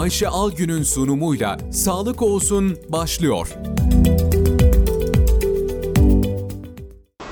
Ayşe 0.00 0.28
Algün'ün 0.28 0.82
sunumuyla 0.82 1.56
Sağlık 1.72 2.22
Olsun 2.22 2.78
başlıyor. 2.88 3.48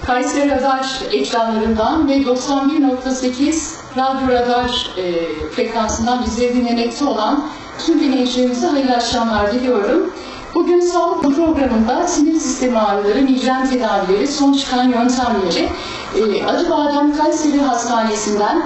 Kayseri 0.06 0.50
Radar 0.50 1.02
ekranlarından 1.12 2.08
ve 2.08 2.16
91.8 2.16 3.72
Radyo 3.96 4.28
Radar 4.28 4.90
e, 4.96 5.12
frekansından 5.50 6.24
bizleri 6.26 6.54
dinlemekte 6.54 7.04
olan 7.04 7.48
tüm 7.86 8.00
dinleyicilerimize 8.00 8.66
hayırlı 8.66 8.94
akşamlar 8.94 9.52
diliyorum. 9.52 10.12
Bugün 10.54 10.80
sağlık 10.80 11.22
programında 11.22 12.06
sinir 12.06 12.40
sistemi 12.40 12.78
ağrıları, 12.78 13.22
migren 13.22 13.70
tedavileri, 13.70 14.28
son 14.28 14.52
çıkan 14.52 14.84
yöntemleri 14.84 15.68
e, 16.16 16.44
Acıbadem 16.44 17.16
Kayseri 17.16 17.60
Hastanesi'nden 17.60 18.62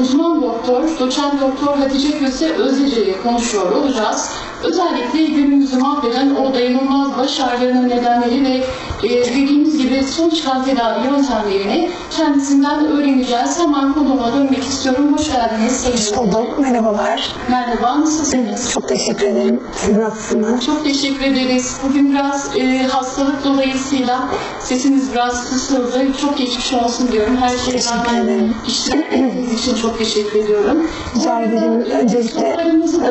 uzman 0.00 0.42
doktor, 0.42 0.82
doçent 1.00 1.40
doktor 1.40 1.76
Hatice 1.76 2.18
Köse 2.18 2.52
Özdece 2.52 3.02
ile 3.04 3.22
konuşuyor 3.22 3.70
olacağız. 3.72 4.30
Özellikle 4.62 5.24
günümüzü 5.24 5.76
mahveden 5.76 6.34
o 6.34 6.54
dayanılmaz 6.54 7.18
baş 7.18 7.40
ağrılarının 7.40 7.88
nedenleri 7.88 8.44
ve 8.44 8.64
e, 9.08 9.24
dediğimiz 9.24 9.78
gibi 9.78 10.04
son 10.04 10.30
çıkan 10.30 10.64
tedavi 10.64 11.06
yöntemlerini 11.06 11.90
kendisinden 12.10 12.86
öğreneceğiz. 12.86 13.58
Hemen 13.58 13.92
konuma 13.92 14.32
dönmek 14.32 14.64
istiyorum. 14.64 15.14
Hoş 15.18 15.32
geldiniz. 15.32 15.86
Hoş 15.92 16.16
bulduk. 16.16 16.58
Merhabalar. 16.58 17.32
Merhaba, 17.50 18.00
nasılsınız? 18.00 18.70
Çok 18.72 18.88
teşekkür 18.88 19.26
ederim. 19.26 19.60
Siz 19.76 19.96
nasılsınız? 19.96 20.66
Çok 20.66 20.84
teşekkür 20.84 21.24
ederiz. 21.24 21.76
Bugün 21.88 22.10
biraz 22.14 22.56
e, 22.56 22.82
hastalık 22.82 23.44
dolayısıyla 23.44 24.28
sesiniz 24.60 25.12
biraz 25.12 25.50
kısıldı. 25.50 26.06
Çok 26.20 26.38
geçmiş 26.38 26.72
olsun 26.72 27.12
diyorum. 27.12 27.36
Her 27.36 27.48
şeyden 27.48 27.72
Teşekkür 27.80 28.24
ederim. 28.24 28.54
iştirak 28.68 29.04
ettiğiniz 29.12 29.52
için 29.74 29.88
çok 29.88 29.98
teşekkür 29.98 30.38
ediyorum. 30.38 30.86
Rica 31.16 31.40
ederim. 31.40 31.72
Öncelikle 32.00 32.56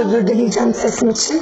özür 0.05 0.27
dileyeceğim 0.27 0.73
sesim 0.73 1.09
için. 1.09 1.41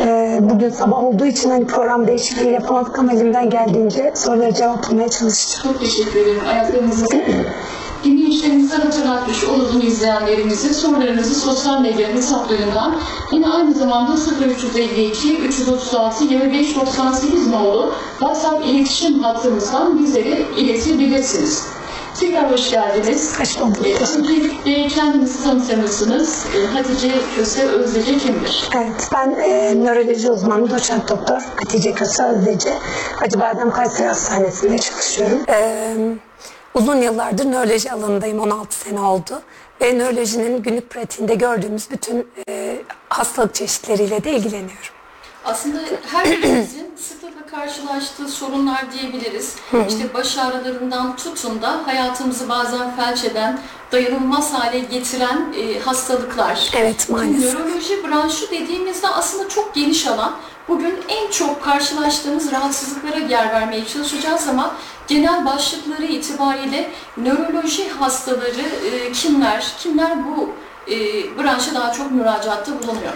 Ee, 0.00 0.38
bugün 0.42 0.70
sabah 0.70 1.04
olduğu 1.04 1.26
için 1.26 1.50
hani 1.50 1.66
program 1.66 2.06
değişikliği 2.06 2.52
yapamadık 2.52 2.98
ama 2.98 3.12
elimden 3.12 3.50
geldiğince 3.50 4.12
soruları 4.16 4.54
cevaplamaya 4.54 5.08
çalışacağım. 5.08 5.62
Çok 5.72 5.80
teşekkür 5.80 6.20
ederim. 6.20 6.42
Ayaklarınızı 6.48 7.06
Dinleyicilerimize 8.04 8.76
hatırlatmış 8.76 9.44
olalım 9.44 9.86
izleyenlerimizi. 9.86 10.74
Sorularınızı 10.74 11.40
sosyal 11.40 11.80
medya 11.80 12.08
hesaplarından 12.08 12.94
yine 13.32 13.48
aynı 13.48 13.74
zamanda 13.74 14.12
0352 14.48 15.38
336 15.38 16.24
2598 16.24 17.48
nolu 17.50 17.92
WhatsApp 18.18 18.66
iletişim 18.66 19.18
hattımızdan 19.18 19.98
bizlere 19.98 20.42
iletebilirsiniz. 20.56 21.73
Tekrar 22.20 22.52
hoş 22.52 22.70
geldiniz. 22.70 23.40
Hoş 23.40 23.60
bulduk. 23.60 23.86
Ee, 23.86 23.94
Öncelikle 24.18 24.88
kendinizi 24.88 25.42
tanıtır 25.44 25.76
mısınız? 25.78 26.46
Ee, 26.56 26.66
Hatice 26.66 27.12
Köse 27.36 27.64
Özdece 27.66 28.18
kimdir? 28.18 28.68
Evet, 28.76 29.08
ben 29.14 29.30
e, 29.30 29.74
nöroloji 29.84 30.30
uzmanı 30.30 30.70
doçent 30.70 31.08
doktor 31.08 31.40
Hatice 31.56 31.92
Köse 31.92 32.24
Özdece. 32.24 32.74
Acıbadem 33.22 33.70
Kayseri 33.70 34.06
Hastanesi'nde 34.08 34.78
çalışıyorum. 34.78 35.38
Ee, 35.48 35.94
uzun 36.74 36.96
yıllardır 36.96 37.44
nöroloji 37.44 37.92
alanındayım, 37.92 38.40
16 38.40 38.74
sene 38.76 39.00
oldu. 39.00 39.42
Ve 39.80 39.98
nörolojinin 39.98 40.62
günlük 40.62 40.90
pratiğinde 40.90 41.34
gördüğümüz 41.34 41.90
bütün 41.90 42.26
e, 42.48 42.76
hastalık 43.08 43.54
çeşitleriyle 43.54 44.24
de 44.24 44.30
ilgileniyorum. 44.32 44.94
Aslında 45.44 45.78
her 46.12 46.24
birimizin 46.30 46.83
karşılaştığı 47.54 48.28
sorunlar 48.28 48.92
diyebiliriz. 48.92 49.56
İşte 49.88 50.14
baş 50.14 50.38
ağrılarından 50.38 51.16
tutun 51.16 51.62
da 51.62 51.80
hayatımızı 51.86 52.48
bazen 52.48 52.96
felç 52.96 53.24
eden, 53.24 53.60
dayanılmaz 53.92 54.52
hale 54.52 54.78
getiren 54.78 55.54
e, 55.58 55.78
hastalıklar. 55.80 56.70
Evet, 56.76 57.10
maalesef. 57.10 57.54
Nöroloji 57.54 58.04
branşı 58.04 58.50
dediğimizde 58.50 59.08
aslında 59.08 59.48
çok 59.48 59.74
geniş 59.74 60.06
alan. 60.06 60.32
Bugün 60.68 60.98
en 61.08 61.30
çok 61.30 61.64
karşılaştığımız 61.64 62.52
rahatsızlıklara 62.52 63.18
yer 63.18 63.50
vermeye 63.50 63.86
çalışacağız 63.86 64.48
ama 64.48 64.74
genel 65.08 65.46
başlıkları 65.46 66.04
itibariyle 66.04 66.90
nöroloji 67.16 67.88
hastaları 67.88 68.86
e, 68.92 69.12
kimler, 69.12 69.66
kimler 69.78 70.26
bu 70.26 70.50
e, 70.90 70.96
branşa 71.38 71.74
daha 71.74 71.92
çok 71.92 72.10
müracaatta 72.10 72.72
bulunuyor? 72.72 73.12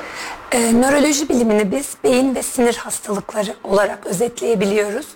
Ee, 0.52 0.80
nöroloji 0.80 1.28
bilimini 1.28 1.72
biz 1.72 1.96
beyin 2.04 2.34
ve 2.34 2.42
sinir 2.42 2.74
hastalıkları 2.76 3.54
olarak 3.64 4.06
özetleyebiliyoruz. 4.06 5.06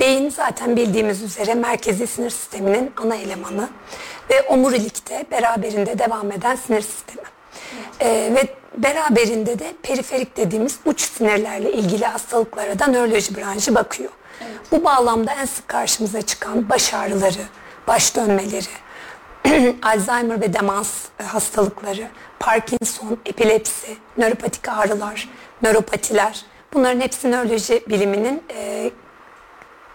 Beyin 0.00 0.30
zaten 0.30 0.76
bildiğimiz 0.76 1.22
üzere 1.22 1.54
merkezi 1.54 2.06
sinir 2.06 2.30
sisteminin 2.30 2.92
ana 2.96 3.16
elemanı 3.16 3.68
ve 4.30 4.42
omurilikte 4.42 5.24
beraberinde 5.30 5.98
devam 5.98 6.32
eden 6.32 6.56
sinir 6.56 6.80
sistemi. 6.80 7.22
Ee, 8.00 8.32
ve 8.34 8.54
beraberinde 8.78 9.58
de 9.58 9.72
periferik 9.82 10.36
dediğimiz 10.36 10.78
uç 10.84 11.00
sinirlerle 11.00 11.72
ilgili 11.72 12.04
hastalıklara 12.04 12.78
da 12.78 12.86
nöroloji 12.86 13.36
branşı 13.36 13.74
bakıyor. 13.74 14.10
Bu 14.72 14.84
bağlamda 14.84 15.32
en 15.32 15.44
sık 15.44 15.68
karşımıza 15.68 16.22
çıkan 16.22 16.68
baş 16.68 16.94
ağrıları, 16.94 17.42
baş 17.86 18.16
dönmeleri, 18.16 18.66
Alzheimer 19.82 20.40
ve 20.40 20.52
demans 20.52 20.88
e, 21.20 21.22
hastalıkları, 21.22 22.08
Parkinson, 22.44 23.18
epilepsi, 23.26 23.96
nöropatik 24.18 24.68
ağrılar, 24.68 25.28
nöropatiler. 25.62 26.44
Bunların 26.72 27.00
hepsi 27.00 27.30
nöroloji 27.30 27.84
biliminin 27.88 28.42
e, 28.54 28.90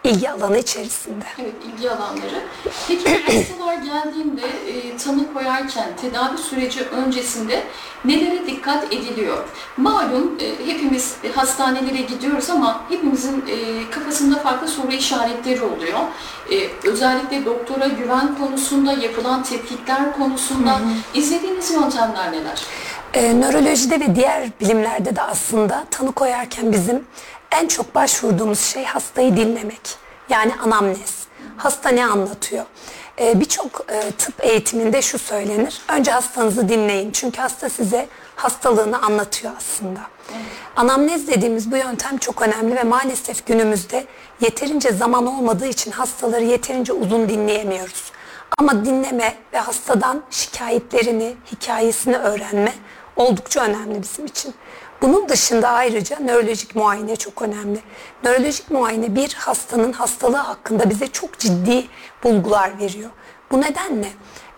ilgi 0.04 0.30
alanı 0.32 0.58
içerisinde. 0.58 1.26
Evet, 1.40 1.54
ilgi 1.68 1.92
alanları. 1.92 2.44
Peki 2.88 3.10
hastalar 3.10 3.74
geldiğinde 3.86 4.42
e, 4.68 4.98
tanı 4.98 5.34
koyarken 5.34 5.90
tedavi 6.02 6.38
süreci 6.38 6.84
öncesinde 6.84 7.64
nelere 8.06 8.48
dikkat 8.48 8.94
ediliyor? 8.94 9.44
Malum 9.78 10.38
e, 10.40 10.72
hepimiz 10.72 11.16
hastanelere 11.36 12.02
gidiyoruz 12.02 12.50
ama 12.50 12.82
hepimizin 12.90 13.46
e, 13.48 13.90
kafasında 13.92 14.40
farklı 14.40 14.68
soru 14.68 14.92
işaretleri 14.92 15.62
oluyor. 15.62 16.00
E, 16.52 16.88
özellikle 16.90 17.46
doktora 17.46 17.88
güven 17.88 18.36
konusunda, 18.38 18.94
yapılan 18.94 19.44
tetkikler 19.44 20.18
konusunda 20.18 20.80
izlediğiniz 21.14 21.72
yöntemler 21.72 22.32
neler? 22.32 22.64
E, 23.14 23.40
nörolojide 23.42 24.00
ve 24.00 24.16
diğer 24.16 24.50
bilimlerde 24.62 25.16
de 25.16 25.22
aslında 25.22 25.86
tanı 25.92 26.12
koyarken 26.12 26.72
bizim 26.72 27.04
en 27.52 27.68
çok 27.68 27.96
başvurduğumuz 27.96 28.60
şey 28.60 28.86
hastayı 28.86 29.38
dinlemek. 29.38 29.82
Yani 30.30 30.54
anamnez. 30.64 31.20
Hasta 31.58 31.90
ne 31.90 32.06
anlatıyor? 32.06 32.66
E, 33.20 33.40
Birçok 33.40 33.86
e, 33.90 34.12
tıp 34.12 34.46
eğitiminde 34.46 35.02
şu 35.02 35.20
söylenir. 35.20 35.82
Önce 35.90 36.12
hastanızı 36.12 36.70
dinleyin. 36.70 37.12
Çünkü 37.12 37.42
hasta 37.42 37.70
size 37.70 38.08
hastalığını 38.36 39.02
anlatıyor 39.02 39.54
aslında. 39.58 40.00
Anamnez 40.76 41.28
dediğimiz 41.28 41.72
bu 41.72 41.78
yöntem 41.78 42.18
çok 42.18 42.42
önemli 42.42 42.76
ve 42.76 42.84
maalesef 42.84 43.46
günümüzde 43.46 44.06
yeterince 44.42 44.92
zaman 44.92 45.26
olmadığı 45.26 45.68
için 45.68 45.92
hastaları 45.92 46.44
yeterince 46.44 46.94
uzun 46.94 47.30
dinleyemiyoruz. 47.30 48.12
Ama 48.58 48.86
dinleme 48.86 49.36
ve 49.54 49.58
hastadan 49.58 50.24
şikayetlerini, 50.32 51.36
hikayesini 51.52 52.18
öğrenme 52.18 52.74
oldukça 53.16 53.62
önemli 53.64 54.02
bizim 54.02 54.26
için. 54.26 54.54
Bunun 55.02 55.30
dışında 55.30 55.70
ayrıca 55.70 56.20
nörolojik 56.20 56.76
muayene 56.76 57.16
çok 57.16 57.42
önemli. 57.42 57.80
Nörolojik 58.24 58.72
muayene 58.72 59.16
bir 59.16 59.34
hastanın 59.34 59.94
hastalığı 59.94 60.38
hakkında 60.38 60.90
bize 60.90 61.08
çok 61.08 61.40
ciddi 61.40 61.88
bulgular 62.24 62.80
veriyor. 62.80 63.10
Bu 63.52 63.62
nedenle 63.62 64.08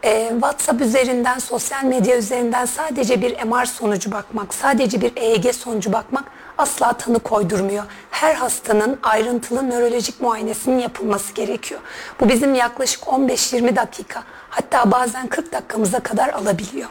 e, 0.03 0.29
WhatsApp 0.29 0.81
üzerinden, 0.81 1.39
sosyal 1.39 1.83
medya 1.83 2.17
üzerinden 2.17 2.65
sadece 2.65 3.21
bir 3.21 3.43
MR 3.43 3.65
sonucu 3.65 4.11
bakmak, 4.11 4.53
sadece 4.53 5.01
bir 5.01 5.11
EEG 5.15 5.53
sonucu 5.53 5.93
bakmak 5.93 6.23
asla 6.57 6.93
tanı 6.93 7.19
koydurmuyor. 7.19 7.83
Her 8.11 8.35
hastanın 8.35 8.99
ayrıntılı 9.03 9.69
nörolojik 9.69 10.21
muayenesinin 10.21 10.79
yapılması 10.79 11.33
gerekiyor. 11.33 11.81
Bu 12.19 12.29
bizim 12.29 12.55
yaklaşık 12.55 13.03
15-20 13.03 13.75
dakika 13.75 14.23
hatta 14.51 14.91
bazen 14.91 15.27
40 15.27 15.51
dakikamıza 15.51 15.99
kadar 15.99 16.29
alabiliyor. 16.29 16.89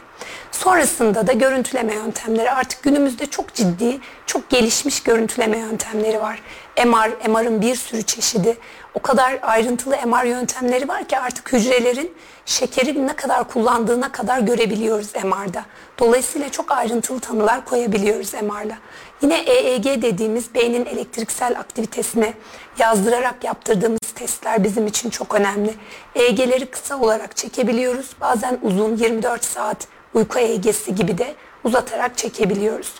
Sonrasında 0.51 1.27
da 1.27 1.33
görüntüleme 1.33 1.93
yöntemleri 1.93 2.51
artık 2.51 2.83
günümüzde 2.83 3.25
çok 3.25 3.53
ciddi, 3.53 3.99
çok 4.25 4.49
gelişmiş 4.49 5.03
görüntüleme 5.03 5.57
yöntemleri 5.57 6.21
var. 6.21 6.41
MR, 6.85 7.29
MR'ın 7.29 7.61
bir 7.61 7.75
sürü 7.75 8.03
çeşidi. 8.03 8.57
O 8.93 9.01
kadar 9.01 9.39
ayrıntılı 9.41 9.95
MR 10.05 10.23
yöntemleri 10.23 10.87
var 10.87 11.03
ki 11.03 11.19
artık 11.19 11.53
hücrelerin 11.53 12.13
şekeri 12.45 13.07
ne 13.07 13.15
kadar 13.15 13.49
kullandığına 13.49 14.11
kadar 14.11 14.39
görebiliyoruz 14.39 15.15
MR'da. 15.15 15.65
Dolayısıyla 15.99 16.49
çok 16.49 16.71
ayrıntılı 16.71 17.19
tanılar 17.19 17.65
koyabiliyoruz 17.65 18.33
MR'la. 18.33 18.77
Yine 19.21 19.39
EEG 19.39 19.85
dediğimiz 19.85 20.55
beynin 20.55 20.85
elektriksel 20.85 21.59
aktivitesini 21.59 22.33
yazdırarak 22.79 23.43
yaptırdığımız 23.43 24.00
testler 24.21 24.63
bizim 24.63 24.87
için 24.87 25.09
çok 25.09 25.35
önemli. 25.35 25.73
EEG'leri 26.15 26.65
kısa 26.65 26.99
olarak 26.99 27.35
çekebiliyoruz. 27.35 28.09
Bazen 28.21 28.59
uzun 28.61 28.97
24 28.97 29.45
saat 29.45 29.87
uyku 30.13 30.39
EEG'si 30.39 30.95
gibi 30.95 31.17
de 31.17 31.35
uzatarak 31.63 32.17
çekebiliyoruz. 32.17 32.93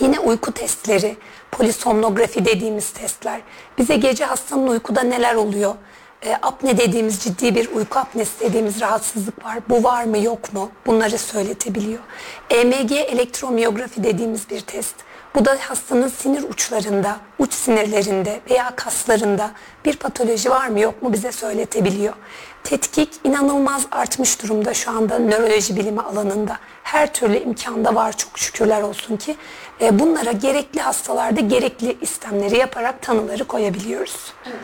Yine 0.00 0.20
uyku 0.20 0.52
testleri, 0.52 1.16
polisomnografi 1.50 2.44
dediğimiz 2.44 2.90
testler. 2.90 3.40
Bize 3.78 3.96
gece 3.96 4.24
hastanın 4.24 4.68
uykuda 4.68 5.02
neler 5.02 5.34
oluyor, 5.34 5.74
e, 6.22 6.34
apne 6.42 6.78
dediğimiz 6.78 7.18
ciddi 7.18 7.54
bir 7.54 7.70
uyku 7.74 7.98
apnesi 7.98 8.40
dediğimiz 8.40 8.80
rahatsızlık 8.80 9.44
var. 9.44 9.58
Bu 9.68 9.84
var 9.84 10.04
mı 10.04 10.18
yok 10.18 10.52
mu? 10.52 10.70
Bunları 10.86 11.18
söyletebiliyor. 11.18 12.00
EMG 12.50 12.92
elektromiyografi 12.92 14.04
dediğimiz 14.04 14.50
bir 14.50 14.60
test. 14.60 14.94
Bu 15.36 15.44
da 15.44 15.56
hastanın 15.60 16.08
sinir 16.08 16.42
uçlarında, 16.42 17.16
uç 17.38 17.54
sinirlerinde 17.54 18.40
veya 18.50 18.76
kaslarında 18.76 19.50
bir 19.84 19.96
patoloji 19.96 20.50
var 20.50 20.68
mı 20.68 20.80
yok 20.80 21.02
mu 21.02 21.12
bize 21.12 21.32
söyletebiliyor. 21.32 22.12
Tetkik 22.64 23.08
inanılmaz 23.24 23.86
artmış 23.92 24.42
durumda 24.42 24.74
şu 24.74 24.90
anda 24.90 25.18
nöroloji 25.18 25.76
bilimi 25.76 26.00
alanında. 26.00 26.58
Her 26.82 27.12
türlü 27.12 27.38
imkanda 27.38 27.94
var 27.94 28.16
çok 28.16 28.38
şükürler 28.38 28.82
olsun 28.82 29.16
ki. 29.16 29.36
E, 29.80 29.98
bunlara 29.98 30.32
gerekli 30.32 30.80
hastalarda 30.80 31.40
gerekli 31.40 31.96
istemleri 32.00 32.58
yaparak 32.58 33.02
tanıları 33.02 33.44
koyabiliyoruz. 33.44 34.32
Evet. 34.46 34.56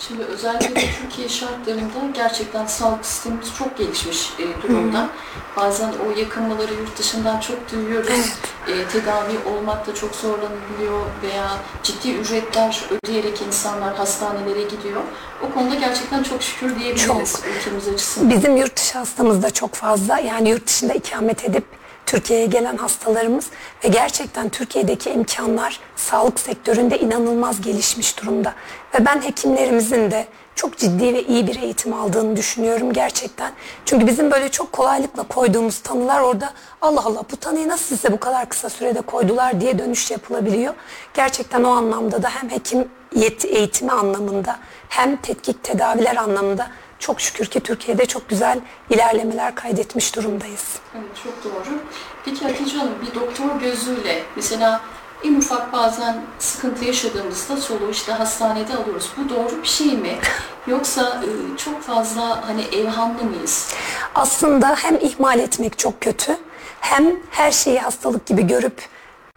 Şimdi 0.00 0.22
özellikle 0.22 0.90
Türkiye 1.02 1.28
şartlarında 1.28 1.98
gerçekten 2.14 2.66
sağlık 2.66 3.06
sistemimiz 3.06 3.54
çok 3.58 3.78
gelişmiş 3.78 4.32
e, 4.38 4.62
durumda. 4.62 5.08
Bazen 5.56 5.92
o 6.06 6.18
yakınmaları 6.18 6.74
yurt 6.74 6.98
dışından 6.98 7.40
çok 7.40 7.72
duyuyoruz. 7.72 8.32
E, 8.68 8.84
tedavi 8.92 9.38
olmakta 9.56 9.94
çok 9.94 10.14
zorlanılıyor 10.14 11.00
veya 11.22 11.48
ciddi 11.82 12.10
ücretler 12.10 12.80
ödeyerek 12.90 13.42
insanlar 13.42 13.96
hastanelere 13.96 14.62
gidiyor. 14.62 15.02
O 15.42 15.54
konuda 15.54 15.74
gerçekten 15.74 16.22
çok 16.22 16.42
şükür 16.42 16.80
diyebiliriz 16.80 17.06
Çok. 17.06 17.46
ülkemiz 17.58 17.88
açısından. 17.88 18.30
Bizim 18.30 18.56
yurt 18.56 18.76
dışı 18.76 18.98
hastamız 18.98 19.42
da 19.42 19.50
çok 19.50 19.74
fazla. 19.74 20.18
Yani 20.18 20.48
yurt 20.48 20.66
dışında 20.66 20.94
ikamet 20.94 21.44
edip 21.44 21.64
Türkiye'ye 22.08 22.46
gelen 22.46 22.76
hastalarımız 22.76 23.46
ve 23.84 23.88
gerçekten 23.88 24.48
Türkiye'deki 24.48 25.10
imkanlar 25.10 25.80
sağlık 25.96 26.40
sektöründe 26.40 26.98
inanılmaz 26.98 27.60
gelişmiş 27.60 28.22
durumda. 28.22 28.54
Ve 28.94 29.06
ben 29.06 29.22
hekimlerimizin 29.22 30.10
de 30.10 30.26
çok 30.54 30.78
ciddi 30.78 31.14
ve 31.14 31.22
iyi 31.22 31.46
bir 31.46 31.62
eğitim 31.62 31.92
aldığını 31.92 32.36
düşünüyorum 32.36 32.92
gerçekten. 32.92 33.52
Çünkü 33.84 34.06
bizim 34.06 34.30
böyle 34.30 34.48
çok 34.48 34.72
kolaylıkla 34.72 35.22
koyduğumuz 35.22 35.78
tanılar 35.78 36.20
orada 36.20 36.52
Allah 36.82 37.04
Allah 37.04 37.22
bu 37.32 37.36
tanıyı 37.36 37.68
nasıl 37.68 37.96
size 37.96 38.12
bu 38.12 38.20
kadar 38.20 38.48
kısa 38.48 38.70
sürede 38.70 39.00
koydular 39.00 39.60
diye 39.60 39.78
dönüş 39.78 40.10
yapılabiliyor. 40.10 40.74
Gerçekten 41.14 41.64
o 41.64 41.70
anlamda 41.70 42.22
da 42.22 42.30
hem 42.30 42.50
hekim 42.50 42.88
yeti 43.14 43.48
eğitimi 43.48 43.92
anlamında 43.92 44.58
hem 44.88 45.16
tetkik 45.16 45.64
tedaviler 45.64 46.16
anlamında 46.16 46.66
çok 46.98 47.20
şükür 47.20 47.46
ki 47.46 47.60
Türkiye'de 47.60 48.06
çok 48.06 48.28
güzel 48.28 48.60
ilerlemeler 48.90 49.54
kaydetmiş 49.54 50.16
durumdayız. 50.16 50.64
Evet 50.94 51.10
çok 51.24 51.44
doğru. 51.44 51.78
Peki 52.24 52.44
Hatice 52.44 52.76
Hanım 52.76 52.94
bir 53.06 53.20
doktor 53.20 53.60
gözüyle 53.60 54.22
mesela 54.36 54.80
en 55.24 55.34
ufak 55.34 55.72
bazen 55.72 56.16
sıkıntı 56.38 56.84
yaşadığımızda 56.84 57.56
soluğu 57.56 57.90
işte 57.90 58.12
hastanede 58.12 58.74
alıyoruz. 58.76 59.10
Bu 59.16 59.28
doğru 59.28 59.62
bir 59.62 59.68
şey 59.68 59.86
mi? 59.86 60.18
Yoksa 60.66 61.22
e, 61.24 61.56
çok 61.56 61.82
fazla 61.82 62.48
hani 62.48 62.62
evhamlı 62.62 63.24
mıyız? 63.24 63.74
Aslında 64.14 64.76
hem 64.78 64.96
ihmal 64.96 65.38
etmek 65.38 65.78
çok 65.78 66.00
kötü 66.00 66.36
hem 66.80 67.16
her 67.30 67.50
şeyi 67.50 67.78
hastalık 67.78 68.26
gibi 68.26 68.46
görüp 68.46 68.82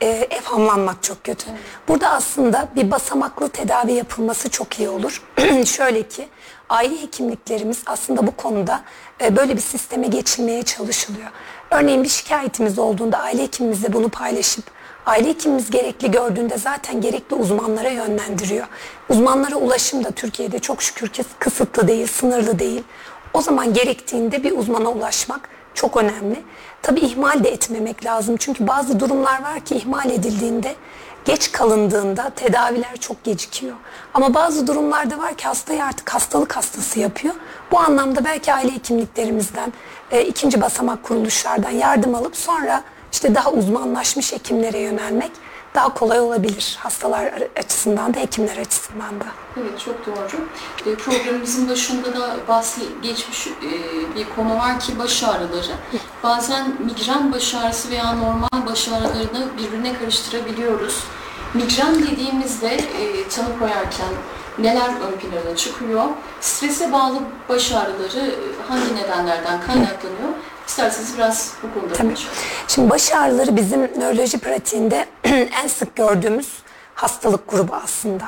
e, 0.02 0.08
evhamlanmak 0.08 1.04
çok 1.04 1.24
kötü. 1.24 1.46
Burada 1.88 2.10
aslında 2.10 2.68
bir 2.76 2.92
basamaklı 2.92 3.50
tedavi 3.50 3.94
yapılması 3.94 4.50
çok 4.50 4.80
iyi 4.80 4.90
olur. 4.90 5.22
Şöyle 5.66 6.08
ki 6.08 6.28
aile 6.72 7.02
hekimliklerimiz 7.02 7.82
aslında 7.86 8.28
bu 8.28 8.36
konuda 8.36 8.82
e, 9.22 9.36
böyle 9.36 9.56
bir 9.56 9.62
sisteme 9.62 10.08
geçilmeye 10.08 10.64
çalışılıyor. 10.64 11.30
Örneğin 11.72 12.04
bir 12.04 12.10
şikayetimiz 12.10 12.80
olduğunda 12.80 13.18
aile 13.18 13.44
hekimimizle 13.44 13.94
bunu 13.94 14.10
paylaşıp 14.10 14.64
aile 15.06 15.30
hekimimiz 15.30 15.72
gerekli 15.72 16.12
gördüğünde 16.12 16.58
zaten 16.58 17.02
gerekli 17.02 17.36
uzmanlara 17.36 17.90
yönlendiriyor. 17.90 18.68
Uzmanlara 19.10 19.56
ulaşım 19.56 20.04
da 20.04 20.12
Türkiye'de 20.12 20.60
çok 20.60 20.84
şükür 20.84 21.08
ki 21.08 21.24
kısıtlı 21.40 21.88
değil, 21.88 22.08
sınırlı 22.08 22.60
değil. 22.60 22.84
O 23.34 23.42
zaman 23.42 23.74
gerektiğinde 23.74 24.44
bir 24.44 24.58
uzmana 24.58 24.90
ulaşmak 24.90 25.50
çok 25.74 25.98
önemli. 25.98 26.40
Tabii 26.82 27.00
ihmal 27.00 27.44
de 27.44 27.50
etmemek 27.50 28.06
lazım. 28.06 28.38
Çünkü 28.38 28.68
bazı 28.68 29.00
durumlar 29.00 29.42
var 29.42 29.60
ki 29.60 29.76
ihmal 29.76 30.10
edildiğinde 30.10 30.76
geç 31.26 31.52
kalındığında 31.52 32.30
tedaviler 32.36 32.98
çok 32.98 33.24
gecikiyor. 33.24 33.76
Ama 34.14 34.34
bazı 34.34 34.68
durumlarda 34.68 35.18
var 35.18 35.36
ki 35.36 35.48
hastayı 35.48 35.84
artık 35.86 36.10
hastalık 36.10 36.56
hastası 36.56 37.00
yapıyor. 37.00 37.36
Bu 37.72 37.80
anlamda 37.80 38.26
belki 38.26 38.54
aile 38.54 38.74
hekimliklerimizden, 38.76 39.74
e, 40.12 40.22
ikinci 40.22 40.62
basamak 40.62 41.04
kuruluşlardan 41.04 41.72
yardım 41.72 42.16
alıp 42.16 42.38
sonra 42.38 42.84
işte 43.12 43.36
daha 43.36 43.52
uzmanlaşmış 43.52 44.34
hekimlere 44.34 44.80
yönelmek 44.80 45.32
daha 45.76 45.94
kolay 45.94 46.20
olabilir 46.20 46.78
hastalar 46.80 47.34
açısından 47.58 48.14
da 48.14 48.20
hekimler 48.20 48.58
açısından 48.58 49.20
da. 49.20 49.26
Evet 49.62 49.80
çok 49.86 50.06
doğru. 50.06 50.42
E, 50.92 50.96
Programımızın 50.96 51.70
başında 51.70 52.14
da 52.20 52.36
bahsi 52.48 52.82
geçmiş 53.04 53.48
e, 53.48 53.52
bir 54.16 54.26
konu 54.36 54.56
var 54.56 54.80
ki 54.80 55.00
baş 55.00 55.24
ağrıları. 55.24 55.72
Bazen 56.24 56.68
migren 56.86 57.34
baş 57.34 57.56
ağrısı 57.56 57.90
veya 57.92 58.14
normal 58.14 58.66
baş 58.70 58.88
ağrılarını 58.90 59.48
birbirine 59.58 59.94
karıştırabiliyoruz. 60.00 61.04
Migren 61.54 62.04
dediğimizde 62.04 62.68
e, 62.76 63.28
tanı 63.30 63.60
koyarken 63.60 64.10
neler 64.60 64.88
ön 64.90 65.18
plana 65.20 65.56
çıkıyor? 65.56 66.04
Strese 66.42 66.92
bağlı 66.94 67.20
baş 67.50 67.72
ağrıları 67.72 68.36
hangi 68.68 68.96
nedenlerden 68.96 69.62
kaynaklanıyor? 69.68 70.30
İsterseniz 70.68 71.18
biraz 71.18 71.54
bu 71.64 71.80
konuda 71.80 71.94
Tabii. 71.94 72.08
konuşalım. 72.08 72.34
Şimdi 72.68 72.90
baş 72.90 73.12
ağrıları 73.14 73.56
bizim 73.56 73.82
nöroloji 73.82 74.38
pratiğinde 74.40 75.06
en 75.64 75.68
sık 75.68 75.96
gördüğümüz 75.96 76.50
hastalık 76.96 77.50
grubu 77.52 77.76
aslında. 77.84 78.24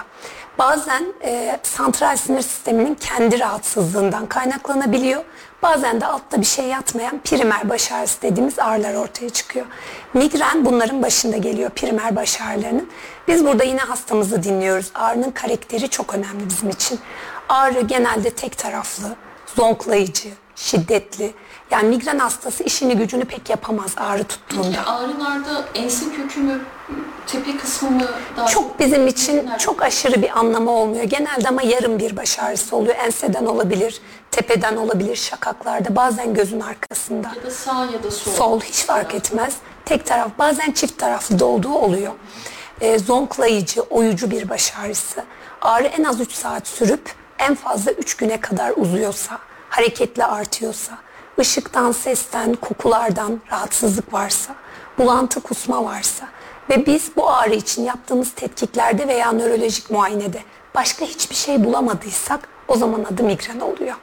Bazen 0.59 1.03
e, 1.23 1.59
santral 1.63 2.15
sinir 2.17 2.41
sisteminin 2.41 2.95
kendi 2.95 3.39
rahatsızlığından 3.39 4.25
kaynaklanabiliyor. 4.25 5.23
Bazen 5.63 6.01
de 6.01 6.05
altta 6.05 6.41
bir 6.41 6.45
şey 6.45 6.65
yatmayan 6.65 7.19
primer 7.23 7.69
baş 7.69 7.91
ağrısı 7.91 8.21
dediğimiz 8.21 8.59
ağrılar 8.59 8.93
ortaya 8.93 9.29
çıkıyor. 9.29 9.65
Migren 10.13 10.65
bunların 10.65 11.03
başında 11.03 11.37
geliyor 11.37 11.69
primer 11.69 12.15
baş 12.15 12.41
ağrılarının. 12.41 12.89
Biz 13.27 13.45
burada 13.45 13.63
yine 13.63 13.79
hastamızı 13.79 14.43
dinliyoruz. 14.43 14.91
Ağrının 14.95 15.31
karakteri 15.31 15.89
çok 15.89 16.13
önemli 16.15 16.49
bizim 16.49 16.69
için. 16.69 16.99
Ağrı 17.49 17.81
genelde 17.81 18.29
tek 18.29 18.57
taraflı, 18.57 19.15
zonklayıcı, 19.55 20.29
şiddetli. 20.55 21.33
Yani 21.73 21.87
migren 21.87 22.19
hastası 22.19 22.63
işini 22.63 22.97
gücünü 22.97 23.25
pek 23.25 23.49
yapamaz 23.49 23.93
ağrı 23.97 24.23
tuttuğunda. 24.23 24.63
Peki 24.63 24.79
ağrılarda 24.79 25.65
ense 25.75 26.05
kökü 26.15 26.39
mü, 26.39 26.61
tepe 27.27 27.57
kısmı 27.57 27.91
mı 27.91 28.07
daha 28.37 28.47
Çok 28.47 28.79
bizim 28.79 29.07
için 29.07 29.49
çok 29.59 29.81
aşırı 29.81 30.21
bir 30.21 30.39
anlamı 30.39 30.71
olmuyor. 30.71 31.03
Genelde 31.03 31.47
ama 31.47 31.61
yarım 31.61 31.99
bir 31.99 32.17
baş 32.17 32.39
ağrısı 32.39 32.75
oluyor. 32.75 32.95
Enseden 32.95 33.45
olabilir, 33.45 34.01
tepeden 34.31 34.77
olabilir, 34.77 35.15
şakaklarda, 35.15 35.95
bazen 35.95 36.33
gözün 36.33 36.59
arkasında. 36.59 37.31
ya 37.35 37.43
da 37.43 37.51
sağ 37.51 37.85
ya 37.85 38.03
da 38.03 38.11
sol. 38.11 38.31
Sol 38.31 38.61
hiç 38.61 38.75
fark 38.85 39.15
etmez. 39.15 39.55
Tek 39.85 40.05
taraf 40.05 40.29
bazen 40.39 40.71
çift 40.71 40.97
taraflı 40.99 41.39
da 41.39 41.45
olduğu 41.45 41.73
oluyor. 41.73 42.11
Ee, 42.81 42.99
zonklayıcı, 42.99 43.81
oyucu 43.81 44.31
bir 44.31 44.49
baş 44.49 44.73
ağrısı. 44.83 45.23
Ağrı 45.61 45.87
en 45.87 46.03
az 46.03 46.21
3 46.21 46.31
saat 46.31 46.67
sürüp 46.67 47.11
en 47.39 47.55
fazla 47.55 47.91
3 47.91 48.15
güne 48.17 48.39
kadar 48.41 48.73
uzuyorsa, 48.75 49.39
hareketle 49.69 50.25
artıyorsa, 50.25 50.97
ışıktan, 51.39 51.91
sesten, 51.91 52.53
kokulardan 52.55 53.41
rahatsızlık 53.51 54.13
varsa, 54.13 54.55
bulantı 54.97 55.41
kusma 55.41 55.85
varsa 55.85 56.27
ve 56.69 56.85
biz 56.85 57.11
bu 57.15 57.29
ağrı 57.29 57.55
için 57.55 57.83
yaptığımız 57.83 58.31
tetkiklerde 58.31 59.07
veya 59.07 59.31
nörolojik 59.31 59.89
muayenede 59.89 60.39
başka 60.75 61.05
hiçbir 61.05 61.35
şey 61.35 61.63
bulamadıysak 61.63 62.49
o 62.67 62.75
zaman 62.75 63.03
adı 63.03 63.23
migren 63.23 63.59
oluyor. 63.59 63.95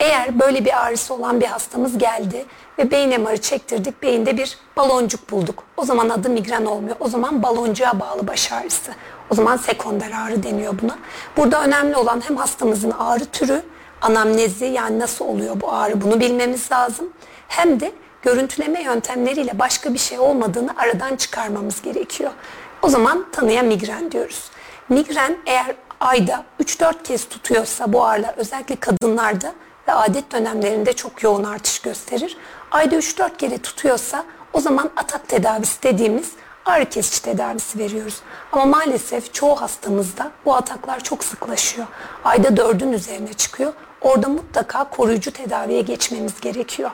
Eğer 0.00 0.40
böyle 0.40 0.64
bir 0.64 0.86
ağrısı 0.86 1.14
olan 1.14 1.40
bir 1.40 1.46
hastamız 1.46 1.98
geldi 1.98 2.44
ve 2.78 2.90
beyin 2.90 3.20
MR'ı 3.20 3.40
çektirdik, 3.40 4.02
beyinde 4.02 4.36
bir 4.36 4.58
baloncuk 4.76 5.30
bulduk. 5.30 5.64
O 5.76 5.84
zaman 5.84 6.08
adı 6.08 6.30
migren 6.30 6.64
olmuyor. 6.64 6.96
O 7.00 7.08
zaman 7.08 7.42
baloncuğa 7.42 8.00
bağlı 8.00 8.28
baş 8.28 8.52
ağrısı. 8.52 8.92
O 9.30 9.34
zaman 9.34 9.56
sekonder 9.56 10.12
ağrı 10.12 10.42
deniyor 10.42 10.74
buna. 10.82 10.98
Burada 11.36 11.64
önemli 11.64 11.96
olan 11.96 12.20
hem 12.28 12.36
hastamızın 12.36 12.90
ağrı 12.90 13.24
türü, 13.24 13.62
anamnezi 14.02 14.64
yani 14.64 14.98
nasıl 14.98 15.24
oluyor 15.24 15.60
bu 15.60 15.72
ağrı 15.72 16.00
bunu 16.00 16.20
bilmemiz 16.20 16.72
lazım. 16.72 17.12
Hem 17.48 17.80
de 17.80 17.92
görüntüleme 18.22 18.82
yöntemleriyle 18.82 19.58
başka 19.58 19.94
bir 19.94 19.98
şey 19.98 20.18
olmadığını 20.18 20.70
aradan 20.76 21.16
çıkarmamız 21.16 21.82
gerekiyor. 21.82 22.30
O 22.82 22.88
zaman 22.88 23.26
tanıya 23.32 23.62
migren 23.62 24.12
diyoruz. 24.12 24.50
Migren 24.88 25.36
eğer 25.46 25.74
ayda 26.00 26.44
3-4 26.60 27.02
kez 27.02 27.28
tutuyorsa 27.28 27.92
bu 27.92 28.04
ağrılar 28.04 28.34
özellikle 28.36 28.76
kadınlarda 28.76 29.52
ve 29.88 29.92
adet 29.92 30.32
dönemlerinde 30.32 30.92
çok 30.92 31.22
yoğun 31.22 31.44
artış 31.44 31.78
gösterir. 31.78 32.36
Ayda 32.70 32.96
3-4 32.96 33.36
kere 33.36 33.58
tutuyorsa 33.58 34.24
o 34.52 34.60
zaman 34.60 34.90
atak 34.96 35.28
tedavisi 35.28 35.82
dediğimiz 35.82 36.32
ağrı 36.64 36.84
kesici 36.84 37.22
tedavisi 37.22 37.78
veriyoruz. 37.78 38.20
Ama 38.52 38.64
maalesef 38.64 39.34
çoğu 39.34 39.60
hastamızda 39.60 40.30
bu 40.44 40.54
ataklar 40.54 41.00
çok 41.00 41.24
sıklaşıyor. 41.24 41.86
Ayda 42.24 42.48
4'ün 42.48 42.92
üzerine 42.92 43.32
çıkıyor. 43.32 43.72
Orada 44.00 44.28
mutlaka 44.28 44.84
koruyucu 44.84 45.30
tedaviye 45.30 45.80
geçmemiz 45.80 46.40
gerekiyor. 46.40 46.90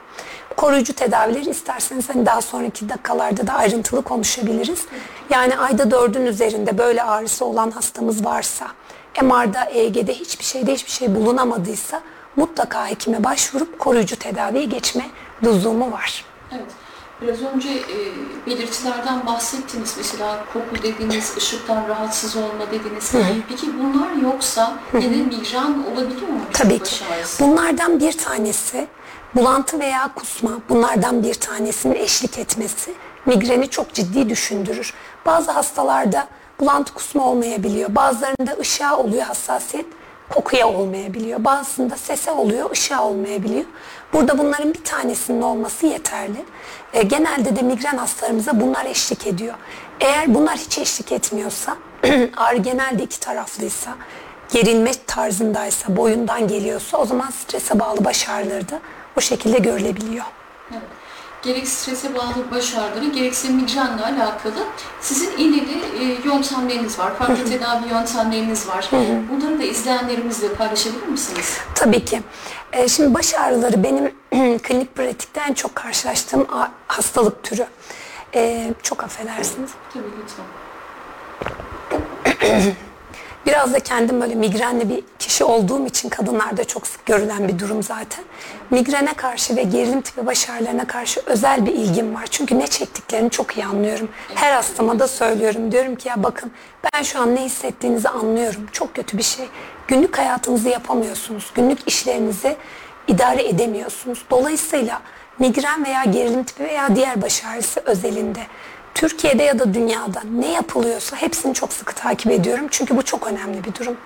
Koruyucu 0.57 0.93
tedavileri 0.93 1.51
isterseniz 1.51 2.09
hani 2.09 2.27
daha 2.27 2.41
sonraki 2.41 2.89
dakikalarda 2.89 3.47
da 3.47 3.53
ayrıntılı 3.53 4.03
konuşabiliriz. 4.03 4.87
Yani 5.31 5.59
ayda 5.59 5.91
dördün 5.91 6.27
üzerinde 6.27 6.79
böyle 6.79 7.03
ağrısı 7.03 7.45
olan 7.45 7.71
hastamız 7.71 8.25
varsa 8.25 8.67
MR'da, 9.23 9.65
EEG'de 9.65 10.15
hiçbir 10.15 10.45
şeyde 10.45 10.75
hiçbir 10.75 10.91
şey 10.91 11.15
bulunamadıysa 11.15 12.01
mutlaka 12.37 12.89
hekime 12.89 13.25
başvurup 13.25 13.79
koruyucu 13.79 14.17
tedaviye 14.17 14.65
geçme 14.65 15.05
lüzumu 15.43 15.93
var. 15.93 16.25
Evet. 16.53 16.84
Biraz 17.27 17.43
önce 17.43 17.69
e, 17.69 17.97
belirtilerden 18.47 19.27
bahsettiniz. 19.27 19.95
Mesela 19.97 20.45
koku 20.53 20.83
dediniz, 20.83 21.35
ışıktan 21.37 21.89
rahatsız 21.89 22.37
olma 22.37 22.71
dediniz. 22.73 23.13
Peki 23.49 23.67
bunlar 23.79 24.33
yoksa 24.33 24.73
yine 24.95 25.17
migren 25.17 25.85
olabiliyor 25.93 26.29
mu? 26.29 26.41
Tabii 26.53 26.79
ki. 26.79 27.05
ağrısı? 27.15 27.45
Bunlardan 27.45 28.01
bir 28.01 28.13
tanesi 28.13 28.87
bulantı 29.35 29.81
veya 29.81 30.11
kusma. 30.15 30.51
Bunlardan 30.69 31.23
bir 31.23 31.35
tanesinin 31.35 31.95
eşlik 31.95 32.39
etmesi 32.39 32.95
migreni 33.27 33.71
çok 33.71 33.95
ciddi 33.95 34.29
düşündürür. 34.29 34.95
Bazı 35.27 35.51
hastalarda 35.53 36.29
bulantı 36.61 36.95
kusma 36.95 37.29
olmayabiliyor. 37.31 37.95
Bazılarında 37.95 38.57
ışığa 38.61 38.97
oluyor 38.97 39.23
hassasiyet, 39.23 39.87
kokuya 40.31 40.69
olmayabiliyor. 40.69 41.45
Bazısında 41.45 41.97
sese 41.97 42.31
oluyor, 42.31 42.71
ışığa 42.71 43.05
olmayabiliyor. 43.05 43.65
Burada 44.15 44.39
bunların 44.39 44.75
bir 44.75 44.85
tanesinin 44.85 45.43
olması 45.43 45.87
yeterli. 45.87 46.45
E, 46.93 47.03
genelde 47.03 47.57
de 47.57 47.63
migren 47.63 47.97
hastalarımıza 47.97 48.61
bunlar 48.61 48.85
eşlik 48.85 49.27
ediyor. 49.27 49.55
Eğer 50.01 50.35
bunlar 50.35 50.57
hiç 50.57 50.79
eşlik 50.79 51.13
etmiyorsa, 51.13 51.77
ağrı 52.37 52.57
genelde 52.57 53.03
iki 53.03 53.21
taraflıysa, 53.21 53.95
gerilme 54.53 54.91
tarzındaysa, 55.07 55.97
boyundan 55.97 56.49
geliyorsa 56.49 56.99
o 56.99 57.05
zaman 57.07 57.31
strese 57.31 57.79
bağlı 57.81 58.05
baş 58.05 58.29
ağrıları 58.29 58.69
da 58.69 58.81
o 59.17 59.21
şekilde 59.21 59.59
görülebiliyor. 59.59 60.25
Evet. 60.73 60.83
Gerek 61.45 61.69
strese 61.69 62.15
bağlı 62.15 62.51
baş 62.51 62.75
ağrıları, 62.75 63.05
gerekse 63.11 63.49
migrenle 63.49 64.03
alakalı 64.05 64.55
sizin 65.01 65.31
ileri 65.37 65.79
e, 66.01 66.29
yöntemleriniz 66.29 66.99
var, 66.99 67.15
farklı 67.15 67.45
tedavi 67.45 67.89
yöntemleriniz 67.89 68.69
var. 68.69 68.91
Bunları 69.31 69.59
da 69.59 69.63
izleyenlerimizle 69.63 70.55
paylaşabilir 70.55 71.07
misiniz? 71.07 71.59
Tabii 71.75 72.05
ki. 72.05 72.23
Ee, 72.73 72.89
şimdi 72.89 73.15
baş 73.15 73.35
ağrıları 73.35 73.85
benim 73.85 74.13
klinik 74.59 74.95
pratikte 74.95 75.41
en 75.41 75.55
çok 75.55 75.75
karşılaştığım 75.75 76.47
hastalık 76.87 77.43
türü. 77.43 77.67
Ee, 78.35 78.75
çok 78.83 79.05
affedersiniz. 79.05 79.71
Tabii 79.93 80.05
lütfen. 80.23 80.45
Biraz 83.47 83.75
da 83.75 83.81
kendim 83.81 84.21
böyle 84.21 84.35
migrenli 84.35 84.89
bir 84.89 85.05
kişi 85.19 85.45
olduğum 85.45 85.87
için 85.87 86.09
kadınlarda 86.09 86.65
çok 86.65 86.87
sık 86.87 87.07
görülen 87.07 87.49
bir 87.49 87.59
durum 87.59 87.83
zaten. 87.83 88.25
Migrene 88.71 89.15
karşı 89.15 89.57
ve 89.57 89.63
gerilim 89.63 90.01
tipi 90.01 90.27
baş 90.27 90.51
ağrılarına 90.51 90.87
karşı 90.87 91.21
özel 91.27 91.67
bir 91.67 91.73
ilgim 91.73 92.15
var. 92.15 92.27
Çünkü 92.31 92.59
ne 92.59 92.67
çektiklerini 92.67 93.31
çok 93.31 93.57
iyi 93.57 93.67
anlıyorum. 93.67 94.09
Her 94.35 94.53
hastama 94.53 94.99
da 94.99 95.09
söylüyorum. 95.09 95.73
Diyorum 95.73 95.95
ki 95.97 96.09
ya 96.09 96.23
bakın 96.23 96.53
ben 96.95 97.03
şu 97.03 97.21
an 97.21 97.35
ne 97.37 97.45
hissettiğinizi 97.45 98.09
anlıyorum. 98.09 98.67
Çok 98.73 98.95
kötü 98.95 99.19
bir 99.19 99.23
şey. 99.23 99.47
Günlük 99.89 100.19
hayatınızı 100.19 100.69
yapamıyorsunuz. 100.69 101.51
Günlük 101.55 101.79
işlerinizi 101.87 102.57
idare 103.09 103.49
edemiyorsunuz. 103.49 104.25
Dolayısıyla 104.31 105.01
migren 105.39 105.85
veya 105.85 106.05
gerilim 106.05 106.45
tipi 106.45 106.65
veya 106.65 106.97
diğer 106.97 107.23
baş 107.23 107.45
ağrısı 107.45 107.81
özelinde 107.81 108.41
Türkiye'de 108.95 109.43
ya 109.43 109.59
da 109.59 109.75
dünyada 109.75 110.23
ne 110.39 110.53
yapılıyorsa 110.53 111.17
hepsini 111.17 111.55
çok 111.55 111.73
sıkı 111.73 111.95
takip 111.95 112.33
ediyorum. 112.33 112.67
Çünkü 112.71 112.97
bu 112.97 113.03
çok 113.03 113.27
önemli 113.27 113.65
bir 113.65 113.75
durum. 113.75 113.97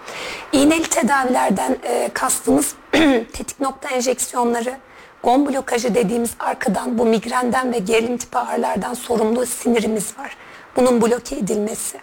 İğneli 0.53 0.89
tedavilerden 0.89 1.77
e, 1.83 2.11
kastımız 2.15 2.75
tetik 3.33 3.61
nokta 3.61 3.89
enjeksiyonları, 3.89 4.77
gon 5.23 5.47
blokajı 5.47 5.95
dediğimiz 5.95 6.31
arkadan 6.39 6.99
bu 6.99 7.05
migrenden 7.05 7.73
ve 7.73 7.79
gerilim 7.79 8.19
tipi 8.19 8.39
ağrılardan 8.39 8.95
sorumlu 8.95 9.47
sinirimiz 9.47 10.19
var. 10.19 10.37
Bunun 10.77 11.03
bloke 11.03 11.37
edilmesi 11.37 11.99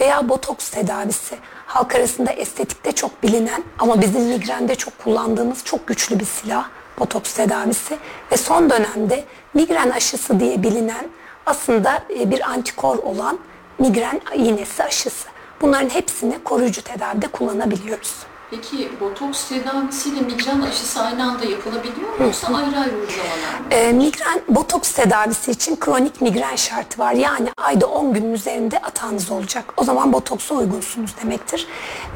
veya 0.00 0.28
botoks 0.28 0.70
tedavisi 0.70 1.36
halk 1.66 1.94
arasında 1.94 2.32
estetikte 2.32 2.92
çok 2.92 3.22
bilinen 3.22 3.62
ama 3.78 4.00
bizim 4.00 4.22
migrende 4.22 4.74
çok 4.74 4.98
kullandığımız 4.98 5.64
çok 5.64 5.86
güçlü 5.86 6.20
bir 6.20 6.24
silah 6.24 6.68
botoks 6.98 7.34
tedavisi 7.34 7.96
ve 8.32 8.36
son 8.36 8.70
dönemde 8.70 9.24
migren 9.54 9.90
aşısı 9.90 10.40
diye 10.40 10.62
bilinen 10.62 11.06
aslında 11.46 12.04
e, 12.18 12.30
bir 12.30 12.50
antikor 12.50 12.98
olan 12.98 13.38
migren 13.78 14.20
iğnesi 14.34 14.84
aşısı. 14.84 15.28
Bunların 15.60 15.88
hepsini 15.88 16.44
koruyucu 16.44 16.82
tedavide 16.82 17.26
kullanabiliyoruz. 17.26 18.14
Peki 18.50 18.88
botoks 19.00 19.48
tedavisiyle 19.48 20.20
migren 20.20 20.60
aşısı 20.60 21.00
aynı 21.02 21.24
anda 21.24 21.44
yapılabiliyor 21.44 22.18
mu 22.18 22.24
yoksa 22.24 22.46
ayrı 22.46 22.78
ayrı 22.78 22.94
uygulamalar 22.94 23.58
mı? 23.60 23.66
E, 23.70 23.92
migren 23.92 24.40
botoks 24.48 24.92
tedavisi 24.92 25.50
için 25.50 25.76
kronik 25.76 26.20
migren 26.20 26.56
şartı 26.56 26.98
var. 26.98 27.12
Yani 27.12 27.48
ayda 27.56 27.86
10 27.86 28.12
günün 28.14 28.32
üzerinde 28.32 28.78
atağınız 28.78 29.30
olacak. 29.30 29.64
O 29.76 29.84
zaman 29.84 30.12
botoksa 30.12 30.54
uygunsunuz 30.54 31.14
demektir. 31.22 31.66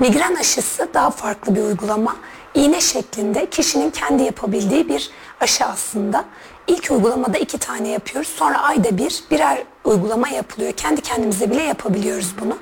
Migren 0.00 0.34
aşısı 0.34 0.88
daha 0.94 1.10
farklı 1.10 1.54
bir 1.54 1.62
uygulama. 1.62 2.16
İğne 2.54 2.80
şeklinde 2.80 3.50
kişinin 3.50 3.90
kendi 3.90 4.22
yapabildiği 4.22 4.88
bir 4.88 5.10
aşı 5.40 5.64
aslında. 5.64 6.24
İlk 6.66 6.90
uygulamada 6.90 7.38
iki 7.38 7.58
tane 7.58 7.88
yapıyoruz. 7.88 8.28
Sonra 8.30 8.62
ayda 8.62 8.98
bir 8.98 9.24
birer 9.30 9.62
uygulama 9.84 10.28
yapılıyor. 10.28 10.72
Kendi 10.72 11.00
kendimize 11.00 11.50
bile 11.50 11.62
yapabiliyoruz 11.62 12.34
bunu. 12.40 12.58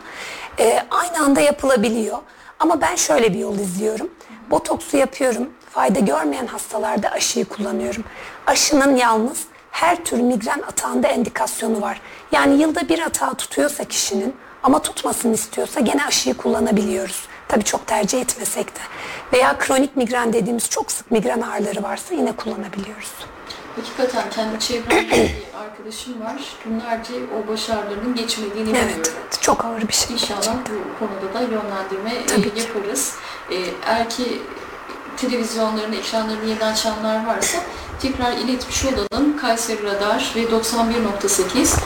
E, 0.58 0.82
aynı 0.90 1.24
anda 1.24 1.40
yapılabiliyor. 1.40 2.18
Ama 2.58 2.80
ben 2.80 2.94
şöyle 2.96 3.32
bir 3.32 3.38
yol 3.38 3.58
izliyorum. 3.58 4.10
Botoksu 4.50 4.96
yapıyorum. 4.96 5.50
Fayda 5.70 6.00
görmeyen 6.00 6.46
hastalarda 6.46 7.10
aşıyı 7.10 7.44
kullanıyorum. 7.44 8.04
Aşının 8.46 8.96
yalnız 8.96 9.44
her 9.70 10.04
tür 10.04 10.20
migren 10.20 10.62
atağında 10.62 11.08
endikasyonu 11.08 11.80
var. 11.80 12.00
Yani 12.32 12.60
yılda 12.60 12.88
bir 12.88 12.98
atağı 13.02 13.34
tutuyorsa 13.34 13.84
kişinin 13.84 14.34
ama 14.62 14.78
tutmasını 14.78 15.34
istiyorsa 15.34 15.80
gene 15.80 16.04
aşıyı 16.04 16.36
kullanabiliyoruz. 16.36 17.28
Tabii 17.48 17.64
çok 17.64 17.86
tercih 17.86 18.20
etmesek 18.20 18.66
de. 18.74 18.80
Veya 19.32 19.58
kronik 19.58 19.96
migren 19.96 20.32
dediğimiz 20.32 20.70
çok 20.70 20.92
sık 20.92 21.10
migren 21.10 21.40
ağrıları 21.40 21.82
varsa 21.82 22.14
yine 22.14 22.32
kullanabiliyoruz. 22.32 23.12
Hakikaten 23.76 24.30
kendi 24.30 24.60
çevremde 24.60 25.10
bir 25.10 25.58
arkadaşım 25.64 26.20
var. 26.20 26.42
Günlerce 26.64 27.12
o 27.14 27.52
baş 27.52 27.70
ağrılarının 27.70 28.14
geçmediğini 28.14 28.70
Evet, 28.70 28.82
biliyorum. 28.88 29.12
evet 29.22 29.38
çok 29.40 29.64
ağır 29.64 29.88
bir 29.88 29.92
şey. 29.92 30.14
İnşallah 30.14 30.42
gerçekten. 30.42 30.76
bu 30.76 30.98
konuda 30.98 31.34
da 31.34 31.40
yönlendirme 31.40 32.14
e, 32.14 32.26
Tabii 32.26 32.54
ki. 32.54 32.60
yaparız. 32.60 33.14
E, 33.50 33.54
eğer 33.86 34.10
ki 34.10 34.42
televizyonlarını, 35.16 35.96
ekranlarını 35.96 36.44
yeni 36.48 36.64
açanlar 36.64 37.26
varsa 37.26 37.58
tekrar 38.02 38.32
iletmiş 38.32 38.84
olalım. 38.84 39.36
Kayseri 39.38 39.82
Radar 39.82 40.32
ve 40.36 40.42
91.8 40.42 41.76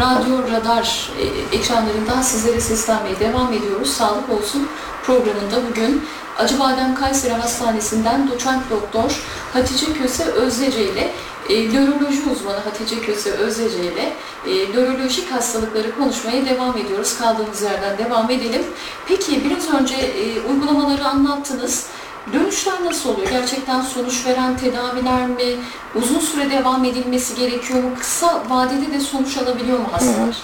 Radyo 0.00 0.52
Radar 0.52 1.10
e, 1.52 1.56
ekranlarından 1.56 2.22
sizlere 2.22 2.60
seslenmeye 2.60 3.20
devam 3.20 3.52
ediyoruz. 3.52 3.90
Sağlık 3.92 4.30
olsun 4.30 4.68
programında 5.02 5.66
bugün 5.70 6.04
Acıbadem 6.38 6.94
Kayseri 6.94 7.34
Hastanesi'nden 7.34 8.28
doçent 8.30 8.70
doktor 8.70 9.22
Hatice 9.52 9.86
Köse 9.92 10.24
Özdece 10.24 10.84
ile 10.84 11.10
e, 11.48 11.68
nöroloji 11.74 12.30
uzmanı 12.32 12.58
Hatice 12.58 13.00
Köse 13.00 13.30
Özdece 13.30 13.78
ile 13.78 14.12
e, 14.46 14.72
nörolojik 14.74 15.32
hastalıkları 15.32 15.96
konuşmaya 15.98 16.46
devam 16.46 16.78
ediyoruz. 16.78 17.18
Kaldığımız 17.18 17.62
yerden 17.62 17.98
devam 17.98 18.30
edelim. 18.30 18.62
Peki 19.08 19.44
biraz 19.44 19.80
önce 19.80 19.94
e, 19.94 20.40
uygulamaları 20.40 21.04
anlattınız. 21.04 21.86
Dönüşler 22.32 22.84
nasıl 22.84 23.14
oluyor? 23.14 23.30
Gerçekten 23.30 23.80
sonuç 23.80 24.26
veren 24.26 24.56
tedaviler 24.56 25.26
mi? 25.26 25.56
Uzun 25.94 26.20
süre 26.20 26.50
devam 26.50 26.84
edilmesi 26.84 27.34
gerekiyor 27.34 27.82
mu? 27.82 27.90
Kısa 27.98 28.42
vadede 28.50 28.92
de 28.92 29.00
sonuç 29.00 29.38
alabiliyor 29.38 29.78
mu 29.78 29.86
hastalar? 29.92 30.36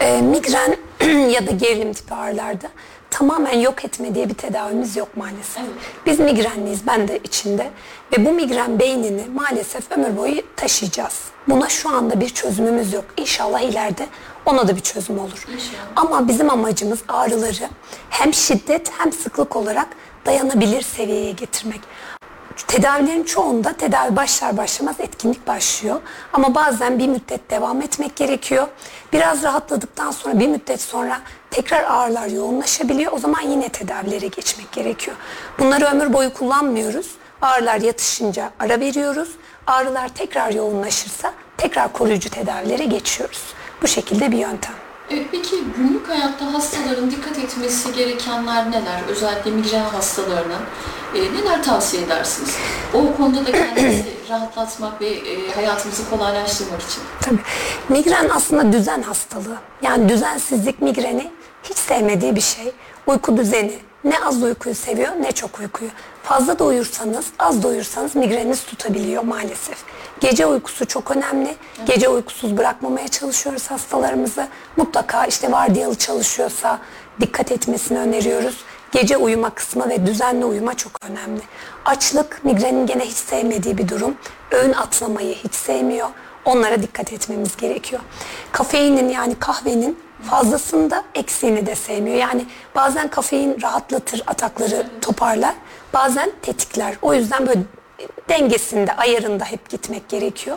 E, 0.00 0.20
migren 0.20 0.76
ya 1.30 1.46
da 1.46 1.50
gerilim 1.50 1.92
tipi 1.92 2.14
ağrılarda 2.14 2.68
tamamen 3.14 3.58
yok 3.58 3.84
etme 3.84 4.14
diye 4.14 4.28
bir 4.28 4.34
tedavimiz 4.34 4.96
yok 4.96 5.16
maalesef. 5.16 5.62
Biz 6.06 6.20
migrenliyiz, 6.20 6.86
ben 6.86 7.08
de 7.08 7.18
içinde. 7.24 7.70
Ve 8.12 8.26
bu 8.26 8.32
migren 8.32 8.78
beynini 8.78 9.22
maalesef 9.34 9.92
ömür 9.92 10.16
boyu 10.16 10.42
taşıyacağız. 10.56 11.20
Buna 11.48 11.68
şu 11.68 11.88
anda 11.88 12.20
bir 12.20 12.28
çözümümüz 12.28 12.92
yok. 12.92 13.04
İnşallah 13.16 13.60
ileride 13.60 14.06
ona 14.46 14.68
da 14.68 14.76
bir 14.76 14.80
çözüm 14.80 15.18
olur. 15.18 15.46
İnşallah. 15.54 15.82
Ama 15.96 16.28
bizim 16.28 16.50
amacımız 16.50 16.98
ağrıları 17.08 17.68
hem 18.10 18.34
şiddet 18.34 18.92
hem 18.98 19.12
sıklık 19.12 19.56
olarak 19.56 19.88
dayanabilir 20.26 20.82
seviyeye 20.82 21.32
getirmek. 21.32 21.80
Tedavilerin 22.66 23.24
çoğunda 23.24 23.72
tedavi 23.72 24.16
başlar 24.16 24.56
başlamaz 24.56 24.96
etkinlik 24.98 25.46
başlıyor. 25.46 26.00
Ama 26.32 26.54
bazen 26.54 26.98
bir 26.98 27.08
müddet 27.08 27.50
devam 27.50 27.82
etmek 27.82 28.16
gerekiyor. 28.16 28.68
Biraz 29.12 29.42
rahatladıktan 29.42 30.10
sonra 30.10 30.40
bir 30.40 30.48
müddet 30.48 30.80
sonra 30.80 31.20
tekrar 31.54 31.84
ağrılar 31.84 32.26
yoğunlaşabiliyor. 32.26 33.12
O 33.12 33.18
zaman 33.18 33.40
yine 33.40 33.68
tedavilere 33.68 34.26
geçmek 34.26 34.72
gerekiyor. 34.72 35.16
Bunları 35.58 35.84
ömür 35.84 36.12
boyu 36.12 36.32
kullanmıyoruz. 36.32 37.10
Ağrılar 37.42 37.80
yatışınca 37.80 38.50
ara 38.60 38.80
veriyoruz. 38.80 39.28
Ağrılar 39.66 40.08
tekrar 40.08 40.50
yoğunlaşırsa 40.50 41.32
tekrar 41.56 41.92
koruyucu 41.92 42.30
tedavilere 42.30 42.84
geçiyoruz. 42.84 43.42
Bu 43.82 43.86
şekilde 43.88 44.32
bir 44.32 44.38
yöntem. 44.38 44.74
Evet, 45.10 45.26
peki 45.32 45.56
günlük 45.76 46.08
hayatta 46.08 46.54
hastaların 46.54 47.10
dikkat 47.10 47.38
etmesi 47.38 47.92
gerekenler 47.92 48.70
neler? 48.70 49.00
Özellikle 49.08 49.50
migren 49.50 49.84
hastalarının 49.84 50.62
e, 51.14 51.20
neler 51.20 51.62
tavsiye 51.62 52.02
edersiniz? 52.02 52.56
O 52.94 53.16
konuda 53.16 53.46
da 53.46 53.52
kendimizi 53.52 54.04
rahatlatmak 54.30 55.00
ve 55.00 55.06
e, 55.08 55.52
hayatımızı 55.54 56.10
kolaylaştırmak 56.10 56.82
için. 56.82 57.02
Tabii. 57.20 57.40
Migren 57.88 58.28
aslında 58.28 58.72
düzen 58.72 59.02
hastalığı. 59.02 59.56
Yani 59.82 60.08
düzensizlik 60.08 60.82
migreni 60.82 61.30
hiç 61.64 61.78
sevmediği 61.78 62.36
bir 62.36 62.40
şey. 62.40 62.72
Uyku 63.06 63.36
düzeni, 63.36 63.78
ne 64.04 64.24
az 64.24 64.42
uykuyu 64.42 64.74
seviyor 64.74 65.12
ne 65.20 65.32
çok 65.32 65.60
uykuyu. 65.60 65.90
Fazla 66.22 66.58
da 66.58 66.64
uyursanız, 66.64 67.26
az 67.38 67.62
da 67.62 67.68
uyursanız 67.68 68.16
migreniniz 68.16 68.64
tutabiliyor 68.64 69.22
maalesef. 69.22 69.78
Gece 70.20 70.46
uykusu 70.46 70.86
çok 70.86 71.10
önemli. 71.10 71.54
Gece 71.86 72.08
uykusuz 72.08 72.56
bırakmamaya 72.56 73.08
çalışıyoruz 73.08 73.70
hastalarımızı. 73.70 74.48
Mutlaka 74.76 75.26
işte 75.26 75.52
vardiyalı 75.52 75.94
çalışıyorsa 75.94 76.78
dikkat 77.20 77.52
etmesini 77.52 77.98
öneriyoruz. 77.98 78.64
Gece 78.92 79.16
uyuma 79.16 79.50
kısmı 79.50 79.88
ve 79.88 80.06
düzenli 80.06 80.44
uyuma 80.44 80.74
çok 80.74 80.92
önemli. 81.10 81.40
Açlık 81.84 82.44
migrenin 82.44 82.86
gene 82.86 83.04
hiç 83.04 83.16
sevmediği 83.16 83.78
bir 83.78 83.88
durum. 83.88 84.14
Öğün 84.50 84.72
atlamayı 84.72 85.34
hiç 85.34 85.54
sevmiyor. 85.54 86.08
Onlara 86.44 86.82
dikkat 86.82 87.12
etmemiz 87.12 87.56
gerekiyor. 87.56 88.02
Kafeinin 88.52 89.08
yani 89.08 89.34
kahvenin 89.34 89.98
fazlasında 90.30 91.04
eksiğini 91.14 91.66
de 91.66 91.74
sevmiyor. 91.74 92.16
Yani 92.16 92.44
bazen 92.74 93.08
kafein 93.08 93.62
rahatlatır, 93.62 94.22
atakları 94.26 94.86
toparlar. 95.00 95.54
Bazen 95.94 96.30
tetikler. 96.42 96.94
O 97.02 97.14
yüzden 97.14 97.46
böyle 97.46 97.60
dengesinde, 98.28 98.92
ayarında 98.96 99.44
hep 99.44 99.68
gitmek 99.68 100.08
gerekiyor. 100.08 100.56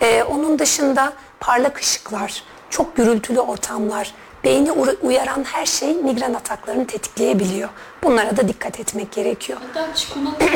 Ee, 0.00 0.22
onun 0.22 0.58
dışında 0.58 1.12
parlak 1.40 1.78
ışıklar, 1.78 2.42
çok 2.70 2.96
gürültülü 2.96 3.40
ortamlar, 3.40 4.14
beyni 4.44 4.72
uyaran 5.02 5.44
her 5.44 5.66
şey 5.66 5.94
migren 5.94 6.34
ataklarını 6.34 6.86
tetikleyebiliyor. 6.86 7.68
Bunlara 8.02 8.36
da 8.36 8.48
dikkat 8.48 8.80
etmek 8.80 9.12
gerekiyor. 9.12 9.58
Hatta 9.66 9.94
çikolata 9.94 10.46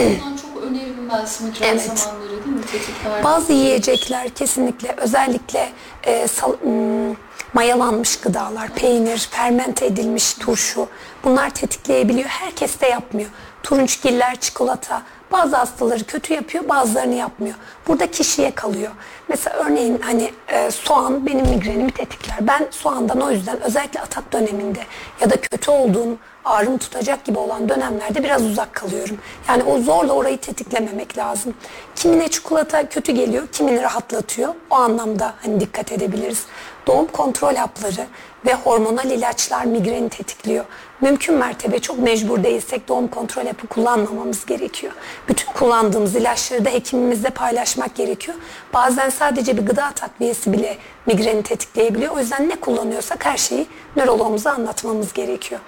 çok 0.43 0.63
önerilmez 0.63 1.41
migren 1.41 1.69
Evet. 1.69 1.83
zamanları 1.99 2.31
değil 2.45 2.57
mi? 2.57 2.63
Tetikler. 2.73 3.25
Bazı 3.25 3.53
yiyecekler 3.53 4.29
kesinlikle 4.29 4.95
özellikle 4.97 5.73
e, 6.05 6.29
sal- 6.29 6.57
m, 6.65 7.15
mayalanmış 7.53 8.21
gıdalar, 8.21 8.69
peynir, 8.69 9.29
fermente 9.31 9.87
edilmiş 9.87 10.35
turşu 10.35 10.89
bunlar 11.25 11.51
tetikleyebiliyor. 11.51 12.29
Herkes 12.29 12.81
de 12.81 12.87
yapmıyor. 12.87 13.31
Turunçgiller, 13.63 14.41
çikolata 14.41 15.03
bazı 15.33 15.57
hastaları 15.57 16.05
kötü 16.05 16.35
yapıyor 16.35 16.69
bazılarını 16.69 17.15
yapmıyor. 17.15 17.55
Burada 17.89 18.11
kişiye 18.11 18.51
kalıyor. 18.51 18.91
Mesela 19.29 19.57
örneğin 19.57 20.01
hani 20.03 20.33
e, 20.49 20.71
soğan 20.71 21.27
benim 21.27 21.47
migrenimi 21.47 21.91
tetikler. 21.91 22.37
Ben 22.41 22.67
soğandan 22.71 23.21
o 23.21 23.31
yüzden 23.31 23.61
özellikle 23.61 24.01
atak 24.01 24.33
döneminde 24.33 24.81
ya 25.21 25.31
da 25.31 25.41
kötü 25.41 25.71
olduğum 25.71 26.19
ağrım 26.45 26.79
tutacak 26.79 27.25
gibi 27.25 27.39
olan 27.39 27.69
dönemlerde 27.69 28.25
biraz 28.25 28.43
uzak 28.43 28.73
kalıyorum. 28.73 29.19
Yani 29.49 29.63
o 29.63 29.81
zorla 29.81 30.13
orayı 30.13 30.39
tetiklememek 30.39 31.19
lazım. 31.19 31.55
Kimine 31.97 32.29
çikolata 32.29 32.89
kötü 32.89 33.13
geliyor, 33.13 33.47
kimini 33.53 33.83
rahatlatıyor. 33.83 34.55
O 34.71 34.75
anlamda 34.75 35.35
hani 35.43 35.61
dikkat 35.61 35.93
edebiliriz. 35.93 36.45
Doğum 36.87 37.07
kontrol 37.07 37.55
hapları 37.55 38.07
ve 38.47 38.55
hormonal 38.55 39.11
ilaçlar 39.11 39.65
migreni 39.65 40.09
tetikliyor. 40.09 40.65
Mümkün 41.01 41.35
mertebe 41.35 41.79
çok 41.79 41.99
mecbur 41.99 42.45
değilsek 42.45 42.89
doğum 42.89 43.09
kontrol 43.09 43.47
hapı 43.47 43.67
kullanmamamız 43.67 44.47
gerekiyor. 44.47 44.93
Bütün 45.29 45.53
kullandığımız 45.53 46.17
ilaçları 46.17 46.65
da 46.65 46.71
hekimimizle 46.71 47.31
paylaşmak 47.31 47.95
gerekiyor. 47.95 48.37
Bazen 48.75 49.11
sadece 49.11 49.57
bir 49.57 49.67
gıda 49.67 49.91
takviyesi 49.91 50.53
bile 50.53 50.79
migreni 51.07 51.43
tetikleyebiliyor. 51.43 52.17
O 52.17 52.19
yüzden 52.19 52.49
ne 52.49 52.57
kullanıyorsak 52.57 53.27
her 53.27 53.37
şeyi 53.37 53.67
nöroloğumuza 53.97 54.51
anlatmamız 54.51 55.13
gerekiyor. 55.13 55.61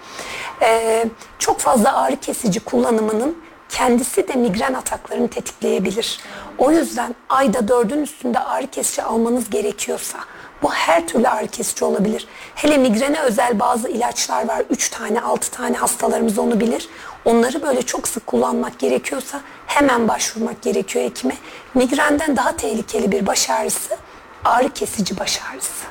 Ee, 0.63 1.05
çok 1.39 1.61
fazla 1.61 1.97
ağrı 1.97 2.17
kesici 2.17 2.61
kullanımının 2.61 3.39
kendisi 3.69 4.29
de 4.29 4.33
migren 4.33 4.75
ataklarını 4.75 5.29
tetikleyebilir. 5.29 6.21
O 6.59 6.71
yüzden 6.71 7.15
ayda 7.29 7.69
dördün 7.69 8.03
üstünde 8.03 8.39
ağrı 8.39 8.67
kesici 8.67 9.03
almanız 9.03 9.51
gerekiyorsa 9.51 10.19
bu 10.65 10.73
her 10.73 11.09
türlü 11.09 11.29
ağrı 11.29 11.49
kesici 11.49 11.85
olabilir. 11.85 12.29
Hele 12.55 12.79
migrene 12.79 13.21
özel 13.21 13.61
bazı 13.61 13.89
ilaçlar 13.89 14.49
var. 14.49 14.63
3 14.71 14.89
tane 14.89 15.21
6 15.21 15.51
tane 15.51 15.77
hastalarımız 15.77 16.39
onu 16.39 16.61
bilir. 16.61 16.89
Onları 17.25 17.63
böyle 17.63 17.83
çok 17.83 18.09
sık 18.09 18.27
kullanmak 18.27 18.79
gerekiyorsa 18.79 19.41
hemen 19.67 20.09
başvurmak 20.09 20.63
gerekiyor 20.63 21.05
hekime. 21.05 21.37
Migrenden 21.75 22.37
daha 22.37 22.57
tehlikeli 22.57 23.13
bir 23.13 23.27
baş 23.27 23.51
ağrısı 23.51 23.97
ağrı 24.45 24.69
kesici 24.69 25.19
baş 25.19 25.41
ağrısı. 25.53 25.85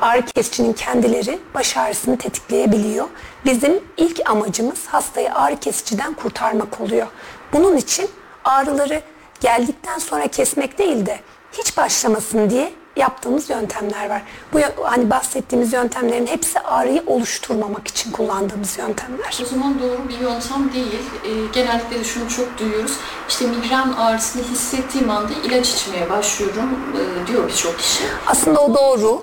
Ağrı 0.00 0.22
kesicinin 0.22 0.72
kendileri 0.72 1.38
baş 1.54 1.76
ağrısını 1.76 2.18
tetikleyebiliyor. 2.18 3.08
Bizim 3.44 3.80
ilk 3.96 4.30
amacımız 4.30 4.86
hastayı 4.86 5.34
ağrı 5.34 5.56
kesiciden 5.56 6.14
kurtarmak 6.14 6.80
oluyor. 6.80 7.06
Bunun 7.52 7.76
için 7.76 8.10
ağrıları 8.44 9.02
geldikten 9.40 9.98
sonra 9.98 10.28
kesmek 10.28 10.78
değil 10.78 11.06
de 11.06 11.20
hiç 11.52 11.76
başlamasın 11.76 12.50
diye 12.50 12.72
yaptığımız 12.96 13.50
yöntemler 13.50 14.10
var. 14.10 14.22
Bu 14.52 14.60
hani 14.82 15.10
bahsettiğimiz 15.10 15.72
yöntemlerin 15.72 16.26
hepsi 16.26 16.60
ağrıyı 16.60 17.02
oluşturmamak 17.06 17.88
için 17.88 18.12
kullandığımız 18.12 18.78
yöntemler. 18.78 19.38
O 19.42 19.44
zaman 19.44 19.78
doğru 19.82 20.08
bir 20.08 20.18
yöntem 20.18 20.72
değil. 20.72 21.02
Ee, 21.24 21.28
genellikle 21.52 22.00
de 22.00 22.04
şunu 22.04 22.28
çok 22.28 22.58
duyuyoruz. 22.58 22.92
İşte 23.28 23.46
migren 23.46 23.92
ağrısını 23.92 24.42
hissettiğim 24.42 25.10
anda 25.10 25.32
ilaç 25.44 25.68
içmeye 25.68 26.10
başlıyorum 26.10 26.78
e, 26.94 27.26
diyor 27.26 27.48
birçok 27.48 27.78
kişi. 27.78 28.04
Aslında 28.26 28.60
o 28.60 28.74
doğru. 28.74 29.22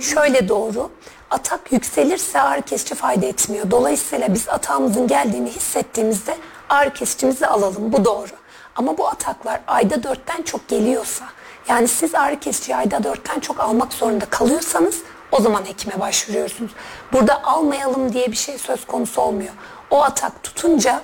Şöyle 0.00 0.48
doğru. 0.48 0.90
Atak 1.30 1.72
yükselirse 1.72 2.40
ağrı 2.40 2.62
kesici 2.62 2.94
fayda 2.94 3.26
etmiyor. 3.26 3.70
Dolayısıyla 3.70 4.34
biz 4.34 4.48
atağımızın 4.48 5.06
geldiğini 5.06 5.50
hissettiğimizde 5.50 6.36
ağrı 6.68 6.92
kesicimizi 6.92 7.46
alalım. 7.46 7.92
Bu 7.92 8.04
doğru. 8.04 8.30
Ama 8.76 8.98
bu 8.98 9.08
ataklar 9.08 9.60
ayda 9.66 10.02
dörtten 10.02 10.42
çok 10.42 10.68
geliyorsa, 10.68 11.24
yani 11.68 11.88
siz 11.88 12.14
ağrı 12.14 12.40
kesiciyi 12.40 12.76
ayda 12.76 13.04
dörtten 13.04 13.40
çok 13.40 13.60
almak 13.60 13.92
zorunda 13.92 14.24
kalıyorsanız 14.24 15.02
o 15.32 15.40
zaman 15.40 15.64
hekime 15.64 16.00
başvuruyorsunuz. 16.00 16.70
Burada 17.12 17.44
almayalım 17.44 18.12
diye 18.12 18.26
bir 18.26 18.36
şey 18.36 18.58
söz 18.58 18.86
konusu 18.86 19.20
olmuyor. 19.20 19.52
O 19.90 20.02
atak 20.02 20.42
tutunca 20.42 21.02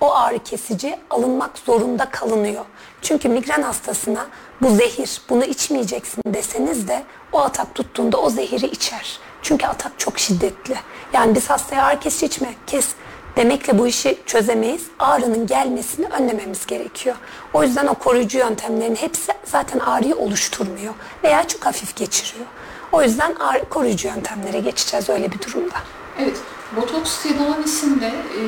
o 0.00 0.14
ağrı 0.14 0.38
kesici 0.38 0.98
alınmak 1.10 1.58
zorunda 1.58 2.10
kalınıyor. 2.10 2.64
Çünkü 3.02 3.28
migren 3.28 3.62
hastasına 3.62 4.26
bu 4.62 4.70
zehir, 4.70 5.22
bunu 5.28 5.44
içmeyeceksin 5.44 6.22
deseniz 6.26 6.88
de 6.88 7.02
o 7.32 7.40
atak 7.40 7.74
tuttuğunda 7.74 8.16
o 8.16 8.30
zehiri 8.30 8.66
içer. 8.66 9.18
Çünkü 9.42 9.66
atak 9.66 9.92
çok 9.98 10.18
şiddetli. 10.18 10.74
Yani 11.12 11.34
biz 11.34 11.50
hastaya 11.50 11.84
ağrı 11.84 12.00
kesici 12.00 12.26
içme, 12.26 12.54
kes 12.66 12.88
demekle 13.36 13.78
bu 13.78 13.86
işi 13.86 14.18
çözemeyiz. 14.26 14.82
Ağrının 14.98 15.46
gelmesini 15.46 16.06
önlememiz 16.06 16.66
gerekiyor. 16.66 17.16
O 17.52 17.62
yüzden 17.62 17.86
o 17.86 17.94
koruyucu 17.94 18.38
yöntemlerin 18.38 18.94
hepsi 18.94 19.32
zaten 19.44 19.78
ağrıyı 19.78 20.16
oluşturmuyor 20.16 20.94
veya 21.24 21.48
çok 21.48 21.66
hafif 21.66 21.96
geçiriyor. 21.96 22.46
O 22.92 23.02
yüzden 23.02 23.34
ağrı, 23.34 23.68
koruyucu 23.68 24.08
yöntemlere 24.08 24.60
geçeceğiz 24.60 25.08
öyle 25.08 25.32
bir 25.32 25.38
durumda. 25.42 25.74
Evet, 26.18 26.36
botoks 26.76 27.22
tedavisinde 27.22 28.06
e, 28.06 28.40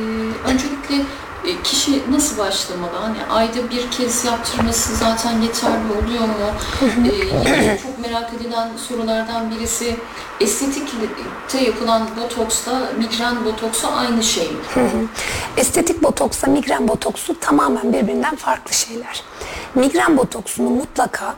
öncelikle 0.51 0.97
e, 1.45 1.63
kişi 1.63 2.13
nasıl 2.13 2.39
başlamalı? 2.39 2.97
Hani 3.01 3.25
ayda 3.31 3.71
bir 3.71 3.91
kez 3.91 4.25
yaptırması 4.25 4.97
zaten 4.97 5.41
yeterli 5.41 5.93
oluyor 5.93 6.23
mu? 6.23 6.35
E, 6.83 7.15
yine 7.15 7.79
çok 7.83 7.99
merak 7.99 8.35
edilen 8.35 8.71
sorulardan 8.89 9.51
birisi 9.51 9.97
estetikte 10.41 11.61
yapılan 11.61 12.09
botoksla 12.23 12.73
migren 12.99 13.45
botoksu 13.45 13.89
aynı 13.97 14.23
şey 14.23 14.51
mi? 14.51 14.59
Estetik 15.57 16.03
botoksla 16.03 16.49
migren 16.49 16.89
botoksu 16.89 17.41
tamamen 17.41 17.93
birbirinden 17.93 18.37
farklı 18.37 18.75
şeyler. 18.75 19.23
Migren 19.75 20.17
botoksunu 20.17 20.71
mutlaka 20.71 21.35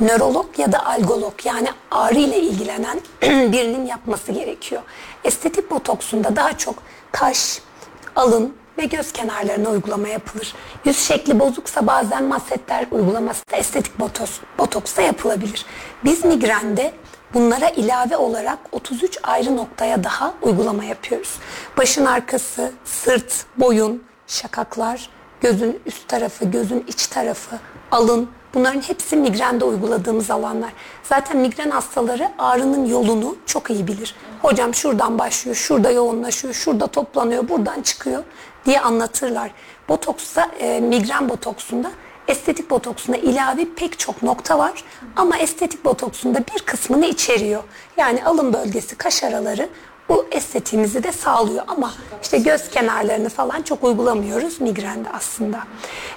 nörolog 0.00 0.58
ya 0.58 0.72
da 0.72 0.86
algolog 0.86 1.34
yani 1.44 1.68
ağrı 1.90 2.18
ile 2.18 2.40
ilgilenen 2.40 3.00
birinin 3.52 3.86
yapması 3.86 4.32
gerekiyor. 4.32 4.82
Estetik 5.24 5.70
botoksunda 5.70 6.36
daha 6.36 6.58
çok 6.58 6.74
kaş, 7.12 7.60
alın 8.16 8.54
ve 8.78 8.84
göz 8.84 9.12
kenarlarına 9.12 9.68
uygulama 9.70 10.08
yapılır. 10.08 10.54
Yüz 10.84 10.98
şekli 10.98 11.40
bozuksa 11.40 11.86
bazen 11.86 12.24
masetler 12.24 12.86
uygulaması 12.90 13.42
da 13.52 13.56
estetik 13.56 14.00
botoks, 14.00 14.38
botoksta 14.58 15.02
yapılabilir. 15.02 15.66
Biz 16.04 16.24
migrende 16.24 16.92
Bunlara 17.34 17.68
ilave 17.68 18.16
olarak 18.16 18.58
33 18.72 19.18
ayrı 19.22 19.56
noktaya 19.56 20.04
daha 20.04 20.34
uygulama 20.42 20.84
yapıyoruz. 20.84 21.38
Başın 21.76 22.04
arkası, 22.04 22.72
sırt, 22.84 23.46
boyun, 23.56 24.02
şakaklar, 24.26 25.08
gözün 25.40 25.80
üst 25.86 26.08
tarafı, 26.08 26.44
gözün 26.44 26.84
iç 26.88 27.06
tarafı, 27.06 27.58
alın. 27.90 28.28
Bunların 28.54 28.80
hepsi 28.80 29.16
migrende 29.16 29.64
uyguladığımız 29.64 30.30
alanlar. 30.30 30.72
Zaten 31.02 31.36
migren 31.36 31.70
hastaları 31.70 32.30
ağrının 32.38 32.86
yolunu 32.86 33.36
çok 33.46 33.70
iyi 33.70 33.86
bilir. 33.86 34.14
Hocam 34.42 34.74
şuradan 34.74 35.18
başlıyor, 35.18 35.56
şurada 35.56 35.90
yoğunlaşıyor, 35.90 36.54
şurada 36.54 36.86
toplanıyor, 36.86 37.48
buradan 37.48 37.82
çıkıyor 37.82 38.24
diye 38.66 38.80
anlatırlar. 38.80 39.50
Botoksta, 39.88 40.50
e, 40.60 40.80
migren 40.80 41.28
botoksunda 41.28 41.90
estetik 42.28 42.70
botoksuna 42.70 43.16
ilave 43.16 43.66
pek 43.76 43.98
çok 43.98 44.22
nokta 44.22 44.58
var 44.58 44.84
ama 45.16 45.38
estetik 45.38 45.84
botoksunda 45.84 46.38
bir 46.38 46.62
kısmını 46.62 47.06
içeriyor. 47.06 47.62
Yani 47.96 48.24
alın 48.24 48.52
bölgesi, 48.52 48.96
kaş 48.96 49.24
araları 49.24 49.68
bu 50.08 50.26
estetiğimizi 50.30 51.02
de 51.02 51.12
sağlıyor 51.12 51.64
ama 51.68 51.92
işte 52.22 52.38
göz 52.38 52.70
kenarlarını 52.70 53.28
falan 53.28 53.62
çok 53.62 53.84
uygulamıyoruz 53.84 54.60
migrende 54.60 55.08
aslında. 55.10 55.58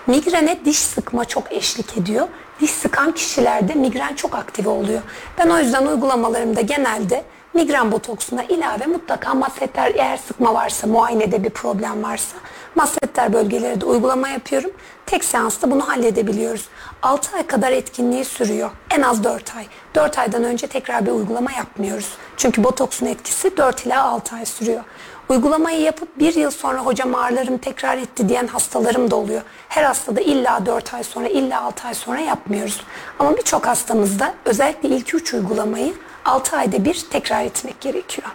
Migrene 0.08 0.66
diş 0.66 0.78
sıkma 0.78 1.26
çok 1.26 1.54
eşlik 1.54 1.98
ediyor. 1.98 2.28
Diş 2.60 2.72
sıkan 2.72 3.12
kişilerde 3.12 3.74
migren 3.74 4.16
çok 4.16 4.36
aktive 4.36 4.70
oluyor. 4.70 5.02
Ben 5.38 5.50
o 5.50 5.60
yüzden 5.60 5.86
uygulamalarımda 5.88 6.62
genelde 6.62 7.24
Migren 7.56 7.92
botoksuna 7.92 8.44
ilave 8.44 8.86
mutlaka 8.86 9.34
massetler 9.34 9.92
eğer 9.96 10.18
sıkma 10.18 10.54
varsa, 10.54 10.88
muayenede 10.88 11.44
bir 11.44 11.50
problem 11.50 12.04
varsa 12.04 12.38
massetler 12.76 13.34
bölgeleri 13.34 13.82
de 13.82 13.86
uygulama 13.86 14.30
yapıyorum. 14.30 14.72
Tek 15.06 15.24
seansta 15.24 15.72
bunu 15.72 15.88
halledebiliyoruz. 15.88 16.68
6 17.02 17.38
ay 17.38 17.48
kadar 17.48 17.72
etkinliği 17.72 18.26
sürüyor. 18.26 18.70
En 18.92 19.02
az 19.02 19.24
4 19.24 19.56
ay. 19.56 19.66
4 19.96 20.20
aydan 20.20 20.44
önce 20.44 20.68
tekrar 20.68 21.06
bir 21.06 21.12
uygulama 21.12 21.52
yapmıyoruz. 21.52 22.10
Çünkü 22.38 22.64
botoksun 22.64 23.06
etkisi 23.06 23.58
4 23.58 23.86
ila 23.86 24.04
6 24.04 24.36
ay 24.36 24.46
sürüyor. 24.46 24.84
Uygulamayı 25.30 25.82
yapıp 25.82 26.20
bir 26.20 26.36
yıl 26.36 26.52
sonra 26.52 26.80
hocam 26.80 27.16
ağrılarım 27.16 27.58
tekrar 27.58 27.98
etti 27.98 28.30
diyen 28.30 28.48
hastalarım 28.48 29.12
da 29.12 29.16
oluyor. 29.16 29.42
Her 29.70 29.84
hastada 29.84 30.22
illa 30.22 30.66
4 30.66 30.94
ay 30.94 31.04
sonra 31.04 31.28
illa 31.28 31.62
6 31.62 31.88
ay 31.88 31.94
sonra 31.94 32.20
yapmıyoruz. 32.20 32.82
Ama 33.20 33.38
birçok 33.38 33.68
hastamızda 33.68 34.34
özellikle 34.46 34.90
ilk 34.90 35.14
3 35.14 35.34
uygulamayı 35.34 35.94
6 36.26 36.58
ayda 36.58 36.86
bir 36.86 37.06
tekrar 37.10 37.44
etmek 37.44 37.82
gerekiyor. 37.82 38.28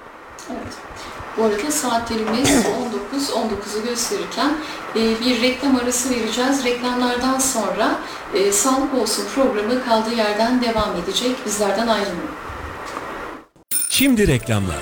Evet. 0.51 0.75
Bu 1.37 1.45
arada 1.45 1.71
saatlerimiz 1.71 2.67
19, 3.13 3.31
19'u 3.31 3.85
gösterirken 3.85 4.53
e, 4.97 5.21
bir 5.21 5.43
reklam 5.43 5.77
arası 5.77 6.11
vereceğiz. 6.11 6.65
Reklamlardan 6.65 7.39
sonra 7.39 7.99
e, 8.35 8.53
Sağlık 8.53 8.95
Olsun 8.95 9.25
programı 9.35 9.85
kaldığı 9.85 10.15
yerden 10.15 10.63
devam 10.63 10.97
edecek. 11.05 11.37
Bizlerden 11.47 11.89
ayrılmayın. 11.89 12.31
Şimdi 13.91 14.27
reklamlar. 14.27 14.77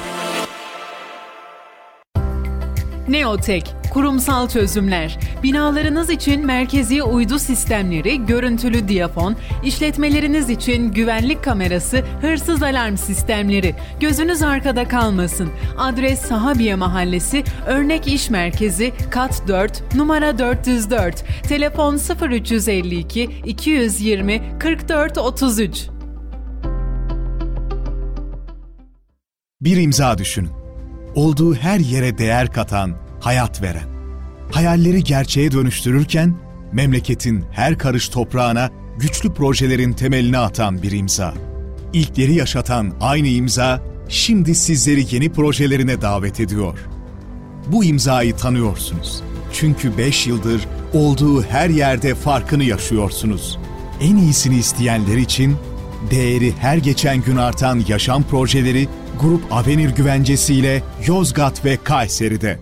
Neotek, 3.08 3.74
kurumsal 3.92 4.48
çözümler. 4.48 5.18
Binalarınız 5.42 6.10
için 6.10 6.46
merkezi 6.46 7.02
uydu 7.02 7.38
sistemleri, 7.38 8.26
görüntülü 8.26 8.88
diyafon, 8.88 9.36
işletmeleriniz 9.64 10.50
için 10.50 10.92
güvenlik 10.92 11.44
kamerası, 11.44 12.04
hırsız 12.20 12.62
alarm 12.62 12.96
sistemleri. 12.96 13.74
Gözünüz 14.00 14.42
arkada 14.42 14.88
kalmasın. 14.88 15.50
Adres 15.78 16.20
Sahabiye 16.20 16.74
Mahallesi, 16.74 17.44
Örnek 17.66 18.06
İş 18.06 18.30
Merkezi, 18.30 18.92
kat 19.10 19.42
4, 19.48 19.94
numara 19.94 20.38
404. 20.38 21.24
Telefon 21.48 21.98
0352 22.30 23.22
220 23.44 24.42
44 24.58 25.18
33. 25.18 25.88
Bir 29.60 29.76
imza 29.76 30.18
düşünün. 30.18 30.67
Olduğu 31.14 31.54
her 31.54 31.80
yere 31.80 32.18
değer 32.18 32.52
katan, 32.52 32.94
hayat 33.20 33.62
veren. 33.62 33.88
Hayalleri 34.52 35.04
gerçeğe 35.04 35.52
dönüştürürken 35.52 36.34
memleketin 36.72 37.44
her 37.52 37.78
karış 37.78 38.08
toprağına 38.08 38.70
güçlü 38.98 39.34
projelerin 39.34 39.92
temelini 39.92 40.38
atan 40.38 40.82
bir 40.82 40.92
imza. 40.92 41.34
İlkleri 41.92 42.34
yaşatan 42.34 42.92
aynı 43.00 43.28
imza 43.28 43.82
şimdi 44.08 44.54
sizleri 44.54 45.14
yeni 45.14 45.32
projelerine 45.32 46.02
davet 46.02 46.40
ediyor. 46.40 46.78
Bu 47.66 47.84
imzayı 47.84 48.36
tanıyorsunuz. 48.36 49.22
Çünkü 49.52 49.98
5 49.98 50.26
yıldır 50.26 50.68
olduğu 50.92 51.42
her 51.42 51.70
yerde 51.70 52.14
farkını 52.14 52.64
yaşıyorsunuz. 52.64 53.58
En 54.00 54.16
iyisini 54.16 54.56
isteyenler 54.56 55.16
için 55.16 55.56
değeri 56.11 56.52
her 56.61 56.76
geçen 56.76 57.22
gün 57.22 57.37
artan 57.37 57.82
yaşam 57.88 58.22
projeleri 58.22 58.88
Grup 59.20 59.52
Avenir 59.52 59.90
güvencesiyle 59.90 60.82
Yozgat 61.06 61.64
ve 61.64 61.78
Kayseri'de. 61.84 62.58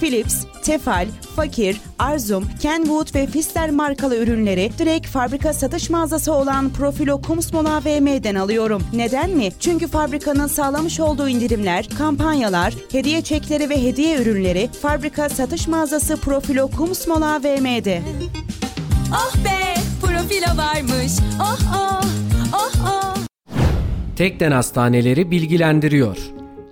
Philips, 0.00 0.44
Tefal, 0.62 1.06
Fakir, 1.36 1.80
Arzum, 1.98 2.44
Kenwood 2.60 3.14
ve 3.14 3.26
Fister 3.26 3.70
markalı 3.70 4.16
ürünleri 4.16 4.70
direkt 4.78 5.06
fabrika 5.06 5.52
satış 5.52 5.90
mağazası 5.90 6.32
olan 6.32 6.70
Profilo 6.70 7.22
Kumsmol 7.22 7.64
AVM'den 7.64 8.34
alıyorum. 8.34 8.82
Neden 8.94 9.30
mi? 9.30 9.48
Çünkü 9.60 9.88
fabrikanın 9.88 10.46
sağlamış 10.46 11.00
olduğu 11.00 11.28
indirimler, 11.28 11.88
kampanyalar, 11.98 12.74
hediye 12.92 13.22
çekleri 13.22 13.70
ve 13.70 13.82
hediye 13.82 14.22
ürünleri 14.22 14.68
fabrika 14.82 15.28
satış 15.28 15.68
mağazası 15.68 16.16
Profilo 16.16 16.68
Kumsmol 16.68 17.22
AVM'de. 17.22 18.02
Oh 19.12 19.44
be, 19.44 19.74
profilo 20.00 20.56
varmış. 20.56 21.12
Oh 21.40 21.58
oh, 21.74 22.02
oh 22.52 22.72
oh. 22.86 23.16
Tekden 24.16 24.52
Hastaneleri 24.52 25.30
bilgilendiriyor. 25.30 26.16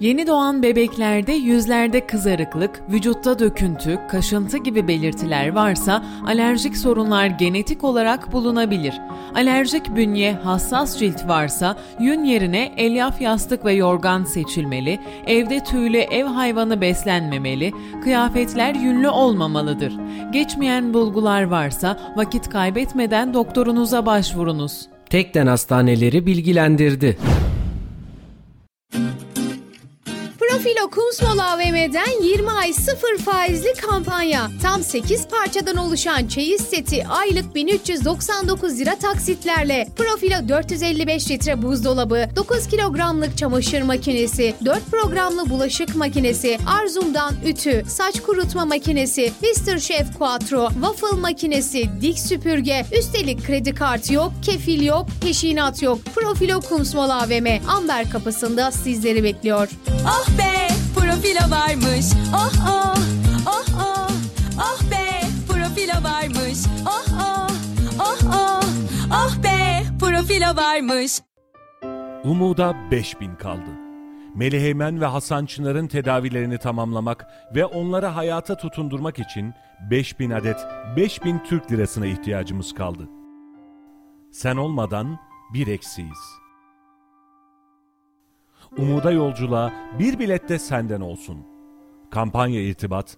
Yeni 0.00 0.26
doğan 0.26 0.62
bebeklerde 0.62 1.32
yüzlerde 1.32 2.06
kızarıklık, 2.06 2.82
vücutta 2.90 3.38
döküntü, 3.38 3.98
kaşıntı 4.08 4.58
gibi 4.58 4.88
belirtiler 4.88 5.48
varsa 5.48 6.04
alerjik 6.26 6.76
sorunlar 6.76 7.26
genetik 7.26 7.84
olarak 7.84 8.32
bulunabilir. 8.32 8.94
Alerjik 9.34 9.96
bünye, 9.96 10.32
hassas 10.32 10.98
cilt 10.98 11.28
varsa 11.28 11.76
yün 12.00 12.24
yerine 12.24 12.72
elyaf 12.76 13.20
yastık 13.20 13.64
ve 13.64 13.72
yorgan 13.72 14.24
seçilmeli, 14.24 14.98
evde 15.26 15.64
tüylü 15.64 15.98
ev 15.98 16.24
hayvanı 16.24 16.80
beslenmemeli, 16.80 17.72
kıyafetler 18.02 18.74
yünlü 18.74 19.08
olmamalıdır. 19.08 19.92
Geçmeyen 20.32 20.94
bulgular 20.94 21.42
varsa 21.42 22.12
vakit 22.16 22.48
kaybetmeden 22.48 23.34
doktorunuza 23.34 24.06
başvurunuz. 24.06 24.88
Tekden 25.10 25.46
Hastaneleri 25.46 26.26
bilgilendirdi. 26.26 27.18
Kumsmol 30.96 31.38
AVM'den 31.38 32.22
20 32.22 32.50
ay 32.50 32.72
0 32.72 33.18
faizli 33.18 33.72
kampanya. 33.72 34.50
Tam 34.62 34.82
8 34.82 35.28
parçadan 35.28 35.76
oluşan 35.76 36.26
çeyiz 36.26 36.60
seti 36.60 37.06
aylık 37.06 37.54
1399 37.54 38.78
lira 38.78 38.98
taksitlerle. 38.98 39.88
Profilo 39.96 40.48
455 40.48 41.30
litre 41.30 41.62
buzdolabı, 41.62 42.28
9 42.36 42.66
kilogramlık 42.66 43.38
çamaşır 43.38 43.82
makinesi, 43.82 44.54
4 44.64 44.86
programlı 44.86 45.50
bulaşık 45.50 45.96
makinesi, 45.96 46.58
Arzum'dan 46.66 47.34
ütü, 47.44 47.84
saç 47.88 48.20
kurutma 48.20 48.64
makinesi, 48.64 49.32
Mr. 49.42 49.78
Chef 49.78 50.18
Quattro, 50.18 50.68
waffle 50.68 51.20
makinesi, 51.20 51.88
dik 52.00 52.18
süpürge, 52.18 52.86
üstelik 52.98 53.46
kredi 53.46 53.74
kartı 53.74 54.14
yok, 54.14 54.32
kefil 54.42 54.82
yok, 54.82 55.06
peşinat 55.22 55.82
yok. 55.82 55.98
Profilo 56.14 56.60
Kumsmol 56.60 57.10
AVM 57.10 57.68
Amber 57.68 58.10
kapısında 58.10 58.70
sizleri 58.70 59.24
bekliyor. 59.24 59.68
Oh 60.04 60.28
be, 60.38 60.85
profilo 61.16 61.50
varmış. 61.50 62.06
Oh 62.34 62.52
oh, 62.68 62.96
varmış. 70.56 71.20
Umuda 72.24 72.74
5000 72.90 73.34
kaldı. 73.34 73.70
Meliheymen 74.34 75.00
ve 75.00 75.06
Hasan 75.06 75.46
Çınar'ın 75.46 75.86
tedavilerini 75.86 76.58
tamamlamak 76.58 77.26
ve 77.54 77.64
onları 77.64 78.06
hayata 78.06 78.56
tutundurmak 78.56 79.18
için 79.18 79.54
5000 79.90 80.30
adet 80.30 80.66
5000 80.96 81.38
Türk 81.38 81.72
lirasına 81.72 82.06
ihtiyacımız 82.06 82.74
kaldı. 82.74 83.08
Sen 84.32 84.56
olmadan 84.56 85.18
bir 85.54 85.66
eksiyiz. 85.66 86.45
Umuda 88.78 89.12
yolculuğa 89.12 89.72
bir 89.98 90.18
bilet 90.18 90.48
de 90.48 90.58
senden 90.58 91.00
olsun. 91.00 91.38
Kampanya 92.10 92.60
irtibat 92.60 93.16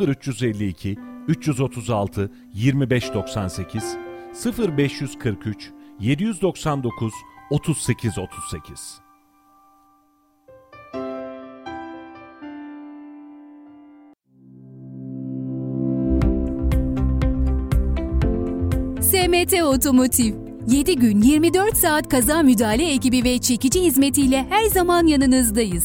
0352 0.00 0.98
336 1.28 2.30
2598 2.54 3.96
0543 4.44 5.70
799 6.00 7.12
3838 7.50 9.00
SMT 19.00 19.62
Otomotiv 19.62 20.49
7 20.70 20.96
gün 20.96 21.22
24 21.22 21.76
saat 21.76 22.08
kaza 22.08 22.42
müdahale 22.42 22.92
ekibi 22.92 23.24
ve 23.24 23.38
çekici 23.38 23.82
hizmetiyle 23.82 24.46
her 24.50 24.64
zaman 24.64 25.06
yanınızdayız. 25.06 25.84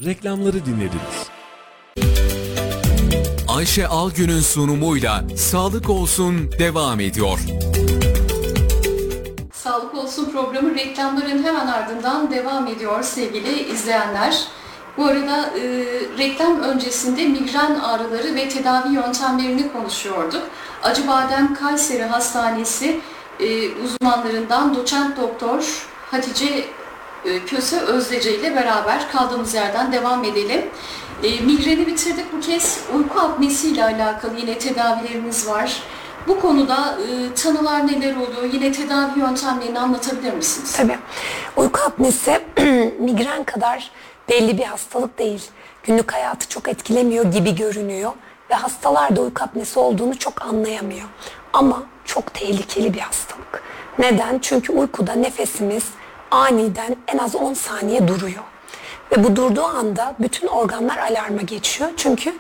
Reklamları 0.06 0.65
dinlediniz. 0.65 1.28
Ayşe 3.47 3.88
Algün'ün 3.88 4.39
sunumuyla 4.39 5.23
Sağlık 5.38 5.89
Olsun 5.89 6.52
devam 6.60 7.00
ediyor. 7.00 7.39
Sağlık 9.67 9.95
Olsun 9.95 10.32
programı 10.32 10.75
reklamların 10.75 11.43
hemen 11.43 11.67
ardından 11.67 12.32
devam 12.32 12.67
ediyor 12.67 13.03
sevgili 13.03 13.71
izleyenler. 13.71 14.47
Bu 14.97 15.06
arada 15.06 15.49
e, 15.60 15.86
reklam 16.17 16.60
öncesinde 16.60 17.27
migren 17.27 17.80
ağrıları 17.80 18.36
ve 18.36 18.49
tedavi 18.49 18.93
yöntemlerini 18.93 19.71
konuşuyorduk. 19.71 20.41
Acıbadem 20.84 21.53
Kayseri 21.53 22.03
Hastanesi 22.03 22.99
e, 23.39 23.69
uzmanlarından 23.75 24.75
doçent 24.75 25.17
doktor 25.17 25.88
Hatice 26.12 26.65
e, 27.25 27.45
Köse 27.45 27.80
Özdece 27.80 28.39
ile 28.39 28.56
beraber 28.56 29.12
kaldığımız 29.12 29.53
yerden 29.53 29.91
devam 29.91 30.23
edelim. 30.23 30.65
E, 31.23 31.39
migreni 31.39 31.88
bitirdik 31.88 32.34
bu 32.34 32.39
kez. 32.39 32.80
Uyku 32.95 33.19
apnesi 33.19 33.69
ile 33.69 33.84
alakalı 33.84 34.39
yine 34.39 34.58
tedavilerimiz 34.58 35.47
var. 35.47 35.84
Bu 36.28 36.40
konuda 36.40 36.98
e, 37.02 37.34
tanılar 37.34 37.88
neler 37.88 38.16
oluyor? 38.16 38.54
Yine 38.54 38.72
tedavi 38.72 39.20
yöntemlerini 39.20 39.80
anlatabilir 39.80 40.34
misiniz? 40.34 40.74
Tabii. 40.78 40.98
Uyku 41.58 41.82
apnesi 41.82 42.40
migren 43.00 43.44
kadar 43.44 43.92
belli 44.30 44.58
bir 44.58 44.63
hastalık 44.63 45.20
değil. 45.20 45.44
Günlük 45.84 46.13
hayatı 46.13 46.50
çok 46.50 46.68
etkilemiyor 46.68 47.26
gibi 47.26 47.56
görünüyor 47.56 48.12
ve 48.50 48.56
hastalar 48.56 49.16
da 49.16 49.22
uyku 49.22 49.44
apnesi 49.44 49.80
olduğunu 49.80 50.20
çok 50.20 50.42
anlayamıyor. 50.42 51.08
Ama 51.54 51.84
çok 52.06 52.34
tehlikeli 52.34 52.94
bir 52.94 53.00
hastalık. 53.00 53.63
Neden? 54.00 54.40
Çünkü 54.40 54.74
uykuda 54.74 55.13
nefesimiz 55.13 55.84
aniden 56.32 56.96
en 57.08 57.18
az 57.18 57.36
10 57.36 57.54
saniye 57.54 58.08
duruyor. 58.08 58.44
Ve 59.12 59.24
bu 59.24 59.36
durduğu 59.36 59.63
anda 59.63 60.16
bütün 60.20 60.48
organlar 60.48 60.98
alarma 60.98 61.42
geçiyor. 61.42 61.90
Çünkü 61.98 62.34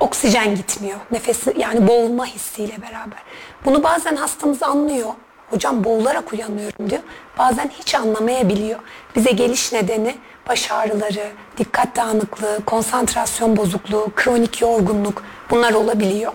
oksijen 0.00 0.54
gitmiyor. 0.54 0.98
Nefesi 1.10 1.54
yani 1.58 1.88
boğulma 1.88 2.26
hissiyle 2.26 2.82
beraber. 2.82 3.22
Bunu 3.64 3.82
bazen 3.82 4.16
hastamız 4.16 4.62
anlıyor. 4.62 5.10
Hocam 5.50 5.84
boğularak 5.84 6.32
uyanıyorum 6.32 6.90
diyor. 6.90 7.02
Bazen 7.38 7.70
hiç 7.78 7.94
anlamayabiliyor. 7.94 8.78
Bize 9.16 9.30
geliş 9.30 9.72
nedeni 9.72 10.16
baş 10.48 10.70
ağrıları, 10.70 11.30
dikkat 11.58 11.96
dağınıklığı, 11.96 12.64
konsantrasyon 12.66 13.56
bozukluğu, 13.56 14.12
kronik 14.16 14.60
yorgunluk 14.62 15.22
bunlar 15.50 15.72
olabiliyor. 15.72 16.32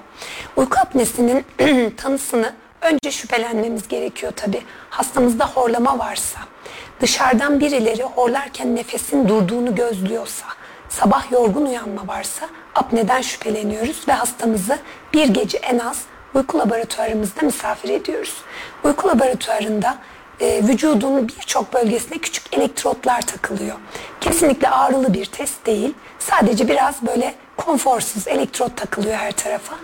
Uyku 0.56 0.80
apnesinin 0.80 1.46
tanısını 1.98 2.54
önce 2.82 3.12
şüphelenmemiz 3.12 3.88
gerekiyor 3.88 4.34
tabii. 4.36 4.62
Hastamızda 4.90 5.46
horlama 5.48 6.00
varsa, 6.00 6.40
dışarıdan 7.02 7.60
birileri 7.60 8.04
horlarken 8.04 8.76
nefesin 8.76 9.28
durduğunu 9.28 9.76
gözlüyorsa, 9.76 10.46
sabah 10.90 11.32
yorgun 11.32 11.66
uyanma 11.66 12.08
varsa 12.08 12.48
apneden 12.76 13.22
şüpheleniyoruz 13.22 14.08
ve 14.08 14.14
hastamızı 14.14 14.80
bir 15.14 15.28
gece 15.30 15.58
en 15.58 15.80
az 15.80 16.02
uyku 16.34 16.60
laboratuvarımızda 16.60 17.42
misafir 17.42 17.90
ediyoruz. 17.90 18.34
Uyku 18.84 19.08
laboratuvarında 19.08 19.98
e, 20.40 20.64
vücudun 20.68 21.28
birçok 21.28 21.74
bölgesine 21.74 22.18
küçük 22.18 22.54
elektrotlar 22.54 23.22
takılıyor. 23.22 23.76
Kesinlikle 24.22 24.70
ağrılı 24.70 25.14
bir 25.14 25.26
test 25.26 25.66
değil. 25.66 25.94
Sadece 26.20 26.68
biraz 26.68 27.08
böyle 27.08 27.36
konforsuz 27.58 28.28
elektrot 28.28 28.78
takılıyor 28.78 29.16
her 29.16 29.32
tarafa. 29.32 29.76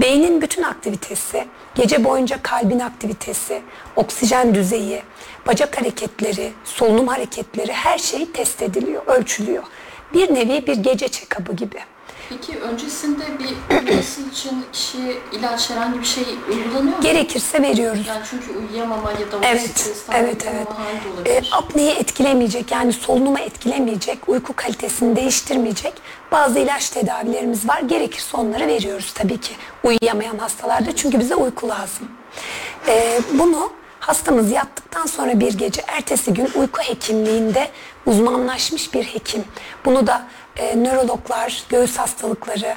Beynin 0.00 0.42
bütün 0.42 0.62
aktivitesi, 0.62 1.44
gece 1.74 2.04
boyunca 2.04 2.42
kalbin 2.42 2.80
aktivitesi, 2.80 3.62
oksijen 3.96 4.54
düzeyi, 4.54 5.02
bacak 5.46 5.80
hareketleri, 5.80 6.52
solunum 6.64 7.06
hareketleri 7.08 7.72
her 7.72 7.98
şey 7.98 8.32
test 8.32 8.62
ediliyor, 8.62 9.02
ölçülüyor. 9.06 9.62
Bir 10.14 10.34
nevi 10.34 10.66
bir 10.66 10.76
gece 10.76 11.08
check-up'ı 11.08 11.52
gibi. 11.52 11.78
Peki 12.28 12.58
öncesinde 12.58 13.24
bir 13.38 13.76
uyuması 13.88 14.20
için 14.20 14.64
kişiye 14.72 15.14
ilaç 15.32 15.70
herhangi 15.70 16.00
bir 16.00 16.04
şey 16.04 16.24
uygulanıyor 16.50 16.96
mu? 16.96 17.02
Gerekirse 17.02 17.62
veriyoruz. 17.62 18.06
Yani 18.08 18.22
çünkü 18.30 18.58
uyuyamama 18.58 19.10
ya 19.12 19.32
da 19.32 19.46
Evet, 19.46 19.90
evet, 20.14 20.46
evet. 20.46 20.68
E, 21.26 21.42
apneyi 21.52 21.90
etkilemeyecek 21.90 22.70
yani 22.72 22.92
solunumu 22.92 23.38
etkilemeyecek, 23.38 24.28
uyku 24.28 24.52
kalitesini 24.56 25.16
değiştirmeyecek 25.16 25.94
bazı 26.32 26.58
ilaç 26.58 26.90
tedavilerimiz 26.90 27.68
var. 27.68 27.80
Gerekirse 27.80 28.36
onları 28.36 28.66
veriyoruz 28.66 29.12
tabii 29.14 29.40
ki 29.40 29.52
uyuyamayan 29.84 30.38
hastalarda 30.38 30.96
çünkü 30.96 31.20
bize 31.20 31.34
uyku 31.34 31.68
lazım. 31.68 32.08
E, 32.88 33.20
bunu 33.32 33.72
hastamız 34.00 34.50
yattıktan 34.50 35.06
sonra 35.06 35.40
bir 35.40 35.58
gece 35.58 35.82
ertesi 35.88 36.34
gün 36.34 36.48
uyku 36.54 36.80
hekimliğinde 36.82 37.68
uzmanlaşmış 38.06 38.94
bir 38.94 39.04
hekim. 39.04 39.44
Bunu 39.84 40.06
da 40.06 40.26
e, 40.56 40.84
nörologlar, 40.84 41.64
göğüs 41.68 41.98
hastalıkları 41.98 42.74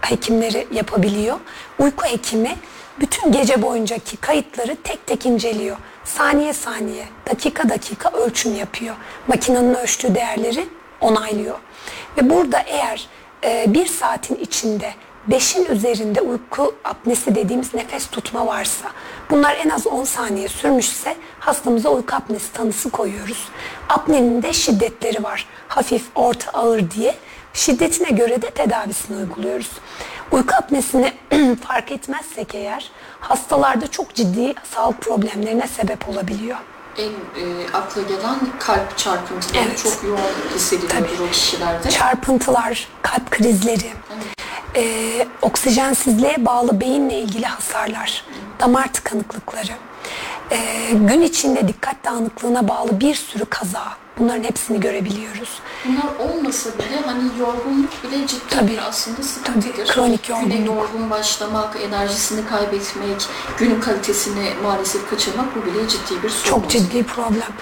hekimleri 0.00 0.68
yapabiliyor. 0.72 1.40
Uyku 1.78 2.06
hekimi 2.06 2.56
bütün 3.00 3.32
gece 3.32 3.62
boyuncaki 3.62 4.16
kayıtları 4.16 4.76
tek 4.84 5.06
tek 5.06 5.26
inceliyor. 5.26 5.76
Saniye 6.04 6.52
saniye, 6.52 7.04
dakika 7.30 7.68
dakika 7.68 8.10
ölçüm 8.10 8.54
yapıyor. 8.54 8.94
Makinenin 9.26 9.74
ölçtüğü 9.74 10.14
değerleri 10.14 10.68
onaylıyor. 11.00 11.58
Ve 12.16 12.30
burada 12.30 12.58
eğer 12.60 13.08
e, 13.44 13.64
bir 13.74 13.86
saatin 13.86 14.34
içinde 14.34 14.94
beşin 15.26 15.64
üzerinde 15.64 16.20
uyku 16.20 16.74
apnesi 16.84 17.34
dediğimiz 17.34 17.74
nefes 17.74 18.06
tutma 18.06 18.46
varsa, 18.46 18.88
bunlar 19.30 19.56
en 19.56 19.68
az 19.68 19.86
10 19.86 20.04
saniye 20.04 20.48
sürmüşse 20.48 21.16
hastamıza 21.40 21.88
uyku 21.88 22.16
apnesi 22.16 22.52
tanısı 22.52 22.90
koyuyoruz. 22.90 23.48
Apnenin 23.88 24.42
de 24.42 24.52
şiddetleri 24.52 25.24
var. 25.24 25.46
Hafif, 25.68 26.02
orta, 26.14 26.50
ağır 26.50 26.90
diye. 26.90 27.14
Şiddetine 27.54 28.10
göre 28.10 28.42
de 28.42 28.50
tedavisini 28.50 29.16
uyguluyoruz. 29.16 29.70
Uyku 30.32 30.54
apnesini 30.54 31.12
fark 31.66 31.92
etmezsek 31.92 32.54
eğer 32.54 32.90
hastalarda 33.20 33.86
çok 33.90 34.14
ciddi 34.14 34.54
sağlık 34.74 35.00
problemlerine 35.00 35.66
sebep 35.68 36.08
olabiliyor. 36.08 36.56
En 36.98 37.04
e, 37.04 37.66
akla 37.74 38.02
gelen 38.02 38.38
kalp 38.58 38.98
çarpıntıları 38.98 39.64
Evet. 39.68 39.78
çok 39.78 40.04
yoğun 40.04 40.54
hissediliyordur 40.54 41.24
o 41.28 41.30
kişilerde. 41.30 41.90
Çarpıntılar, 41.90 42.88
kalp 43.02 43.30
krizleri, 43.30 43.92
e, 44.78 45.26
oksijensizliğe 45.42 46.36
bağlı 46.46 46.80
beyinle 46.80 47.18
ilgili 47.18 47.46
hasarlar, 47.46 48.24
damar 48.60 48.92
tıkanıklıkları, 48.92 49.72
e, 50.50 50.58
gün 50.92 51.22
içinde 51.22 51.68
dikkat 51.68 52.04
dağınıklığına 52.04 52.68
bağlı 52.68 53.00
bir 53.00 53.14
sürü 53.14 53.44
kaza. 53.44 53.82
Bunların 54.18 54.44
hepsini 54.44 54.80
görebiliyoruz. 54.80 55.60
Bunlar 55.84 56.30
olmasa 56.30 56.70
bile 56.70 57.00
hani 57.06 57.22
yorgunluk 57.38 57.90
bile 58.04 58.26
ciddi 58.26 58.68
bir 58.68 58.78
aslında 58.88 59.22
sıkıntıdır. 59.22 59.74
Tabii, 59.74 59.86
kronik 59.86 60.26
Güne 60.26 60.38
yorgunluk. 60.38 60.66
yorgun 60.66 61.10
başlamak, 61.10 61.76
enerjisini 61.88 62.46
kaybetmek, 62.46 63.26
günün 63.58 63.80
kalitesini 63.80 64.52
maalesef 64.62 65.10
kaçırmak 65.10 65.46
bu 65.56 65.66
bile 65.66 65.88
ciddi 65.88 66.22
bir 66.22 66.28
sorun. 66.28 66.50
Çok 66.50 66.70
ciddi 66.70 67.02
problem. 67.02 67.52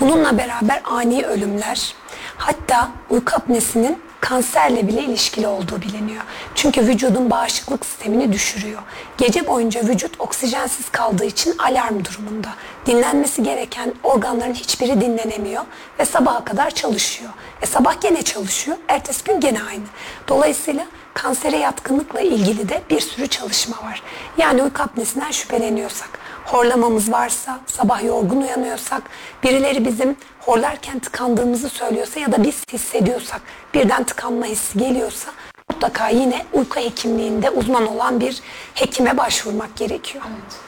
Bununla 0.00 0.38
beraber 0.38 0.80
ani 0.84 1.26
ölümler, 1.26 1.94
hatta 2.36 2.88
uyku 3.10 3.36
apnesinin 3.36 3.98
kanserle 4.20 4.88
bile 4.88 5.02
ilişkili 5.02 5.46
olduğu 5.46 5.82
biliniyor. 5.82 6.22
Çünkü 6.54 6.80
vücudun 6.80 7.30
bağışıklık 7.30 7.86
sistemini 7.86 8.32
düşürüyor. 8.32 8.82
Gece 9.18 9.46
boyunca 9.46 9.80
vücut 9.80 10.20
oksijensiz 10.20 10.88
kaldığı 10.88 11.24
için 11.24 11.58
alarm 11.58 12.04
durumunda. 12.04 12.48
Dinlenmesi 12.86 13.42
gereken 13.42 13.94
organların 14.02 14.54
hiçbiri 14.54 15.00
dinlenemiyor 15.00 15.64
ve 15.98 16.04
sabaha 16.04 16.44
kadar 16.44 16.70
çalışıyor. 16.70 17.30
E 17.62 17.66
sabah 17.66 18.00
gene 18.00 18.22
çalışıyor, 18.22 18.76
ertesi 18.88 19.24
gün 19.24 19.40
gene 19.40 19.62
aynı. 19.62 19.84
Dolayısıyla 20.28 20.86
kansere 21.14 21.56
yatkınlıkla 21.56 22.20
ilgili 22.20 22.68
de 22.68 22.82
bir 22.90 23.00
sürü 23.00 23.26
çalışma 23.26 23.76
var. 23.76 24.02
Yani 24.38 24.62
uyku 24.62 24.82
apnesinden 24.82 25.30
şüpheleniyorsak, 25.30 26.18
horlamamız 26.46 27.12
varsa, 27.12 27.60
sabah 27.66 28.04
yorgun 28.04 28.40
uyanıyorsak, 28.40 29.02
birileri 29.42 29.84
bizim 29.84 30.16
horlarken 30.40 30.98
tıkandığımızı 30.98 31.68
söylüyorsa 31.68 32.20
ya 32.20 32.32
da 32.32 32.44
biz 32.44 32.64
hissediyorsak, 32.72 33.40
birden 33.74 34.04
tıkanma 34.04 34.46
hissi 34.46 34.78
geliyorsa 34.78 35.30
mutlaka 35.70 36.08
yine 36.08 36.44
uyku 36.52 36.80
hekimliğinde 36.80 37.50
uzman 37.50 37.86
olan 37.86 38.20
bir 38.20 38.40
hekime 38.74 39.16
başvurmak 39.16 39.76
gerekiyor. 39.76 40.24
Bu 40.24 40.66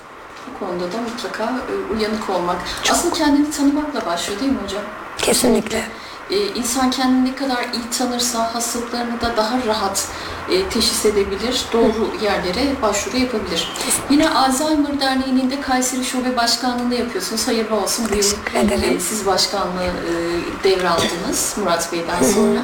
bu 0.55 0.59
konuda 0.67 0.93
da 0.93 0.97
mutlaka 0.99 1.45
e, 1.45 1.95
uyanık 1.95 2.31
olmak. 2.31 2.57
Aslında 2.91 3.15
kendini 3.15 3.51
tanımakla 3.51 4.07
başlıyor 4.07 4.41
değil 4.41 4.53
mi 4.53 4.59
hocam? 4.65 4.83
Kesinlikle. 5.19 5.79
Ee, 5.79 6.08
insan 6.37 6.91
kendini 6.91 7.25
ne 7.25 7.35
kadar 7.35 7.63
iyi 7.63 7.91
tanırsa 7.99 8.55
hastalıklarını 8.55 9.21
da 9.21 9.37
daha 9.37 9.67
rahat 9.67 10.09
e, 10.51 10.69
teşhis 10.69 11.07
edebilir, 11.07 11.65
doğru 11.73 12.11
yerlere 12.23 12.83
başvuru 12.83 13.17
yapabilir. 13.17 13.73
Yine 14.11 14.29
Alzheimer 14.31 15.01
Derneği'nin 15.01 15.51
de 15.51 15.61
Kayseri 15.61 16.05
Şube 16.05 16.37
Başkanlığı'nda 16.37 16.95
yapıyorsunuz. 16.95 17.49
Hayırlı 17.49 17.77
olsun. 17.77 18.07
Bu 18.11 18.17
yıl 18.17 18.33
ederim. 18.55 18.97
e, 18.97 19.01
siz 19.01 19.27
başkanlığı 19.27 19.85
e, 19.85 20.65
devraldınız 20.65 21.55
Murat 21.57 21.93
Bey'den 21.93 22.23
sonra. 22.23 22.63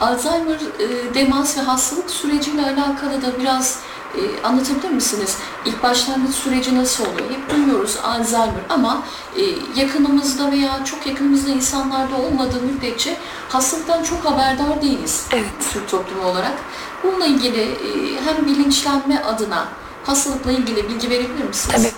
Alzheimer 0.00 0.54
e, 0.78 1.14
demans 1.14 1.58
ve 1.58 1.60
hastalık 1.60 2.10
süreciyle 2.10 2.62
alakalı 2.62 3.22
da 3.22 3.40
biraz 3.40 3.78
e, 4.14 4.46
anlatabilir 4.46 4.90
misiniz? 4.90 5.38
İlk 5.64 5.82
başlangıç 5.82 6.34
süreci 6.34 6.78
nasıl 6.78 7.04
oluyor? 7.04 7.30
Hep 7.30 7.50
duyuyoruz 7.50 7.96
Alzheimer 8.02 8.64
ama 8.68 9.02
e, 9.36 9.42
yakınımızda 9.80 10.52
veya 10.52 10.84
çok 10.84 11.06
yakınımızda 11.06 11.50
insanlarda 11.50 12.16
olmadığı 12.16 12.62
müddetçe 12.62 13.16
hastalıktan 13.48 14.02
çok 14.02 14.24
haberdar 14.24 14.82
değiliz. 14.82 15.26
Evet. 15.32 15.72
Türk 15.72 15.88
toplumu 15.88 16.22
olarak. 16.22 16.54
Bununla 17.02 17.26
ilgili 17.26 17.62
e, 17.62 18.20
hem 18.24 18.46
bilinçlenme 18.46 19.22
adına 19.24 19.68
hastalıkla 20.06 20.52
ilgili 20.52 20.88
bilgi 20.88 21.10
verebilir 21.10 21.44
misiniz? 21.44 21.76
Tabii. 21.76 21.92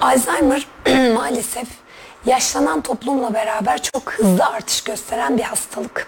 Alzheimer 0.00 0.66
maalesef 1.14 1.81
yaşlanan 2.26 2.80
toplumla 2.80 3.34
beraber 3.34 3.82
çok 3.82 4.12
hızlı 4.12 4.46
artış 4.46 4.80
gösteren 4.80 5.38
bir 5.38 5.42
hastalık. 5.42 6.06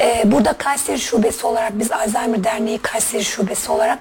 Ee, 0.00 0.22
burada 0.24 0.52
Kayseri 0.52 0.98
Şubesi 1.00 1.46
olarak 1.46 1.78
biz 1.78 1.92
Alzheimer 1.92 2.44
Derneği 2.44 2.78
Kayseri 2.78 3.24
Şubesi 3.24 3.72
olarak 3.72 3.98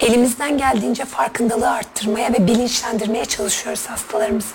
elimizden 0.00 0.58
geldiğince 0.58 1.04
farkındalığı 1.04 1.70
arttırmaya 1.70 2.32
ve 2.32 2.46
bilinçlendirmeye 2.46 3.24
çalışıyoruz 3.24 3.86
hastalarımızı. 3.86 4.54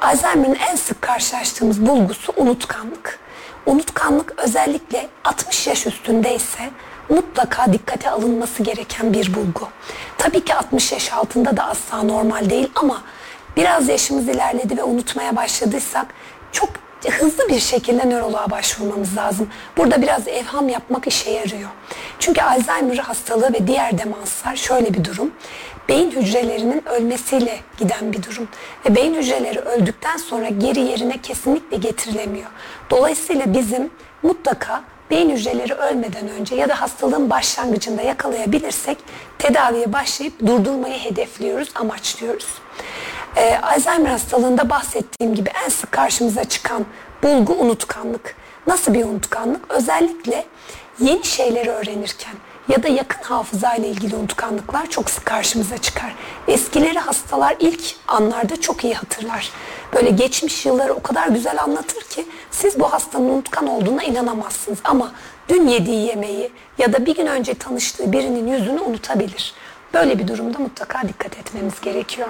Alzheimer'ın 0.00 0.56
en 0.70 0.76
sık 0.76 1.02
karşılaştığımız 1.02 1.86
bulgusu 1.86 2.32
unutkanlık. 2.36 3.18
Unutkanlık 3.66 4.34
özellikle 4.36 5.08
60 5.24 5.66
yaş 5.66 5.86
üstündeyse 5.86 6.70
mutlaka 7.08 7.72
dikkate 7.72 8.10
alınması 8.10 8.62
gereken 8.62 9.12
bir 9.12 9.34
bulgu. 9.34 9.68
Tabii 10.18 10.44
ki 10.44 10.54
60 10.54 10.92
yaş 10.92 11.12
altında 11.12 11.56
da 11.56 11.64
asla 11.64 12.02
normal 12.02 12.50
değil 12.50 12.70
ama 12.74 13.02
biraz 13.58 13.88
yaşımız 13.88 14.28
ilerledi 14.28 14.76
ve 14.76 14.82
unutmaya 14.82 15.36
başladıysak 15.36 16.06
çok 16.52 16.68
hızlı 17.10 17.48
bir 17.48 17.60
şekilde 17.60 18.10
nöroloğa 18.10 18.50
başvurmamız 18.50 19.16
lazım. 19.16 19.48
Burada 19.76 20.02
biraz 20.02 20.28
evham 20.28 20.68
yapmak 20.68 21.06
işe 21.06 21.30
yarıyor. 21.30 21.68
Çünkü 22.18 22.40
Alzheimer 22.40 22.96
hastalığı 22.96 23.52
ve 23.52 23.66
diğer 23.66 23.98
demanslar 23.98 24.56
şöyle 24.56 24.94
bir 24.94 25.04
durum. 25.04 25.32
Beyin 25.88 26.10
hücrelerinin 26.10 26.88
ölmesiyle 26.88 27.60
giden 27.78 28.12
bir 28.12 28.22
durum. 28.22 28.48
Ve 28.86 28.94
beyin 28.94 29.14
hücreleri 29.14 29.58
öldükten 29.58 30.16
sonra 30.16 30.48
geri 30.48 30.80
yerine 30.80 31.20
kesinlikle 31.20 31.76
getirilemiyor. 31.76 32.50
Dolayısıyla 32.90 33.54
bizim 33.54 33.90
mutlaka 34.22 34.84
beyin 35.10 35.30
hücreleri 35.30 35.74
ölmeden 35.74 36.28
önce 36.28 36.54
ya 36.54 36.68
da 36.68 36.80
hastalığın 36.80 37.30
başlangıcında 37.30 38.02
yakalayabilirsek 38.02 38.98
tedaviye 39.38 39.92
başlayıp 39.92 40.46
durdurmayı 40.46 40.98
hedefliyoruz, 40.98 41.68
amaçlıyoruz. 41.74 42.48
Ee, 43.36 43.58
Alzheimer 43.62 44.10
hastalığında 44.10 44.70
bahsettiğim 44.70 45.34
gibi 45.34 45.50
en 45.64 45.68
sık 45.68 45.92
karşımıza 45.92 46.44
çıkan 46.44 46.86
bulgu 47.22 47.52
unutkanlık. 47.52 48.36
Nasıl 48.66 48.94
bir 48.94 49.04
unutkanlık? 49.04 49.70
Özellikle 49.70 50.44
yeni 51.00 51.24
şeyleri 51.24 51.70
öğrenirken 51.70 52.34
ya 52.68 52.82
da 52.82 52.88
yakın 52.88 53.22
hafıza 53.22 53.74
ile 53.74 53.88
ilgili 53.88 54.16
unutkanlıklar 54.16 54.86
çok 54.86 55.10
sık 55.10 55.26
karşımıza 55.26 55.78
çıkar. 55.78 56.14
Eskileri 56.48 56.98
hastalar 56.98 57.56
ilk 57.60 57.80
anlarda 58.08 58.60
çok 58.60 58.84
iyi 58.84 58.94
hatırlar. 58.94 59.50
Böyle 59.94 60.10
geçmiş 60.10 60.66
yılları 60.66 60.92
o 60.94 61.02
kadar 61.02 61.28
güzel 61.28 61.62
anlatır 61.62 62.02
ki 62.02 62.26
siz 62.50 62.80
bu 62.80 62.92
hastanın 62.92 63.28
unutkan 63.28 63.66
olduğuna 63.66 64.02
inanamazsınız. 64.02 64.78
Ama 64.84 65.12
dün 65.48 65.68
yediği 65.68 66.06
yemeği 66.06 66.52
ya 66.78 66.92
da 66.92 67.06
bir 67.06 67.14
gün 67.14 67.26
önce 67.26 67.54
tanıştığı 67.54 68.12
birinin 68.12 68.46
yüzünü 68.46 68.80
unutabilir. 68.80 69.54
Böyle 69.94 70.18
bir 70.18 70.28
durumda 70.28 70.58
mutlaka 70.58 71.08
dikkat 71.08 71.38
etmemiz 71.38 71.80
gerekiyor. 71.80 72.28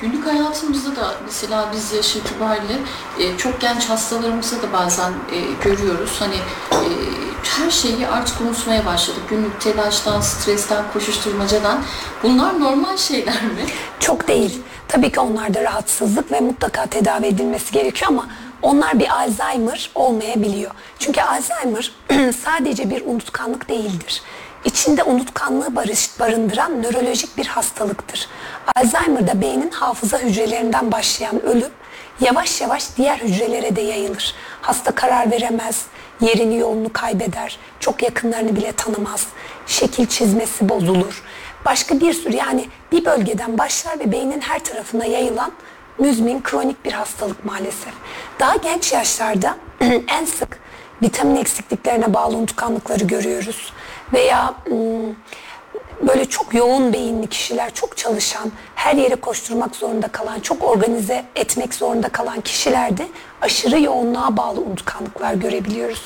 Günlük 0.00 0.26
hayatımızda 0.26 0.96
da 0.96 1.14
mesela 1.24 1.68
biz 1.74 1.92
yaş 1.92 2.16
itibariyle 2.16 2.78
e, 3.18 3.36
çok 3.36 3.60
genç 3.60 3.88
hastalarımızda 3.88 4.62
da 4.62 4.72
bazen 4.72 5.10
e, 5.10 5.64
görüyoruz. 5.64 6.16
Hani 6.18 6.36
e, 6.72 6.88
her 7.42 7.70
şeyi 7.70 8.08
artık 8.08 8.40
unutmaya 8.40 8.86
başladık. 8.86 9.22
Günlük 9.30 9.60
telaştan, 9.60 10.20
stresten, 10.20 10.84
koşuşturmacadan. 10.92 11.78
Bunlar 12.22 12.60
normal 12.60 12.96
şeyler 12.96 13.42
mi? 13.42 13.64
Çok 14.00 14.28
değil. 14.28 14.62
Tabii 14.88 15.12
ki 15.12 15.20
onlarda 15.20 15.62
rahatsızlık 15.62 16.32
ve 16.32 16.40
mutlaka 16.40 16.86
tedavi 16.86 17.26
edilmesi 17.26 17.72
gerekiyor 17.72 18.10
ama 18.10 18.28
onlar 18.62 18.98
bir 18.98 19.08
Alzheimer 19.08 19.90
olmayabiliyor. 19.94 20.70
Çünkü 20.98 21.20
Alzheimer 21.20 21.92
sadece 22.44 22.90
bir 22.90 23.06
unutkanlık 23.06 23.68
değildir. 23.68 24.22
İçinde 24.64 25.02
unutkanlığı 25.02 25.76
barış, 25.76 26.20
barındıran 26.20 26.82
nörolojik 26.82 27.36
bir 27.36 27.46
hastalıktır. 27.46 28.28
Alzheimer'da 28.76 29.40
beynin 29.40 29.70
hafıza 29.70 30.18
hücrelerinden 30.18 30.92
başlayan 30.92 31.42
ölüm 31.42 31.70
yavaş 32.20 32.60
yavaş 32.60 32.96
diğer 32.96 33.18
hücrelere 33.18 33.76
de 33.76 33.80
yayılır. 33.80 34.34
Hasta 34.62 34.90
karar 34.94 35.30
veremez, 35.30 35.86
yerini 36.20 36.58
yolunu 36.58 36.92
kaybeder, 36.92 37.58
çok 37.80 38.02
yakınlarını 38.02 38.56
bile 38.56 38.72
tanımaz, 38.72 39.26
şekil 39.66 40.06
çizmesi 40.06 40.68
bozulur. 40.68 41.22
Başka 41.64 42.00
bir 42.00 42.12
sürü 42.12 42.36
yani 42.36 42.68
bir 42.92 43.04
bölgeden 43.04 43.58
başlar 43.58 43.98
ve 43.98 44.12
beynin 44.12 44.40
her 44.40 44.64
tarafına 44.64 45.04
yayılan 45.04 45.52
müzmin 45.98 46.42
kronik 46.42 46.84
bir 46.84 46.92
hastalık 46.92 47.44
maalesef. 47.44 47.92
Daha 48.40 48.56
genç 48.56 48.92
yaşlarda 48.92 49.56
en 50.08 50.24
sık 50.24 50.58
vitamin 51.02 51.36
eksikliklerine 51.36 52.14
bağlı 52.14 52.36
unutkanlıkları 52.36 53.04
görüyoruz. 53.04 53.72
Veya 54.12 54.54
ım, 54.70 55.16
böyle 56.08 56.24
çok 56.24 56.54
yoğun 56.54 56.92
beyinli 56.92 57.26
kişiler, 57.26 57.74
çok 57.74 57.96
çalışan, 57.96 58.52
her 58.74 58.94
yere 58.94 59.14
koşturmak 59.14 59.76
zorunda 59.76 60.08
kalan, 60.08 60.40
çok 60.40 60.64
organize 60.64 61.24
etmek 61.36 61.74
zorunda 61.74 62.08
kalan 62.08 62.40
kişilerde 62.40 63.06
aşırı 63.40 63.80
yoğunluğa 63.80 64.36
bağlı 64.36 64.60
unutkanlıklar 64.60 65.34
görebiliyoruz. 65.34 66.02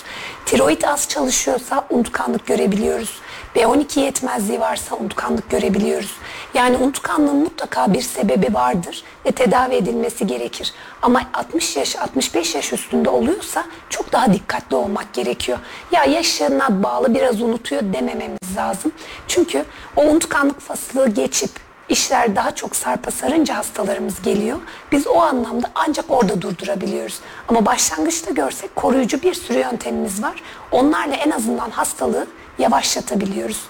Tiroid 0.47 0.83
az 0.83 1.09
çalışıyorsa 1.09 1.85
unutkanlık 1.91 2.47
görebiliyoruz. 2.47 3.21
B12 3.57 4.01
yetmezliği 4.01 4.61
varsa 4.61 4.97
unutkanlık 4.97 5.51
görebiliyoruz. 5.51 6.17
Yani 6.55 6.77
unutkanlığın 6.77 7.37
mutlaka 7.37 7.93
bir 7.93 8.03
sebebi 8.03 8.55
vardır 8.55 9.03
ve 9.27 9.33
tedavi 9.33 9.75
edilmesi 9.75 10.27
gerekir. 10.27 10.73
Ama 11.03 11.23
60 11.35 11.77
yaş, 11.77 11.97
65 11.97 12.55
yaş 12.55 12.73
üstünde 12.73 13.11
oluyorsa 13.11 13.65
çok 13.91 14.13
daha 14.13 14.33
dikkatli 14.33 14.77
olmak 14.77 15.15
gerekiyor. 15.15 15.59
Ya 15.93 16.05
yaşına 16.05 16.83
bağlı 16.83 17.15
biraz 17.15 17.43
unutuyor 17.43 17.83
demememiz 17.83 18.57
lazım. 18.57 18.93
Çünkü 19.29 19.65
o 19.97 20.03
unutkanlık 20.03 20.61
faslı 20.61 21.09
geçip 21.09 21.51
işler 21.89 22.37
daha 22.37 22.55
çok 22.55 22.77
sarpa 22.77 23.11
sarınca 23.11 23.57
hastalarımız 23.57 24.23
geliyor. 24.23 24.59
Biz 24.93 25.07
o 25.07 25.21
anlamda 25.21 25.67
ancak 25.75 26.05
orada 26.09 26.43
durdurabiliyoruz. 26.43 27.21
Ama 27.49 27.67
başlangıçta 27.67 28.31
görsek 28.31 28.77
koruyucu 28.77 29.23
bir 29.23 29.35
sürü 29.35 29.59
yöntemimiz 29.59 30.23
var. 30.23 30.43
Onlarla 30.71 31.15
en 31.15 31.31
azından 31.31 31.71
hastalığı 31.71 32.27
yavaşlatabiliyoruz. 32.59 33.61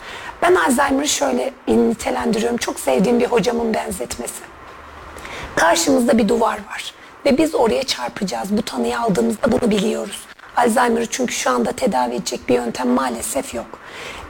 Ben 0.42 0.54
Alzheimer'ı 0.54 1.08
şöyle 1.08 1.52
nitelendiriyorum. 1.68 2.56
Çok 2.56 2.80
sevdiğim 2.80 3.20
bir 3.20 3.26
hocamın 3.26 3.74
benzetmesi. 3.74 4.42
Karşımızda 5.56 6.18
bir 6.18 6.28
duvar 6.28 6.58
var 6.70 6.94
ve 7.26 7.38
biz 7.38 7.54
oraya 7.54 7.82
çarpacağız. 7.82 8.56
Bu 8.56 8.62
tanıyı 8.62 9.00
aldığımızda 9.00 9.52
bunu 9.52 9.70
biliyoruz. 9.70 10.20
Alzheimer'ı 10.56 11.06
çünkü 11.06 11.34
şu 11.34 11.50
anda 11.50 11.72
tedavi 11.72 12.14
edecek 12.14 12.48
bir 12.48 12.54
yöntem 12.54 12.88
maalesef 12.88 13.54
yok. 13.54 13.66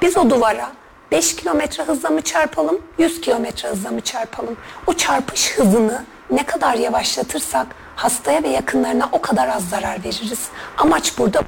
Biz 0.02 0.16
o 0.16 0.30
duvara 0.30 0.72
5 1.12 1.36
kilometre 1.36 1.84
hızla 1.84 2.10
mı 2.10 2.22
çarpalım, 2.22 2.80
100 2.98 3.20
kilometre 3.20 3.68
hızla 3.68 3.90
mı 3.90 4.00
çarpalım? 4.00 4.56
O 4.86 4.92
çarpış 4.92 5.58
hızını 5.58 6.04
ne 6.30 6.46
kadar 6.46 6.74
yavaşlatırsak 6.74 7.66
hastaya 7.96 8.42
ve 8.42 8.48
yakınlarına 8.48 9.08
o 9.12 9.20
kadar 9.20 9.48
az 9.48 9.68
zarar 9.68 10.04
veririz. 10.04 10.48
Amaç 10.78 11.18
burada 11.18 11.42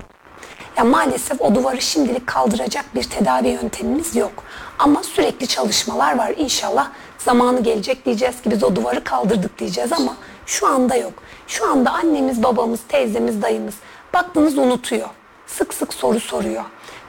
ya 0.77 0.85
maalesef 0.85 1.41
o 1.41 1.55
duvarı 1.55 1.81
şimdilik 1.83 2.27
kaldıracak 2.27 2.85
bir 2.95 3.03
tedavi 3.03 3.49
yöntemimiz 3.49 4.17
yok. 4.17 4.33
Ama 4.79 5.03
sürekli 5.03 5.47
çalışmalar 5.47 6.19
var. 6.19 6.33
İnşallah 6.37 6.89
zamanı 7.19 7.63
gelecek 7.63 8.05
diyeceğiz 8.05 8.43
ki 8.43 8.51
biz 8.51 8.65
o 8.65 8.77
duvarı 8.77 9.05
kaldırdık 9.05 9.59
diyeceğiz 9.59 9.93
ama 9.93 10.17
şu 10.47 10.67
anda 10.67 10.97
yok. 10.97 11.13
Şu 11.47 11.71
anda 11.71 11.91
annemiz, 11.93 12.43
babamız, 12.43 12.81
teyzemiz, 12.89 13.43
dayımız 13.43 13.75
baktınız 14.15 14.59
unutuyor. 14.59 15.09
Sık 15.47 15.75
sık 15.75 15.95
soru 15.95 16.21
soruyor. 16.21 16.65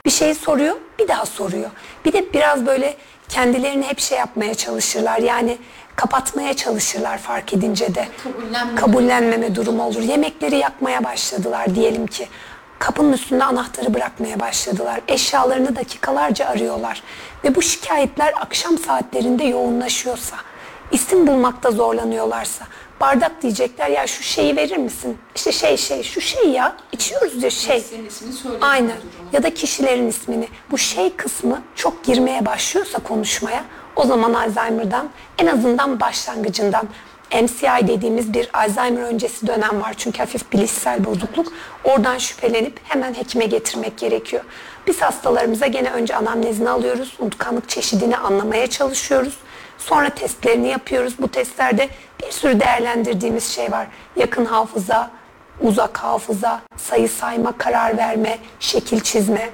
Bir 0.05 0.11
şey 0.11 0.33
soruyor, 0.33 0.75
bir 0.99 1.07
daha 1.07 1.25
soruyor. 1.25 1.69
Bir 2.05 2.13
de 2.13 2.33
biraz 2.33 2.65
böyle 2.65 2.97
kendilerini 3.29 3.85
hep 3.85 3.99
şey 3.99 4.17
yapmaya 4.17 4.55
çalışırlar. 4.55 5.17
Yani 5.17 5.57
kapatmaya 5.95 6.53
çalışırlar 6.53 7.17
fark 7.17 7.53
edince 7.53 7.95
de. 7.95 8.07
Kabullenmeme. 8.23 8.75
Kabullenmeme 8.81 9.55
durumu 9.55 9.83
olur. 9.83 10.01
Yemekleri 10.01 10.55
yakmaya 10.57 11.03
başladılar 11.03 11.75
diyelim 11.75 12.07
ki. 12.07 12.27
Kapının 12.79 13.13
üstünde 13.13 13.43
anahtarı 13.43 13.93
bırakmaya 13.93 14.39
başladılar. 14.39 15.01
Eşyalarını 15.07 15.75
dakikalarca 15.75 16.45
arıyorlar. 16.45 17.03
Ve 17.43 17.55
bu 17.55 17.61
şikayetler 17.61 18.33
akşam 18.41 18.77
saatlerinde 18.77 19.43
yoğunlaşıyorsa, 19.43 20.35
isim 20.91 21.27
bulmakta 21.27 21.71
zorlanıyorlarsa 21.71 22.65
bardak 22.99 23.41
diyecekler 23.41 23.89
ya 23.89 24.07
şu 24.07 24.23
şeyi 24.23 24.55
verir 24.55 24.77
misin? 24.77 25.17
İşte 25.35 25.51
şey 25.51 25.77
şey 25.77 26.03
şu 26.03 26.21
şey 26.21 26.49
ya 26.49 26.75
içiyoruz 26.91 27.43
ya 27.43 27.49
şey. 27.49 27.83
Durumu. 28.43 28.59
Ya 29.31 29.43
da 29.43 29.53
kişilerin 29.53 30.07
ismini. 30.07 30.47
Bu 30.71 30.77
şey 30.77 31.15
kısmı 31.15 31.61
çok 31.75 32.03
girmeye 32.03 32.45
başlıyorsa 32.45 32.99
konuşmaya 32.99 33.63
o 33.95 34.05
zaman 34.05 34.33
Alzheimer'dan 34.33 35.09
en 35.37 35.47
azından 35.47 35.99
başlangıcından 35.99 36.87
MCI 37.31 37.87
dediğimiz 37.87 38.33
bir 38.33 38.49
Alzheimer 38.53 39.01
öncesi 39.01 39.47
dönem 39.47 39.81
var. 39.81 39.93
Çünkü 39.97 40.17
hafif 40.17 40.51
bilişsel 40.53 41.05
bozukluk. 41.05 41.53
Oradan 41.83 42.17
şüphelenip 42.17 42.79
hemen 42.83 43.13
hekime 43.13 43.45
getirmek 43.45 43.97
gerekiyor. 43.97 44.43
Biz 44.87 45.01
hastalarımıza 45.01 45.67
gene 45.67 45.91
önce 45.91 46.15
anamnezini 46.15 46.69
alıyoruz. 46.69 47.15
Unutkanlık 47.19 47.69
çeşidini 47.69 48.17
anlamaya 48.17 48.67
çalışıyoruz. 48.67 49.37
Sonra 49.77 50.09
testlerini 50.09 50.67
yapıyoruz. 50.67 51.13
Bu 51.19 51.27
testlerde 51.27 51.89
bir 52.21 52.31
sürü 52.31 52.59
değerlendirdiğimiz 52.59 53.47
şey 53.47 53.71
var. 53.71 53.87
Yakın 54.15 54.45
hafıza, 54.45 55.11
uzak 55.61 55.97
hafıza, 55.97 56.61
sayı 56.77 57.09
sayma, 57.09 57.57
karar 57.57 57.97
verme, 57.97 58.37
şekil 58.59 58.99
çizme. 58.99 59.49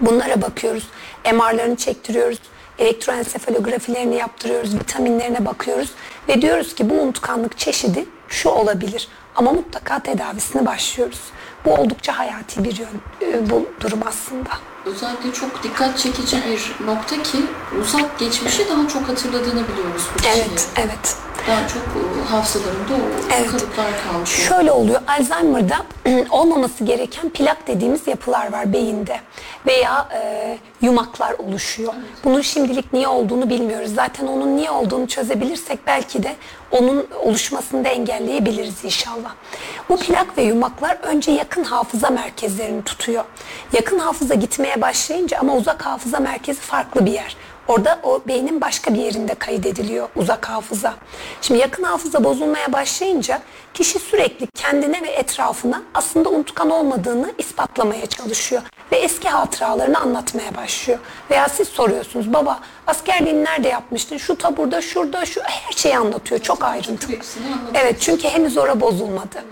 Bunlara 0.00 0.42
bakıyoruz. 0.42 0.88
MR'larını 1.32 1.76
çektiriyoruz. 1.76 2.38
Elektroensefalografilerini 2.78 4.14
yaptırıyoruz. 4.16 4.74
Vitaminlerine 4.74 5.46
bakıyoruz. 5.46 5.90
Ve 6.28 6.42
diyoruz 6.42 6.74
ki 6.74 6.90
bu 6.90 6.94
unutkanlık 6.94 7.58
çeşidi 7.58 8.04
şu 8.28 8.48
olabilir. 8.48 9.08
Ama 9.36 9.52
mutlaka 9.52 9.98
tedavisine 9.98 10.66
başlıyoruz. 10.66 11.20
Bu 11.64 11.74
oldukça 11.74 12.18
hayati 12.18 12.64
bir 12.64 12.76
yön, 12.76 12.88
e, 13.22 13.50
bu 13.50 13.68
durum 13.80 14.00
aslında. 14.06 14.50
Özellikle 14.86 15.32
çok 15.32 15.62
dikkat 15.62 15.98
çekici 15.98 16.36
bir 16.36 16.86
nokta 16.86 17.22
ki 17.22 17.38
uzak 17.80 18.18
geçmişi 18.18 18.68
daha 18.68 18.88
çok 18.88 19.08
hatırladığını 19.08 19.68
biliyoruz 19.68 20.02
bu 20.14 20.16
kişilerin. 20.16 20.50
Evet, 20.50 20.68
evet. 20.76 21.16
Daha 21.48 21.68
çok 21.68 21.82
e, 21.82 22.28
hafızalarında 22.30 22.92
o 22.94 23.32
Evet. 23.38 23.50
kalıplar 23.50 23.86
kalmış. 24.08 24.30
Şöyle 24.30 24.72
oluyor. 24.72 25.00
Alzheimer'da 25.08 25.76
olmaması 26.30 26.84
gereken 26.84 27.30
plak 27.30 27.66
dediğimiz 27.66 28.06
yapılar 28.06 28.52
var 28.52 28.72
beyinde 28.72 29.20
veya 29.66 30.08
e, 30.14 30.58
yumaklar 30.82 31.32
oluşuyor. 31.38 31.94
Bunun 32.24 32.40
şimdilik 32.40 32.92
niye 32.92 33.08
olduğunu 33.08 33.50
bilmiyoruz. 33.50 33.94
Zaten 33.94 34.26
onun 34.26 34.56
niye 34.56 34.70
olduğunu 34.70 35.08
çözebilirsek 35.08 35.78
belki 35.86 36.22
de 36.22 36.36
onun 36.70 37.06
oluşmasını 37.24 37.84
da 37.84 37.88
engelleyebiliriz 37.88 38.84
inşallah. 38.84 39.30
Bu 39.88 39.96
plak 39.96 40.38
ve 40.38 40.42
yumaklar 40.42 40.98
önce 41.02 41.32
yakın 41.32 41.64
hafıza 41.64 42.10
merkezlerini 42.10 42.82
tutuyor. 42.84 43.24
Yakın 43.72 43.98
hafıza 43.98 44.34
gitmeye 44.34 44.80
başlayınca 44.80 45.38
ama 45.38 45.54
uzak 45.54 45.86
hafıza 45.86 46.18
merkezi 46.20 46.60
farklı 46.60 47.06
bir 47.06 47.12
yer. 47.12 47.36
Orada 47.68 47.98
o 48.02 48.20
beynin 48.28 48.60
başka 48.60 48.94
bir 48.94 48.98
yerinde 48.98 49.34
kaydediliyor 49.34 50.08
uzak 50.16 50.48
hafıza. 50.48 50.94
Şimdi 51.42 51.60
yakın 51.60 51.82
hafıza 51.82 52.24
bozulmaya 52.24 52.72
başlayınca 52.72 53.40
kişi 53.74 53.98
sürekli 53.98 54.46
kendine 54.46 55.02
ve 55.02 55.08
etrafına 55.08 55.82
aslında 55.94 56.28
unutkan 56.28 56.70
olmadığını 56.70 57.32
ispatlamaya 57.38 58.06
çalışıyor. 58.06 58.62
Ve 58.92 58.96
eski 58.96 59.28
hatıralarını 59.28 59.98
anlatmaya 59.98 60.56
başlıyor. 60.56 60.98
Veya 61.30 61.48
siz 61.48 61.68
soruyorsunuz 61.68 62.32
baba 62.32 62.60
askerliğini 62.86 63.44
nerede 63.44 63.68
yapmıştın? 63.68 64.16
Şu 64.16 64.38
taburda, 64.38 64.82
şurada, 64.82 65.26
şu 65.26 65.40
her 65.42 65.72
şeyi 65.72 65.98
anlatıyor. 65.98 66.40
Çok 66.40 66.64
ayrıntılı. 66.64 67.16
Evet 67.74 67.96
çünkü 68.00 68.28
henüz 68.28 68.56
ora 68.56 68.80
bozulmadı. 68.80 69.44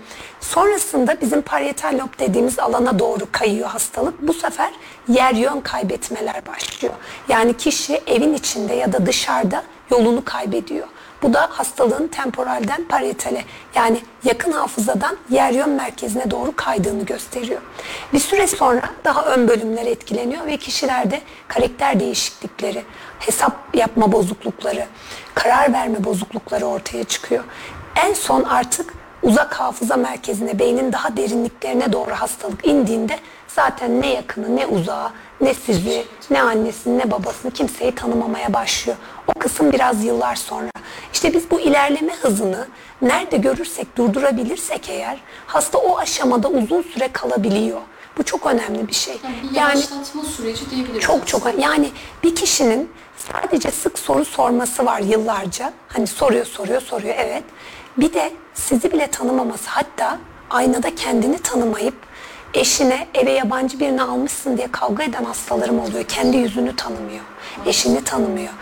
Sonrasında 0.49 1.21
bizim 1.21 1.41
parietal 1.41 1.93
lob 1.93 2.19
dediğimiz 2.19 2.59
alana 2.59 2.99
doğru 2.99 3.27
kayıyor 3.31 3.69
hastalık. 3.69 4.27
Bu 4.27 4.33
sefer 4.33 4.73
yer 5.07 5.33
yön 5.33 5.61
kaybetmeler 5.61 6.47
başlıyor. 6.47 6.93
Yani 7.29 7.57
kişi 7.57 8.01
evin 8.07 8.33
içinde 8.33 8.73
ya 8.73 8.93
da 8.93 9.05
dışarıda 9.05 9.63
yolunu 9.91 10.25
kaybediyor. 10.25 10.87
Bu 11.21 11.33
da 11.33 11.49
hastalığın 11.51 12.07
temporalden 12.07 12.87
parietale 12.87 13.45
yani 13.75 14.01
yakın 14.23 14.51
hafızadan 14.51 15.17
yer 15.29 15.51
yön 15.51 15.69
merkezine 15.69 16.31
doğru 16.31 16.55
kaydığını 16.55 17.05
gösteriyor. 17.05 17.61
Bir 18.13 18.19
süre 18.19 18.47
sonra 18.47 18.89
daha 19.05 19.25
ön 19.25 19.47
bölümler 19.47 19.85
etkileniyor 19.85 20.45
ve 20.45 20.57
kişilerde 20.57 21.21
karakter 21.47 21.99
değişiklikleri, 21.99 22.83
hesap 23.19 23.75
yapma 23.75 24.11
bozuklukları, 24.11 24.85
karar 25.35 25.73
verme 25.73 26.03
bozuklukları 26.03 26.65
ortaya 26.65 27.03
çıkıyor. 27.03 27.43
En 27.95 28.13
son 28.13 28.43
artık 28.43 28.93
uzak 29.27 29.53
hafıza 29.53 29.95
merkezine, 29.95 30.59
beynin 30.59 30.93
daha 30.93 31.17
derinliklerine 31.17 31.93
doğru 31.93 32.11
hastalık 32.11 32.67
indiğinde 32.67 33.19
zaten 33.47 34.01
ne 34.01 34.13
yakını, 34.13 34.55
ne 34.55 34.65
uzağı, 34.65 35.11
ne 35.41 35.53
sizi, 35.53 36.05
ne 36.29 36.41
annesini, 36.41 36.97
ne 36.97 37.11
babasını 37.11 37.51
kimseyi 37.51 37.95
tanımamaya 37.95 38.53
başlıyor. 38.53 38.97
O 39.27 39.39
kısım 39.39 39.71
biraz 39.71 40.05
yıllar 40.05 40.35
sonra. 40.35 40.69
İşte 41.13 41.33
biz 41.33 41.51
bu 41.51 41.59
ilerleme 41.59 42.13
hızını 42.13 42.67
nerede 43.01 43.37
görürsek, 43.37 43.97
durdurabilirsek 43.97 44.89
eğer 44.89 45.17
hasta 45.47 45.77
o 45.77 45.97
aşamada 45.97 46.47
uzun 46.47 46.81
süre 46.81 47.07
kalabiliyor. 47.07 47.81
Bu 48.17 48.23
çok 48.23 48.45
önemli 48.45 48.87
bir 48.87 48.93
şey. 48.93 49.17
Yani 49.23 49.49
bir 49.49 49.55
yavaşlatma 49.55 50.23
süreci 50.23 50.69
diyebiliriz. 50.69 51.01
Çok 51.01 51.27
çok 51.27 51.59
yani 51.59 51.89
bir 52.23 52.35
kişinin 52.35 52.89
sadece 53.17 53.71
sık 53.71 53.99
soru 53.99 54.25
sorması 54.25 54.85
var 54.85 54.99
yıllarca. 54.99 55.73
Hani 55.87 56.07
soruyor 56.07 56.45
soruyor 56.45 56.81
soruyor 56.81 57.15
evet. 57.17 57.43
Bir 57.97 58.13
de 58.13 58.33
sizi 58.53 58.91
bile 58.91 59.07
tanımaması 59.07 59.69
hatta 59.69 60.17
aynada 60.49 60.95
kendini 60.95 61.37
tanımayıp 61.37 61.95
eşine 62.53 63.07
eve 63.13 63.31
yabancı 63.31 63.79
birini 63.79 64.01
almışsın 64.03 64.57
diye 64.57 64.67
kavga 64.71 65.03
eden 65.03 65.23
hastalarım 65.23 65.79
oluyor. 65.79 66.03
Kendi 66.03 66.37
yüzünü 66.37 66.75
tanımıyor. 66.75 67.23
Eşini 67.65 68.03
tanımıyor. 68.03 68.53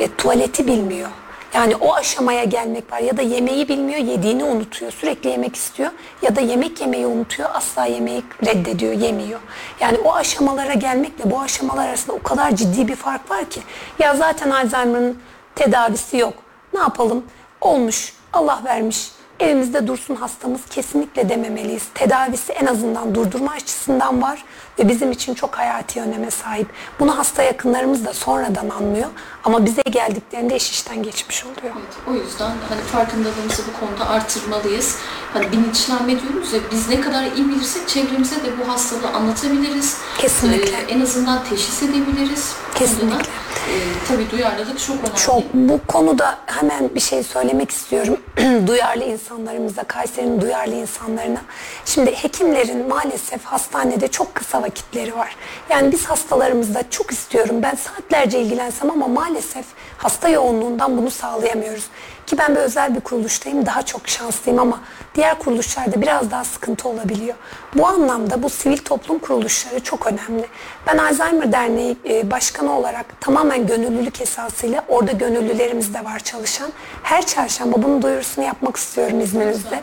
Ve 0.00 0.08
tuvaleti 0.18 0.66
bilmiyor. 0.66 1.08
Yani 1.54 1.76
o 1.76 1.94
aşamaya 1.94 2.44
gelmek 2.44 2.92
var 2.92 2.98
ya 2.98 3.16
da 3.16 3.22
yemeği 3.22 3.68
bilmiyor, 3.68 3.98
yediğini 3.98 4.44
unutuyor. 4.44 4.92
Sürekli 4.92 5.30
yemek 5.30 5.56
istiyor 5.56 5.90
ya 6.22 6.36
da 6.36 6.40
yemek 6.40 6.80
yemeyi 6.80 7.06
unutuyor, 7.06 7.48
asla 7.54 7.86
yemeği 7.86 8.22
reddediyor, 8.46 8.92
yemiyor. 8.92 9.40
Yani 9.80 9.98
o 9.98 10.14
aşamalara 10.14 10.74
gelmekle 10.74 11.30
bu 11.30 11.40
aşamalar 11.40 11.88
arasında 11.88 12.16
o 12.16 12.22
kadar 12.22 12.56
ciddi 12.56 12.88
bir 12.88 12.96
fark 12.96 13.30
var 13.30 13.50
ki. 13.50 13.60
Ya 13.98 14.16
zaten 14.16 14.50
Alzheimer'ın 14.50 15.18
tedavisi 15.54 16.16
yok. 16.16 16.34
Ne 16.74 16.80
yapalım? 16.80 17.24
Olmuş, 17.60 18.12
Allah 18.32 18.62
vermiş. 18.64 19.10
Evimizde 19.40 19.86
dursun 19.86 20.14
hastamız 20.14 20.60
kesinlikle 20.70 21.28
dememeliyiz. 21.28 21.88
Tedavisi 21.94 22.52
en 22.52 22.66
azından 22.66 23.14
durdurma 23.14 23.52
açısından 23.52 24.22
var 24.22 24.44
ve 24.78 24.88
bizim 24.88 25.12
için 25.12 25.34
çok 25.34 25.58
hayati 25.58 26.00
öneme 26.00 26.30
sahip. 26.30 26.68
Bunu 27.00 27.18
hasta 27.18 27.42
yakınlarımız 27.42 28.04
da 28.04 28.12
sonradan 28.12 28.68
anlıyor 28.68 29.08
ama 29.44 29.66
bize 29.66 29.82
geldiklerinde 29.82 30.56
iş 30.56 30.70
işten 30.70 31.02
geçmiş 31.02 31.44
oluyor. 31.44 31.58
Evet, 31.62 31.94
o 32.08 32.12
yüzden 32.14 32.52
hani 32.68 32.80
farkındalığımızı 32.80 33.62
bu 33.68 33.86
konuda 33.86 34.08
artırmalıyız. 34.10 34.96
Hani 35.32 35.52
bilinçlenme 35.52 36.20
diyoruz 36.20 36.52
ya 36.52 36.60
biz 36.72 36.88
ne 36.88 37.00
kadar 37.00 37.22
iyi 37.22 37.48
bilirsek 37.48 37.88
çevremize 37.88 38.36
de 38.36 38.58
bu 38.58 38.72
hastalığı 38.72 39.08
anlatabiliriz. 39.08 39.96
Kesinlikle. 40.18 40.76
Ee, 40.76 40.92
en 40.94 41.00
azından 41.00 41.44
teşhis 41.44 41.82
edebiliriz. 41.82 42.52
Kesinlikle. 42.74 43.06
Bundan, 43.06 43.20
e, 43.20 43.76
tabii 44.08 44.30
duyarlılık 44.30 44.78
çok 44.78 44.96
önemli. 44.96 45.16
Çok 45.16 45.54
bu 45.54 45.80
konuda 45.88 46.38
hemen 46.46 46.94
bir 46.94 47.00
şey 47.00 47.22
söylemek 47.22 47.70
istiyorum. 47.70 48.16
duyarlı 48.66 49.04
insanlarımıza, 49.04 49.82
Kayseri'nin 49.82 50.40
duyarlı 50.40 50.74
insanlarına. 50.74 51.40
Şimdi 51.84 52.10
hekimlerin 52.14 52.88
maalesef 52.88 53.44
hastanede 53.44 54.08
çok 54.08 54.34
kısa 54.34 54.62
vakitleri 54.68 55.16
var. 55.16 55.36
Yani 55.70 55.92
biz 55.92 56.04
hastalarımızda 56.04 56.90
çok 56.90 57.12
istiyorum. 57.12 57.62
Ben 57.62 57.74
saatlerce 57.74 58.40
ilgilensem 58.40 58.90
ama 58.90 59.08
maalesef 59.08 59.64
hasta 59.96 60.28
yoğunluğundan 60.28 60.98
bunu 60.98 61.10
sağlayamıyoruz. 61.10 61.84
Ki 62.28 62.38
ben 62.38 62.54
bir 62.54 62.60
özel 62.60 62.94
bir 62.94 63.00
kuruluştayım. 63.00 63.66
Daha 63.66 63.82
çok 63.82 64.08
şanslıyım 64.08 64.60
ama 64.60 64.80
diğer 65.14 65.38
kuruluşlarda 65.38 66.02
biraz 66.02 66.30
daha 66.30 66.44
sıkıntı 66.44 66.88
olabiliyor. 66.88 67.34
Bu 67.74 67.86
anlamda 67.86 68.42
bu 68.42 68.50
sivil 68.50 68.76
toplum 68.76 69.18
kuruluşları 69.18 69.80
çok 69.80 70.06
önemli. 70.06 70.46
Ben 70.86 70.98
Alzheimer 70.98 71.52
Derneği 71.52 71.96
e, 72.08 72.30
başkanı 72.30 72.78
olarak 72.78 73.20
tamamen 73.20 73.66
gönüllülük 73.66 74.20
esasıyla 74.20 74.84
orada 74.88 75.12
gönüllülerimiz 75.12 75.94
de 75.94 76.04
var 76.04 76.18
çalışan. 76.18 76.70
Her 77.02 77.26
çarşamba 77.26 77.82
bunun 77.82 78.02
duyurusunu 78.02 78.44
yapmak 78.44 78.76
istiyorum 78.76 79.20
izninizle. 79.20 79.82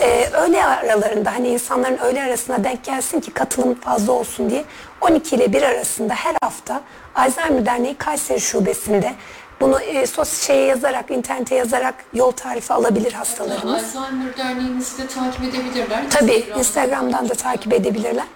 Ee, 0.00 0.28
öğle 0.32 0.64
aralarında 0.64 1.34
hani 1.34 1.48
insanların 1.48 1.98
öğle 1.98 2.22
arasına 2.22 2.64
denk 2.64 2.84
gelsin 2.84 3.20
ki 3.20 3.30
katılım 3.30 3.74
fazla 3.74 4.12
olsun 4.12 4.50
diye 4.50 4.64
12 5.00 5.36
ile 5.36 5.52
1 5.52 5.62
arasında 5.62 6.14
her 6.14 6.34
hafta 6.42 6.80
Alzheimer 7.14 7.66
Derneği 7.66 7.94
Kayseri 7.94 8.40
Şubesi'nde 8.40 9.14
bunu 9.60 9.80
e, 9.80 10.06
sos 10.06 10.46
şeye 10.46 10.66
yazarak, 10.66 11.10
internete 11.10 11.54
yazarak 11.54 11.94
yol 12.14 12.30
tarifi 12.30 12.72
alabilir 12.72 13.12
hastalarımız. 13.12 13.96
Alzheimer 13.96 14.36
Derneğimizi 14.36 15.02
de 15.02 15.06
takip 15.06 15.44
edebilirler. 15.44 16.10
Tabii 16.10 16.32
Instagram'dan. 16.32 16.58
Instagram'dan 16.58 17.28
da 17.28 17.34
takip 17.34 17.72
edebilirler. 17.72 18.26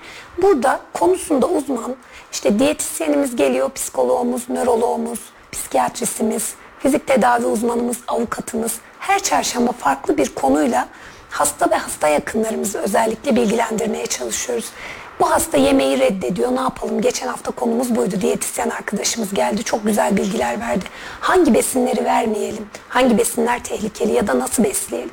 Burada 0.43 0.81
konusunda 0.93 1.47
uzman, 1.47 1.97
işte 2.33 2.59
diyetisyenimiz 2.59 3.37
geliyor, 3.37 3.71
psikoloğumuz, 3.71 4.49
nöroloğumuz, 4.49 5.21
psikiyatristimiz, 5.53 6.55
fizik 6.79 7.07
tedavi 7.07 7.47
uzmanımız, 7.47 7.97
avukatımız 8.09 8.79
her 9.01 9.19
çarşamba 9.23 9.73
farklı 9.73 10.17
bir 10.17 10.35
konuyla 10.35 10.89
hasta 11.31 11.71
ve 11.71 11.75
hasta 11.75 12.09
yakınlarımızı 12.09 12.79
özellikle 12.79 13.37
bilgilendirmeye 13.37 14.07
çalışıyoruz. 14.07 14.71
Bu 15.21 15.31
hasta 15.31 15.57
yemeği 15.57 15.99
reddediyor. 15.99 16.57
Ne 16.57 16.61
yapalım? 16.61 17.01
Geçen 17.01 17.29
hafta 17.29 17.51
konumuz 17.51 17.97
buydu. 17.97 18.21
Diyetisyen 18.21 18.71
arkadaşımız 18.71 19.35
geldi. 19.35 19.65
Çok 19.65 19.87
güzel 19.87 20.17
bilgiler 20.17 20.61
verdi. 20.61 20.85
Hangi 21.21 21.55
besinleri 21.55 22.05
vermeyelim? 22.05 22.67
Hangi 22.89 23.19
besinler 23.19 23.65
tehlikeli 23.65 24.13
ya 24.13 24.27
da 24.27 24.39
nasıl 24.39 24.65
besleyelim? 24.65 25.11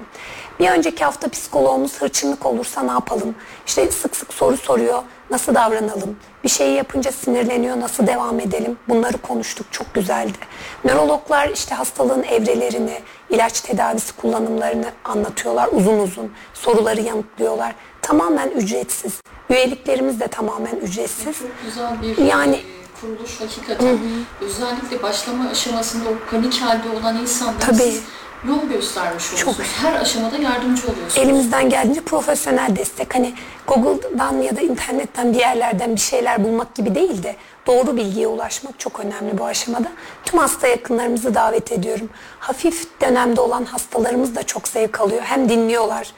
Bir 0.59 0.69
önceki 0.69 1.03
hafta 1.05 1.29
psikologumuz 1.29 2.01
hırçınlık 2.01 2.45
olursa 2.45 2.81
ne 2.81 2.91
yapalım? 2.91 3.35
İşte 3.67 3.91
sık 3.91 4.15
sık 4.15 4.33
soru 4.33 4.57
soruyor. 4.57 5.03
Nasıl 5.31 5.55
davranalım? 5.55 6.17
Bir 6.43 6.49
şeyi 6.49 6.75
yapınca 6.75 7.11
sinirleniyor. 7.11 7.79
Nasıl 7.79 8.07
devam 8.07 8.39
edelim? 8.39 8.77
Bunları 8.89 9.17
konuştuk. 9.17 9.67
Çok 9.71 9.93
güzeldi. 9.93 10.37
Nörologlar 10.83 11.49
işte 11.49 11.75
hastalığın 11.75 12.23
evrelerini, 12.23 12.99
ilaç 13.29 13.61
tedavisi 13.61 14.15
kullanımlarını 14.15 14.87
anlatıyorlar 15.05 15.69
uzun 15.71 15.99
uzun. 15.99 16.31
Soruları 16.53 17.01
yanıtlıyorlar. 17.01 17.75
Tamamen 18.09 18.49
ücretsiz. 18.49 19.13
Üyeliklerimiz 19.49 20.19
de 20.19 20.27
tamamen 20.27 20.75
ücretsiz. 20.75 21.25
Çok 21.39 21.47
güzel 21.65 22.01
bir 22.01 22.17
Yani- 22.25 22.55
e, 22.55 22.61
kuruluş 23.01 23.41
hakikaten. 23.41 23.97
Özellikle 24.41 25.03
başlama 25.03 25.49
aşamasında 25.49 26.09
o 26.09 26.31
panik 26.31 26.61
halde 26.61 26.89
olan 26.89 27.17
insanlara 27.17 27.59
Tabii. 27.59 27.77
siz 27.77 28.01
yol 28.47 28.63
göstermiş 28.69 29.33
oluyorsunuz. 29.33 29.69
Her 29.81 29.93
aşamada 30.01 30.37
yardımcı 30.37 30.83
oluyorsunuz. 30.87 31.17
Elimizden 31.17 31.69
geldiğince 31.69 32.01
profesyonel 32.01 32.75
destek. 32.75 33.15
Hani 33.15 33.33
Google'dan 33.67 34.41
ya 34.41 34.55
da 34.55 34.61
internetten 34.61 35.33
bir 35.33 35.39
yerlerden 35.39 35.95
bir 35.95 36.01
şeyler 36.01 36.43
bulmak 36.43 36.75
gibi 36.75 36.95
değil 36.95 37.23
de 37.23 37.35
doğru 37.67 37.97
bilgiye 37.97 38.27
ulaşmak 38.27 38.79
çok 38.79 38.99
önemli 38.99 39.37
bu 39.37 39.45
aşamada. 39.45 39.87
Tüm 40.25 40.39
hasta 40.39 40.67
yakınlarımızı 40.67 41.35
davet 41.35 41.71
ediyorum. 41.71 42.09
Hafif 42.39 43.01
dönemde 43.01 43.41
olan 43.41 43.65
hastalarımız 43.65 44.35
da 44.35 44.43
çok 44.43 44.67
zevk 44.67 45.01
alıyor. 45.01 45.21
Hem 45.21 45.49
dinliyorlar. 45.49 46.13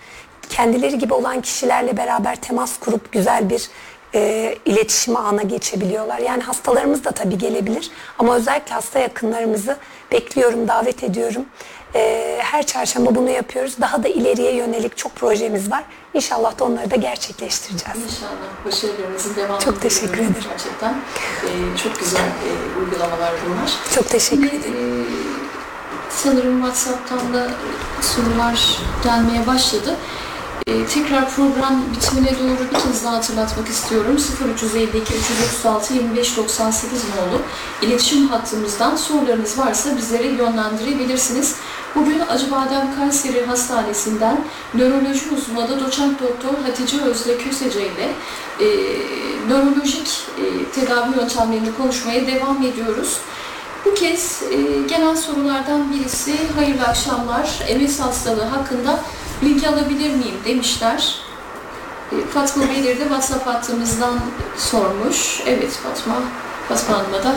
Kendileri 0.50 0.98
gibi 0.98 1.14
olan 1.14 1.42
kişilerle 1.42 1.98
beraber 1.98 2.36
temas 2.36 2.80
kurup 2.80 3.12
güzel 3.12 3.50
bir 3.50 3.70
e, 4.16 4.56
iletişime 4.66 5.20
ana 5.20 5.42
geçebiliyorlar. 5.42 6.20
Yani 6.20 6.44
hastalarımız 6.44 7.04
da 7.04 7.12
tabii 7.12 7.38
gelebilir 7.38 7.92
ama 8.20 8.36
özellikle 8.36 8.74
hasta 8.74 9.00
yakınlarımızı 9.00 9.78
bekliyorum, 10.12 10.68
davet 10.68 11.04
ediyorum. 11.04 11.46
E, 11.96 12.38
her 12.42 12.66
çarşamba 12.66 13.16
bunu 13.16 13.30
yapıyoruz. 13.30 13.76
Daha 13.82 14.04
da 14.04 14.08
ileriye 14.08 14.56
yönelik 14.56 14.98
çok 14.98 15.16
projemiz 15.16 15.72
var. 15.72 15.84
İnşallah 16.14 16.60
da 16.60 16.64
onları 16.64 16.92
da 16.92 16.96
gerçekleştireceğiz. 16.96 17.98
İnşallah 18.04 18.66
başarılarınızın 18.66 19.36
devamını 19.36 19.60
Çok 19.60 19.82
teşekkür 19.82 20.18
ederim. 20.18 20.36
Gerçekten 20.50 20.94
e, 20.94 21.78
çok 21.84 22.00
güzel 22.00 22.20
e, 22.22 22.80
uygulamalar 22.80 23.34
bunlar. 23.46 23.72
Çok 23.96 24.10
teşekkür 24.10 24.50
Şimdi, 24.50 24.68
e, 24.68 24.74
sanırım 26.10 26.62
WhatsApp'tan 26.62 27.34
da 27.34 27.48
sorular 28.02 28.80
gelmeye 29.04 29.48
başladı. 29.48 29.96
E, 30.66 30.86
tekrar 30.86 31.30
program 31.30 31.84
bitimine 31.96 32.30
doğru 32.30 32.66
bir 32.74 32.80
kez 32.80 33.04
daha 33.04 33.16
hatırlatmak 33.16 33.68
istiyorum. 33.68 34.18
0352 34.54 35.14
336 35.14 35.94
25 35.94 36.38
98 36.38 37.04
nolu 37.04 37.42
iletişim 37.82 38.28
hattımızdan 38.28 38.96
sorularınız 38.96 39.58
varsa 39.58 39.98
bizlere 39.98 40.28
yönlendirebilirsiniz. 40.28 41.56
Bugün 41.96 42.20
Acıbadem 42.20 42.96
Kayseri 42.96 43.46
Hastanesi'nden 43.46 44.46
nöroloji 44.74 45.30
uzmanı 45.38 45.86
doçent 45.86 46.22
doktor 46.22 46.64
Hatice 46.66 47.02
Özde 47.02 47.38
Kösece 47.38 47.80
ile 47.82 48.10
e, 48.60 48.68
nörolojik 49.50 50.08
e, 50.38 50.72
tedavi 50.72 51.18
yöntemlerini 51.20 51.76
konuşmaya 51.78 52.28
devam 52.28 52.64
ediyoruz. 52.64 53.18
Bu 53.86 53.94
kez 53.94 54.44
e, 54.52 54.82
gelen 54.90 55.16
sorulardan 55.16 55.94
birisi 55.94 56.36
hayırlı 56.56 56.84
akşamlar 56.84 57.60
MS 57.80 58.00
hastalığı 58.00 58.44
hakkında 58.44 59.00
bilgi 59.42 59.70
alabilir 59.70 60.10
miyim 60.10 60.36
demişler. 60.46 61.16
E, 62.12 62.16
Fatma 62.34 62.64
Belir 62.70 63.00
de 63.00 63.04
WhatsApp 63.04 63.48
hattımızdan 63.48 64.20
sormuş. 64.58 65.42
Evet 65.48 65.72
Fatma, 65.72 66.16
Fatma 66.70 66.98
Hanım'a 66.98 67.24
da 67.24 67.36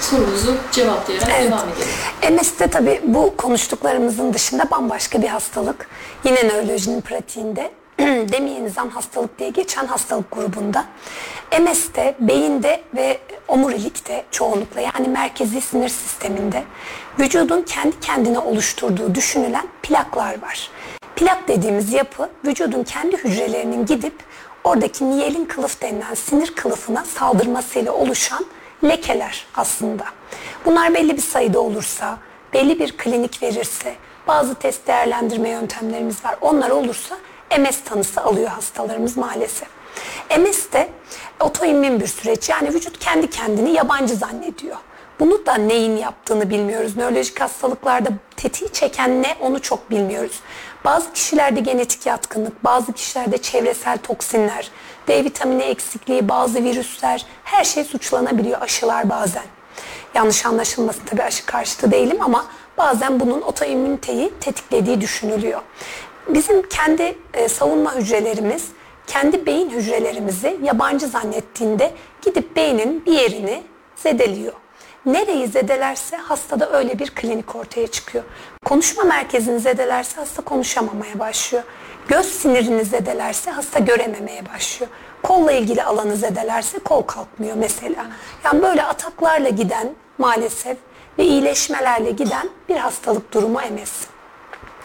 sorumuzu 0.00 0.56
cevaplayarak 0.72 1.28
Evet. 1.38 1.50
devam 1.50 1.68
edelim. 1.68 2.36
MS'de 2.40 2.66
tabii 2.66 3.00
bu 3.04 3.36
konuştuklarımızın 3.36 4.34
dışında 4.34 4.70
bambaşka 4.70 5.22
bir 5.22 5.28
hastalık. 5.28 5.88
Yine 6.24 6.48
nörolojinin 6.48 7.00
pratiğinde 7.00 7.70
demeyi 8.32 8.64
nizam 8.64 8.88
hastalık 8.90 9.38
diye 9.38 9.50
geçen 9.50 9.86
hastalık 9.86 10.30
grubunda. 10.30 10.84
MS'de 11.60 12.14
beyinde 12.20 12.82
ve 12.96 13.18
omurilikte 13.48 14.24
çoğunlukla 14.30 14.80
yani 14.80 15.08
merkezi 15.08 15.60
sinir 15.60 15.88
sisteminde 15.88 16.64
vücudun 17.18 17.62
kendi 17.62 18.00
kendine 18.00 18.38
oluşturduğu 18.38 19.14
düşünülen 19.14 19.66
plaklar 19.82 20.42
var. 20.42 20.70
Plak 21.16 21.48
dediğimiz 21.48 21.92
yapı 21.92 22.28
vücudun 22.44 22.84
kendi 22.84 23.16
hücrelerinin 23.16 23.86
gidip 23.86 24.14
oradaki 24.64 25.10
niyelin 25.10 25.44
kılıf 25.44 25.82
denilen 25.82 26.14
sinir 26.14 26.54
kılıfına 26.54 27.04
saldırmasıyla 27.04 27.92
oluşan 27.92 28.46
lekeler 28.84 29.46
aslında. 29.54 30.04
Bunlar 30.64 30.94
belli 30.94 31.16
bir 31.16 31.22
sayıda 31.22 31.60
olursa, 31.60 32.18
belli 32.52 32.78
bir 32.78 32.96
klinik 32.96 33.42
verirse, 33.42 33.94
bazı 34.28 34.54
test 34.54 34.86
değerlendirme 34.86 35.48
yöntemlerimiz 35.48 36.24
var. 36.24 36.36
Onlar 36.40 36.70
olursa 36.70 37.16
MS 37.58 37.80
tanısı 37.84 38.20
alıyor 38.20 38.48
hastalarımız 38.48 39.16
maalesef. 39.16 39.68
MS 40.38 40.72
de 40.72 40.88
otoimmün 41.40 42.00
bir 42.00 42.06
süreç. 42.06 42.48
Yani 42.48 42.74
vücut 42.74 42.98
kendi 42.98 43.30
kendini 43.30 43.70
yabancı 43.70 44.14
zannediyor. 44.14 44.76
Bunu 45.20 45.46
da 45.46 45.54
neyin 45.54 45.96
yaptığını 45.96 46.50
bilmiyoruz. 46.50 46.96
Nörolojik 46.96 47.40
hastalıklarda 47.40 48.08
tetiği 48.36 48.72
çeken 48.72 49.22
ne 49.22 49.36
onu 49.40 49.62
çok 49.62 49.90
bilmiyoruz. 49.90 50.40
Bazı 50.84 51.12
kişilerde 51.12 51.60
genetik 51.60 52.06
yatkınlık, 52.06 52.64
bazı 52.64 52.92
kişilerde 52.92 53.38
çevresel 53.38 53.98
toksinler, 53.98 54.70
D 55.08 55.24
vitamini 55.24 55.62
eksikliği, 55.62 56.28
bazı 56.28 56.64
virüsler 56.64 57.26
her 57.44 57.64
şey 57.64 57.84
suçlanabiliyor 57.84 58.62
aşılar 58.62 59.10
bazen. 59.10 59.44
Yanlış 60.14 60.46
anlaşılmasın 60.46 61.04
tabii 61.06 61.22
aşı 61.22 61.46
karşıtı 61.46 61.90
değilim 61.90 62.16
ama 62.20 62.46
bazen 62.78 63.20
bunun 63.20 63.42
otoimmüniteyi 63.42 64.32
tetiklediği 64.40 65.00
düşünülüyor. 65.00 65.60
Bizim 66.28 66.68
kendi 66.68 67.18
e, 67.34 67.48
savunma 67.48 67.94
hücrelerimiz 67.94 68.68
kendi 69.06 69.46
beyin 69.46 69.70
hücrelerimizi 69.70 70.58
yabancı 70.62 71.06
zannettiğinde 71.06 71.94
gidip 72.22 72.56
beynin 72.56 73.06
bir 73.06 73.12
yerini 73.12 73.62
zedeliyor. 73.96 74.61
Nereyi 75.06 75.46
zedelerse 75.46 76.16
hastada 76.16 76.70
öyle 76.72 76.98
bir 76.98 77.10
klinik 77.10 77.56
ortaya 77.56 77.86
çıkıyor. 77.86 78.24
Konuşma 78.64 79.04
merkezini 79.04 79.60
zedelerse 79.60 80.16
hasta 80.16 80.42
konuşamamaya 80.42 81.18
başlıyor. 81.18 81.64
Göz 82.08 82.26
sinirini 82.26 82.84
zedelerse 82.84 83.50
hasta 83.50 83.78
görememeye 83.78 84.42
başlıyor. 84.54 84.90
Kolla 85.22 85.52
ilgili 85.52 85.82
alanı 85.82 86.16
zedelerse 86.16 86.78
kol 86.78 87.02
kalkmıyor 87.02 87.56
mesela. 87.56 88.06
Yani 88.44 88.62
böyle 88.62 88.84
ataklarla 88.84 89.48
giden 89.48 89.90
maalesef 90.18 90.76
ve 91.18 91.24
iyileşmelerle 91.24 92.10
giden 92.10 92.48
bir 92.68 92.76
hastalık 92.76 93.34
durumu 93.34 93.58
MS 93.58 94.06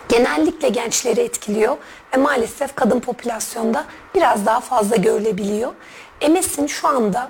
genellikle 0.10 0.70
gençleri 0.70 1.20
etkiliyor 1.20 1.78
ve 2.14 2.18
maalesef 2.18 2.76
kadın 2.76 3.00
popülasyonda 3.00 3.86
biraz 4.16 4.46
daha 4.46 4.60
fazla 4.60 4.96
görülebiliyor. 4.96 5.74
MS'in 6.22 6.68
şu 6.68 6.88
anda 6.88 7.30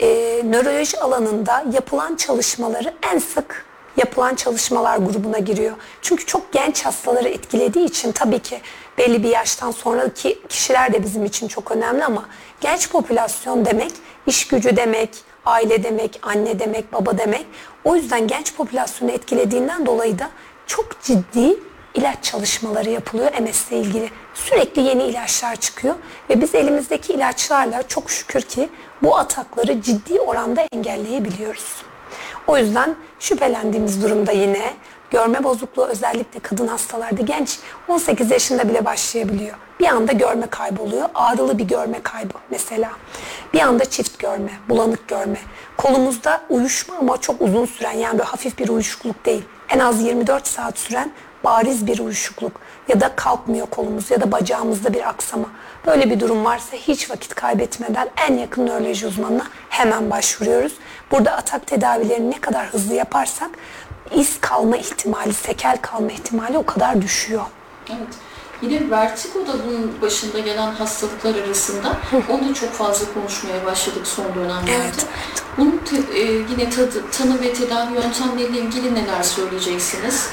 e, 0.00 0.06
nöroloji 0.44 1.00
alanında 1.00 1.64
yapılan 1.72 2.16
çalışmaları 2.16 2.94
en 3.12 3.18
sık 3.18 3.64
yapılan 3.96 4.34
çalışmalar 4.34 4.98
grubuna 4.98 5.38
giriyor. 5.38 5.76
Çünkü 6.02 6.26
çok 6.26 6.52
genç 6.52 6.84
hastaları 6.84 7.28
etkilediği 7.28 7.84
için 7.86 8.12
tabii 8.12 8.38
ki 8.38 8.60
belli 8.98 9.22
bir 9.22 9.28
yaştan 9.28 9.70
sonraki 9.70 10.42
kişiler 10.48 10.92
de 10.92 11.02
bizim 11.02 11.24
için 11.24 11.48
çok 11.48 11.70
önemli 11.70 12.04
ama 12.04 12.24
genç 12.60 12.90
popülasyon 12.90 13.64
demek 13.64 13.92
iş 14.26 14.48
gücü 14.48 14.76
demek, 14.76 15.10
aile 15.46 15.84
demek, 15.84 16.20
anne 16.22 16.58
demek, 16.58 16.92
baba 16.92 17.18
demek. 17.18 17.46
O 17.84 17.96
yüzden 17.96 18.26
genç 18.26 18.54
popülasyonu 18.54 19.10
etkilediğinden 19.10 19.86
dolayı 19.86 20.18
da 20.18 20.30
çok 20.66 21.02
ciddi 21.02 21.56
ilaç 21.94 22.24
çalışmaları 22.24 22.90
yapılıyor 22.90 23.32
MS 23.40 23.68
ile 23.68 23.78
ilgili. 23.78 24.10
Sürekli 24.34 24.82
yeni 24.82 25.02
ilaçlar 25.02 25.56
çıkıyor 25.56 25.94
ve 26.30 26.40
biz 26.40 26.54
elimizdeki 26.54 27.12
ilaçlarla 27.12 27.88
çok 27.88 28.10
şükür 28.10 28.42
ki 28.42 28.68
bu 29.02 29.18
atakları 29.18 29.82
ciddi 29.82 30.20
oranda 30.20 30.66
engelleyebiliyoruz. 30.72 31.82
O 32.46 32.58
yüzden 32.58 32.96
şüphelendiğimiz 33.20 34.02
durumda 34.02 34.32
yine 34.32 34.74
görme 35.10 35.44
bozukluğu 35.44 35.86
özellikle 35.86 36.40
kadın 36.40 36.66
hastalarda 36.66 37.22
genç 37.22 37.58
18 37.88 38.30
yaşında 38.30 38.68
bile 38.68 38.84
başlayabiliyor. 38.84 39.54
Bir 39.80 39.86
anda 39.86 40.12
görme 40.12 40.46
kayboluyor. 40.46 41.08
Ağrılı 41.14 41.58
bir 41.58 41.64
görme 41.64 42.02
kaybı 42.02 42.34
mesela. 42.50 42.90
Bir 43.54 43.60
anda 43.60 43.84
çift 43.84 44.18
görme, 44.18 44.50
bulanık 44.68 45.08
görme. 45.08 45.38
Kolumuzda 45.76 46.40
uyuşma 46.48 46.96
ama 46.96 47.20
çok 47.20 47.42
uzun 47.42 47.66
süren 47.66 47.92
yani 47.92 48.18
böyle 48.18 48.28
hafif 48.28 48.58
bir 48.58 48.68
uyuşukluk 48.68 49.26
değil. 49.26 49.42
En 49.68 49.78
az 49.78 50.02
24 50.02 50.46
saat 50.46 50.78
süren 50.78 51.12
bariz 51.44 51.86
bir 51.86 51.98
uyuşukluk 51.98 52.52
ya 52.88 53.00
da 53.00 53.16
kalkmıyor 53.16 53.66
kolumuz 53.66 54.10
ya 54.10 54.20
da 54.20 54.32
bacağımızda 54.32 54.94
bir 54.94 55.08
aksama. 55.08 55.48
Böyle 55.86 56.10
bir 56.10 56.20
durum 56.20 56.44
varsa 56.44 56.76
hiç 56.76 57.10
vakit 57.10 57.34
kaybetmeden 57.34 58.08
en 58.28 58.34
yakın 58.38 58.66
nöroloji 58.66 59.06
uzmanına 59.06 59.46
hemen 59.68 60.10
başvuruyoruz. 60.10 60.72
Burada 61.10 61.32
atak 61.32 61.66
tedavilerini 61.66 62.30
ne 62.30 62.40
kadar 62.40 62.66
hızlı 62.66 62.94
yaparsak 62.94 63.50
iz 64.14 64.40
kalma 64.40 64.76
ihtimali, 64.76 65.32
sekel 65.32 65.78
kalma 65.82 66.12
ihtimali 66.12 66.58
o 66.58 66.66
kadar 66.66 67.02
düşüyor. 67.02 67.42
Evet. 67.90 68.08
Yine 68.62 68.90
vertigo 68.90 69.46
da 69.46 69.52
bunun 69.66 70.02
başında 70.02 70.38
gelen 70.38 70.72
hastalıklar 70.72 71.34
arasında. 71.34 71.96
Onu 72.30 72.48
da 72.48 72.54
çok 72.54 72.70
fazla 72.70 73.06
konuşmaya 73.14 73.64
başladık 73.66 74.06
son 74.06 74.34
dönemlerde. 74.34 74.96
Bunun 75.58 75.78
te- 75.90 76.18
e, 76.18 76.22
yine 76.22 76.70
tadı, 76.70 77.10
tanı 77.10 77.40
ve 77.42 77.52
tedavi 77.52 77.94
yöntemleriyle 77.94 78.60
ilgili 78.60 78.94
neler 78.94 79.22
söyleyeceksiniz? 79.22 80.28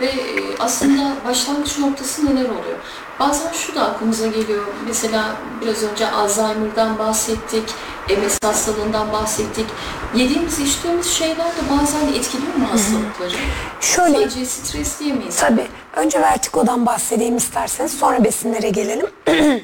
Ve 0.00 0.06
e, 0.06 0.58
aslında 0.58 1.12
başlangıç 1.28 1.78
noktası 1.78 2.26
neler 2.26 2.44
oluyor? 2.44 2.78
Bazen 3.20 3.52
şu 3.52 3.74
da 3.74 3.82
aklımıza 3.84 4.26
geliyor. 4.26 4.64
Mesela 4.86 5.24
biraz 5.62 5.82
önce 5.82 6.10
Alzheimer'dan 6.10 6.98
bahsettik, 6.98 7.64
MS 8.08 8.38
hastalığından 8.44 9.12
bahsettik. 9.12 9.66
Yediğimiz, 10.14 10.58
içtiğimiz 10.58 11.06
şeyler 11.06 11.46
de 11.46 11.60
bazen 11.80 12.08
etkiliyor 12.18 12.54
mu 12.54 12.66
hastalıkları? 12.72 13.40
Şöyle- 13.80 14.18
Sadece 14.18 14.46
stres 14.46 15.00
diyemeyiz. 15.00 15.36
Tabii. 15.36 15.66
Önce 15.96 16.20
vertigodan 16.20 16.86
bahsedeyim 16.86 17.36
isterseniz 17.36 17.98
sonra 17.98 18.24
besinlere 18.24 18.68
gelelim. 18.68 19.06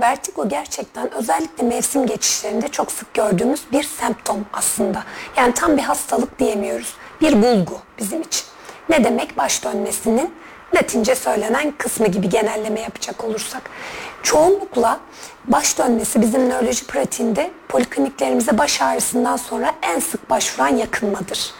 Vertigo 0.00 0.48
gerçekten 0.48 1.14
özellikle 1.14 1.64
mevsim 1.64 2.06
geçişlerinde 2.06 2.68
çok 2.68 2.92
sık 2.92 3.14
gördüğümüz 3.14 3.60
bir 3.72 3.82
semptom 3.82 4.38
aslında. 4.52 5.02
Yani 5.36 5.54
tam 5.54 5.76
bir 5.76 5.82
hastalık 5.82 6.38
diyemiyoruz. 6.38 6.94
Bir 7.20 7.42
bulgu 7.42 7.78
bizim 7.98 8.22
için. 8.22 8.44
Ne 8.90 9.04
demek 9.04 9.38
baş 9.38 9.64
dönmesinin 9.64 10.34
Latince 10.74 11.14
söylenen 11.14 11.74
kısmı 11.78 12.06
gibi 12.06 12.28
genelleme 12.28 12.80
yapacak 12.80 13.24
olursak. 13.24 13.62
Çoğunlukla 14.22 15.00
baş 15.44 15.78
dönmesi 15.78 16.20
bizim 16.20 16.48
nöroloji 16.48 16.86
pratiğinde 16.86 17.50
polikliniklerimize 17.68 18.58
baş 18.58 18.82
ağrısından 18.82 19.36
sonra 19.36 19.72
en 19.82 20.00
sık 20.00 20.30
başvuran 20.30 20.76
yakınmadır. 20.76 21.50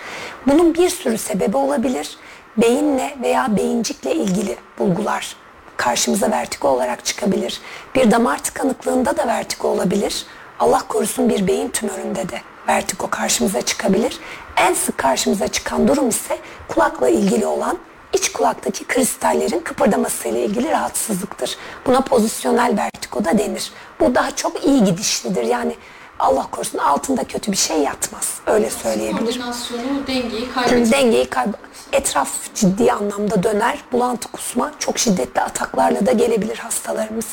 Bunun 0.46 0.74
bir 0.74 0.88
sürü 0.88 1.18
sebebi 1.18 1.56
olabilir. 1.56 2.16
Beyinle 2.56 3.16
veya 3.22 3.56
beyincikle 3.56 4.14
ilgili 4.14 4.56
bulgular 4.78 5.36
karşımıza 5.76 6.30
vertigo 6.30 6.68
olarak 6.68 7.04
çıkabilir. 7.04 7.60
Bir 7.94 8.10
damar 8.10 8.38
tıkanıklığında 8.38 9.16
da 9.16 9.26
vertigo 9.26 9.68
olabilir. 9.68 10.26
Allah 10.58 10.82
korusun 10.88 11.28
bir 11.28 11.46
beyin 11.46 11.68
tümöründe 11.68 12.28
de 12.28 12.40
vertigo 12.68 13.10
karşımıza 13.10 13.62
çıkabilir. 13.62 14.18
En 14.56 14.74
sık 14.74 14.98
karşımıza 14.98 15.48
çıkan 15.48 15.88
durum 15.88 16.08
ise 16.08 16.38
kulakla 16.68 17.08
ilgili 17.08 17.46
olan 17.46 17.78
iç 18.12 18.32
kulaktaki 18.32 18.84
kristallerin 18.84 19.60
kıpırdamasıyla 19.60 20.40
ilgili 20.40 20.70
rahatsızlıktır. 20.70 21.56
Buna 21.86 22.00
pozisyonel 22.00 22.76
vertigo 22.76 23.24
da 23.24 23.38
denir. 23.38 23.72
Bu 24.00 24.14
daha 24.14 24.30
çok 24.36 24.64
iyi 24.64 24.84
gidişlidir. 24.84 25.42
Yani 25.42 25.76
Allah 26.18 26.46
korusun 26.50 26.78
altında 26.78 27.24
kötü 27.24 27.52
bir 27.52 27.56
şey 27.56 27.78
yatmaz. 27.78 28.34
Öyle 28.46 28.70
söyleyebilirim. 28.70 29.24
Koordinasyonu, 29.24 30.06
dengeyi 30.06 30.52
kaybediyor. 30.52 30.90
Dengeyi 30.92 31.30
kayb 31.30 31.54
etraf 31.92 32.54
ciddi 32.54 32.92
anlamda 32.92 33.42
döner. 33.42 33.78
Bulantı 33.92 34.28
kusma 34.28 34.72
çok 34.78 34.98
şiddetli 34.98 35.40
ataklarla 35.40 36.06
da 36.06 36.12
gelebilir 36.12 36.58
hastalarımız. 36.58 37.26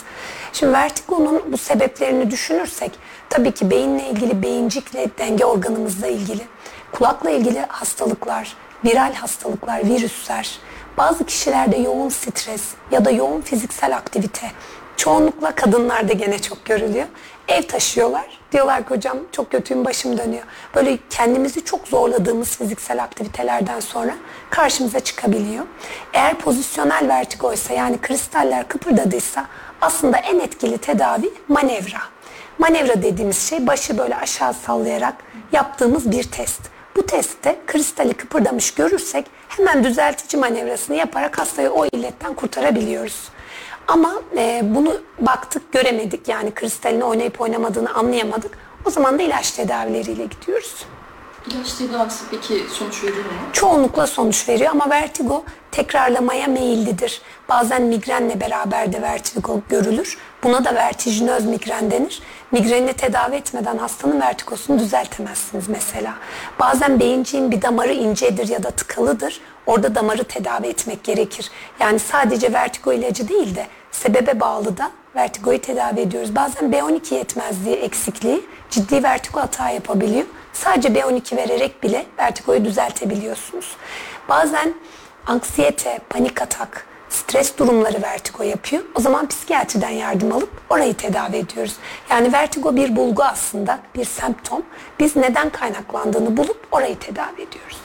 Şimdi 0.53 0.73
vertigonun 0.73 1.41
bu 1.51 1.57
sebeplerini 1.57 2.31
düşünürsek 2.31 2.91
tabii 3.29 3.51
ki 3.51 3.69
beyinle 3.69 4.09
ilgili 4.09 4.41
beyincikle 4.41 5.09
denge 5.17 5.45
organımızla 5.45 6.07
ilgili 6.07 6.41
kulakla 6.91 7.29
ilgili 7.29 7.59
hastalıklar, 7.59 8.55
viral 8.85 9.13
hastalıklar, 9.13 9.83
virüsler, 9.83 10.59
bazı 10.97 11.25
kişilerde 11.25 11.77
yoğun 11.77 12.09
stres 12.09 12.63
ya 12.91 13.05
da 13.05 13.11
yoğun 13.11 13.41
fiziksel 13.41 13.95
aktivite 13.95 14.51
çoğunlukla 14.97 15.55
kadınlarda 15.55 16.13
gene 16.13 16.39
çok 16.39 16.65
görülüyor. 16.65 17.05
Ev 17.47 17.61
taşıyorlar. 17.61 18.39
Diyorlar 18.51 18.83
ki 18.83 18.89
hocam 18.89 19.17
çok 19.31 19.51
kötüyüm 19.51 19.85
başım 19.85 20.17
dönüyor. 20.17 20.43
Böyle 20.75 20.97
kendimizi 21.09 21.65
çok 21.65 21.87
zorladığımız 21.87 22.57
fiziksel 22.57 23.03
aktivitelerden 23.03 23.79
sonra 23.79 24.13
karşımıza 24.49 24.99
çıkabiliyor. 24.99 25.65
Eğer 26.13 26.39
pozisyonel 26.39 27.07
vertigo 27.07 27.53
ise 27.53 27.73
yani 27.73 27.97
kristaller 28.01 28.67
kıpırdadıysa 28.67 29.45
aslında 29.81 30.17
en 30.17 30.39
etkili 30.39 30.77
tedavi 30.77 31.33
manevra. 31.47 31.99
Manevra 32.57 33.01
dediğimiz 33.01 33.49
şey 33.49 33.67
başı 33.67 33.97
böyle 33.97 34.15
aşağı 34.15 34.53
sallayarak 34.53 35.15
yaptığımız 35.51 36.11
bir 36.11 36.23
test. 36.23 36.61
Bu 36.95 37.05
testte 37.05 37.55
kristali 37.67 38.13
kıpırdamış 38.13 38.73
görürsek 38.73 39.25
hemen 39.47 39.83
düzeltici 39.83 40.41
manevrasını 40.41 40.95
yaparak 40.95 41.39
hastayı 41.39 41.71
o 41.71 41.85
illetten 41.85 42.33
kurtarabiliyoruz. 42.33 43.29
Ama 43.87 44.21
e, 44.37 44.61
bunu 44.63 45.01
baktık 45.19 45.71
göremedik 45.71 46.27
yani 46.27 46.53
kristalini 46.53 47.03
oynayıp 47.03 47.41
oynamadığını 47.41 47.93
anlayamadık. 47.93 48.57
O 48.85 48.89
zaman 48.89 49.19
da 49.19 49.23
ilaç 49.23 49.51
tedavileriyle 49.51 50.25
gidiyoruz. 50.25 50.85
İlaç 51.51 51.73
tedavisi 51.73 52.23
peki 52.31 52.65
sonuç 52.73 53.03
veriyor 53.03 53.25
mu? 53.25 53.31
Çoğunlukla 53.53 54.07
sonuç 54.07 54.49
veriyor 54.49 54.71
ama 54.71 54.89
vertigo 54.89 55.43
tekrarlamaya 55.71 56.47
meyillidir. 56.47 57.21
Bazen 57.49 57.81
migrenle 57.81 58.39
beraber 58.41 58.93
de 58.93 59.01
vertigo 59.01 59.61
görülür. 59.69 60.17
Buna 60.43 60.65
da 60.65 60.75
vertijinöz 60.75 61.45
migren 61.45 61.91
denir. 61.91 62.21
Migreni 62.51 62.93
tedavi 62.93 63.35
etmeden 63.35 63.77
hastanın 63.77 64.21
vertigosunu 64.21 64.79
düzeltemezsiniz 64.79 65.69
mesela. 65.69 66.13
Bazen 66.59 66.99
beyinciğin 66.99 67.51
bir 67.51 67.61
damarı 67.61 67.93
incedir 67.93 68.47
ya 68.47 68.63
da 68.63 68.71
tıkalıdır. 68.71 69.41
Orada 69.65 69.95
damarı 69.95 70.23
tedavi 70.23 70.67
etmek 70.67 71.03
gerekir. 71.03 71.51
Yani 71.79 71.99
sadece 71.99 72.53
vertigo 72.53 72.93
ilacı 72.93 73.27
değil 73.27 73.55
de 73.55 73.67
sebebe 73.91 74.39
bağlı 74.39 74.77
da 74.77 74.91
vertigoyu 75.15 75.61
tedavi 75.61 75.99
ediyoruz. 75.99 76.35
Bazen 76.35 76.71
B12 76.71 77.13
yetmezliği 77.13 77.75
eksikliği 77.75 78.41
ciddi 78.69 79.03
vertigo 79.03 79.39
hata 79.39 79.69
yapabiliyor. 79.69 80.25
Sadece 80.63 80.87
B12 80.87 81.37
vererek 81.37 81.83
bile 81.83 82.05
vertigoyu 82.19 82.65
düzeltebiliyorsunuz. 82.65 83.75
Bazen 84.29 84.73
anksiyete, 85.27 85.99
panik 86.09 86.41
atak, 86.41 86.85
stres 87.09 87.57
durumları 87.57 88.01
vertigo 88.01 88.43
yapıyor. 88.43 88.83
O 88.95 88.99
zaman 88.99 89.27
psikiyatriden 89.27 89.89
yardım 89.89 90.31
alıp 90.31 90.49
orayı 90.69 90.93
tedavi 90.93 91.35
ediyoruz. 91.35 91.73
Yani 92.09 92.33
vertigo 92.33 92.75
bir 92.75 92.95
bulgu 92.95 93.23
aslında, 93.23 93.79
bir 93.95 94.05
semptom. 94.05 94.61
Biz 94.99 95.15
neden 95.15 95.49
kaynaklandığını 95.49 96.37
bulup 96.37 96.67
orayı 96.71 96.99
tedavi 96.99 97.41
ediyoruz. 97.41 97.77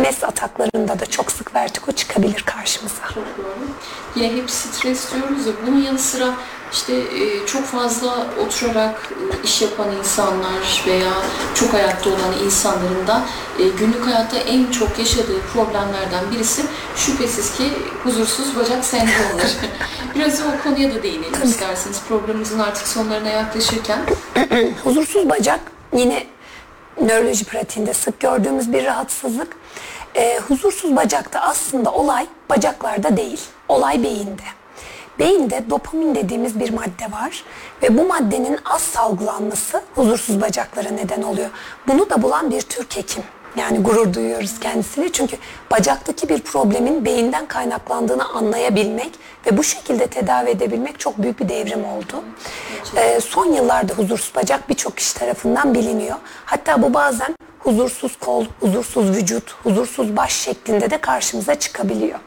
MS 0.00 0.24
ataklarında 0.24 0.98
da 0.98 1.06
çok 1.06 1.32
sık 1.32 1.54
vertigo 1.54 1.92
çıkabilir 1.92 2.42
karşımıza. 2.42 3.02
Çok 3.14 3.38
doğru. 3.38 3.68
Yine 4.14 4.36
hep 4.36 4.50
stres 4.50 5.12
diyoruz 5.12 5.46
ya 5.46 5.52
bunun 5.66 5.82
yanı 5.82 5.98
sıra 5.98 6.34
işte 6.74 6.94
e, 6.94 7.46
çok 7.46 7.64
fazla 7.64 8.26
oturarak 8.46 9.10
e, 9.10 9.44
iş 9.44 9.62
yapan 9.62 9.96
insanlar 9.98 10.84
veya 10.86 11.12
çok 11.54 11.74
ayakta 11.74 12.10
olan 12.10 12.38
insanların 12.44 13.06
da 13.06 13.22
e, 13.58 13.68
günlük 13.68 14.06
hayatta 14.06 14.36
en 14.36 14.70
çok 14.70 14.98
yaşadığı 14.98 15.40
problemlerden 15.52 16.30
birisi 16.32 16.62
şüphesiz 16.96 17.56
ki 17.56 17.72
huzursuz 18.04 18.56
bacak 18.56 18.84
sendromudur. 18.84 19.56
Biraz 20.14 20.40
o 20.40 20.62
konuya 20.62 20.94
da 20.94 21.02
değinelim 21.02 21.42
isterseniz 21.44 22.00
programımızın 22.08 22.58
artık 22.58 22.88
sonlarına 22.88 23.28
yaklaşırken. 23.28 23.98
Huzursuz 24.84 25.30
bacak 25.30 25.60
yine 25.92 26.26
nöroloji 27.00 27.44
pratiğinde 27.44 27.94
sık 27.94 28.20
gördüğümüz 28.20 28.72
bir 28.72 28.84
rahatsızlık. 28.84 29.56
Ee, 30.16 30.40
huzursuz 30.48 30.96
bacakta 30.96 31.40
aslında 31.40 31.92
olay 31.92 32.26
bacaklarda 32.50 33.16
değil, 33.16 33.40
olay 33.68 34.02
beyinde. 34.02 34.42
Beyinde 35.18 35.64
dopamin 35.70 36.14
dediğimiz 36.14 36.60
bir 36.60 36.70
madde 36.70 37.12
var 37.12 37.44
ve 37.82 37.98
bu 37.98 38.06
maddenin 38.06 38.58
az 38.64 38.82
salgılanması 38.82 39.82
huzursuz 39.94 40.40
bacaklara 40.40 40.88
neden 40.90 41.22
oluyor. 41.22 41.50
Bunu 41.88 42.10
da 42.10 42.22
bulan 42.22 42.50
bir 42.50 42.60
Türk 42.60 42.96
hekim. 42.96 43.22
Yani 43.56 43.82
gurur 43.82 44.14
duyuyoruz 44.14 44.60
kendisine 44.60 45.12
çünkü 45.12 45.36
bacaktaki 45.70 46.28
bir 46.28 46.40
problemin 46.40 47.04
beyinden 47.04 47.46
kaynaklandığını 47.46 48.28
anlayabilmek 48.28 49.10
ve 49.46 49.56
bu 49.56 49.64
şekilde 49.64 50.06
tedavi 50.06 50.50
edebilmek 50.50 50.98
çok 50.98 51.22
büyük 51.22 51.40
bir 51.40 51.48
devrim 51.48 51.84
oldu. 51.84 52.24
Ee, 52.96 53.20
son 53.20 53.46
yıllarda 53.46 53.92
huzursuz 53.94 54.34
bacak 54.34 54.68
birçok 54.68 54.96
kişi 54.96 55.14
tarafından 55.14 55.74
biliniyor. 55.74 56.16
Hatta 56.44 56.82
bu 56.82 56.94
bazen 56.94 57.34
huzursuz 57.58 58.16
kol, 58.16 58.44
huzursuz 58.60 59.16
vücut, 59.16 59.54
huzursuz 59.64 60.16
baş 60.16 60.32
şeklinde 60.32 60.90
de 60.90 60.98
karşımıza 60.98 61.54
çıkabiliyor. 61.54 62.18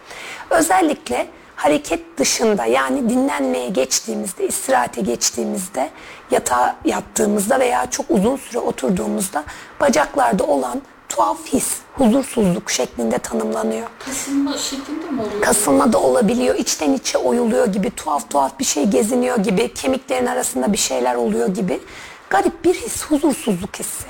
Özellikle 0.49 1.27
hareket 1.57 2.17
dışında 2.17 2.65
yani 2.65 3.09
dinlenmeye 3.09 3.69
geçtiğimizde, 3.69 4.47
istirahate 4.47 5.01
geçtiğimizde, 5.01 5.89
yatağa 6.31 6.75
yattığımızda 6.85 7.59
veya 7.59 7.89
çok 7.89 8.05
uzun 8.09 8.37
süre 8.37 8.59
oturduğumuzda 8.59 9.43
bacaklarda 9.79 10.43
olan 10.43 10.81
tuhaf 11.09 11.45
his, 11.45 11.77
huzursuzluk 11.93 12.71
şeklinde 12.71 13.17
tanımlanıyor. 13.17 13.87
Kasılma 13.99 14.57
şeklinde 14.57 15.05
mi 15.05 15.21
oluyor? 15.21 15.41
Kasılma 15.41 15.93
da 15.93 16.01
olabiliyor, 16.01 16.55
içten 16.55 16.93
içe 16.93 17.17
oyuluyor 17.17 17.67
gibi, 17.67 17.91
tuhaf 17.91 18.29
tuhaf 18.29 18.59
bir 18.59 18.65
şey 18.65 18.85
geziniyor 18.85 19.37
gibi, 19.37 19.73
kemiklerin 19.73 20.25
arasında 20.25 20.73
bir 20.73 20.77
şeyler 20.77 21.15
oluyor 21.15 21.47
gibi. 21.47 21.79
Garip 22.29 22.65
bir 22.65 22.73
his, 22.73 23.03
huzursuzluk 23.05 23.79
hissi. 23.79 24.07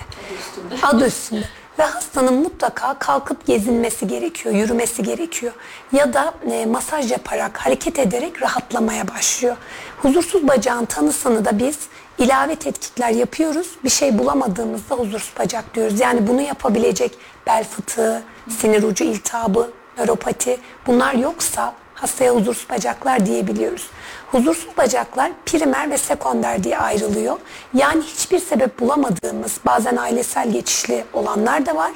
Adı 0.81 1.07
üstünde. 1.07 1.45
Ve 1.80 1.84
hastanın 1.84 2.34
mutlaka 2.34 2.99
kalkıp 2.99 3.45
gezinmesi 3.45 4.07
gerekiyor, 4.07 4.55
yürümesi 4.55 5.03
gerekiyor. 5.03 5.53
Ya 5.91 6.13
da 6.13 6.34
e, 6.51 6.65
masaj 6.65 7.11
yaparak, 7.11 7.57
hareket 7.57 7.99
ederek 7.99 8.41
rahatlamaya 8.41 9.07
başlıyor. 9.07 9.57
Huzursuz 9.97 10.47
bacağın 10.47 10.86
tanısını 10.86 11.45
da 11.45 11.59
biz 11.59 11.80
ilave 12.17 12.55
tetkikler 12.55 13.09
yapıyoruz. 13.09 13.67
Bir 13.84 13.89
şey 13.89 14.19
bulamadığımızda 14.19 14.95
huzursuz 14.95 15.34
bacak 15.39 15.75
diyoruz. 15.75 15.99
Yani 15.99 16.28
bunu 16.28 16.41
yapabilecek 16.41 17.17
bel 17.47 17.63
fıtığı, 17.63 18.23
sinir 18.49 18.84
ucu 18.84 19.03
iltihabı, 19.03 19.71
nöropati 19.97 20.59
bunlar 20.88 21.13
yoksa 21.13 21.73
hastaya 21.93 22.36
huzursuz 22.36 22.69
bacaklar 22.69 23.25
diyebiliyoruz. 23.25 23.89
Huzursuz 24.32 24.78
bacaklar 24.78 25.32
primer 25.45 25.91
ve 25.91 25.97
sekonder 25.97 26.63
diye 26.63 26.78
ayrılıyor. 26.78 27.38
Yani 27.73 28.03
hiçbir 28.03 28.39
sebep 28.39 28.80
bulamadığımız 28.80 29.59
bazen 29.65 29.97
ailesel 29.97 30.51
geçişli 30.51 31.03
olanlar 31.13 31.65
da 31.65 31.75
var. 31.75 31.91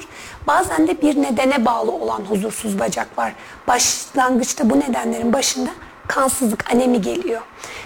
Bazen 0.46 0.88
de 0.88 1.02
bir 1.02 1.22
nedene 1.22 1.64
bağlı 1.64 1.92
olan 1.92 2.20
huzursuz 2.20 2.78
bacak 2.78 3.18
var. 3.18 3.32
Başlangıçta 3.68 4.70
bu 4.70 4.80
nedenlerin 4.80 5.32
başında 5.32 5.70
kansızlık, 6.08 6.72
anemi 6.72 7.00
geliyor. 7.00 7.40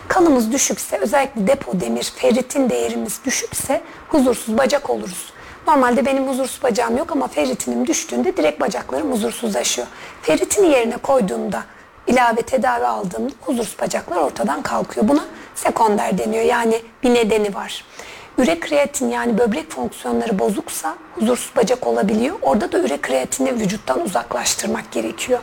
Kanımız 0.09 0.53
düşükse 0.53 0.99
özellikle 0.99 1.47
depo 1.47 1.80
demir, 1.80 2.12
ferritin 2.16 2.70
değerimiz 2.70 3.20
düşükse 3.24 3.82
huzursuz 4.09 4.59
bacak 4.59 4.90
oluruz. 4.90 5.32
Normalde 5.66 6.07
benim 6.07 6.28
huzursuz 6.28 6.62
bacağım 6.62 6.97
yok 6.97 7.12
ama 7.12 7.28
ferritinim 7.28 7.86
düştüğünde 7.86 8.36
direkt 8.36 8.61
bacaklarım 8.61 9.12
huzursuzlaşıyor. 9.12 9.86
Ferritini 10.22 10.68
yerine 10.68 10.97
koyduğumda 10.97 11.62
ilave 12.07 12.42
tedavi 12.42 12.86
aldığımda 12.86 13.32
huzursuz 13.40 13.78
bacaklar 13.80 14.16
ortadan 14.16 14.62
kalkıyor. 14.62 15.09
Buna 15.09 15.24
sekonder 15.54 16.18
deniyor 16.18 16.44
yani 16.44 16.82
bir 17.02 17.14
nedeni 17.14 17.54
var. 17.54 17.84
Üre 18.38 18.61
kreatin 18.61 19.11
yani 19.11 19.38
böbrek 19.38 19.70
fonksiyonları 19.70 20.38
bozuksa 20.38 20.94
huzursuz 21.14 21.57
bacak 21.57 21.86
olabiliyor. 21.86 22.36
Orada 22.42 22.72
da 22.72 22.78
üre 22.78 23.00
kreatini 23.00 23.54
vücuttan 23.54 24.00
uzaklaştırmak 24.00 24.92
gerekiyor. 24.92 25.38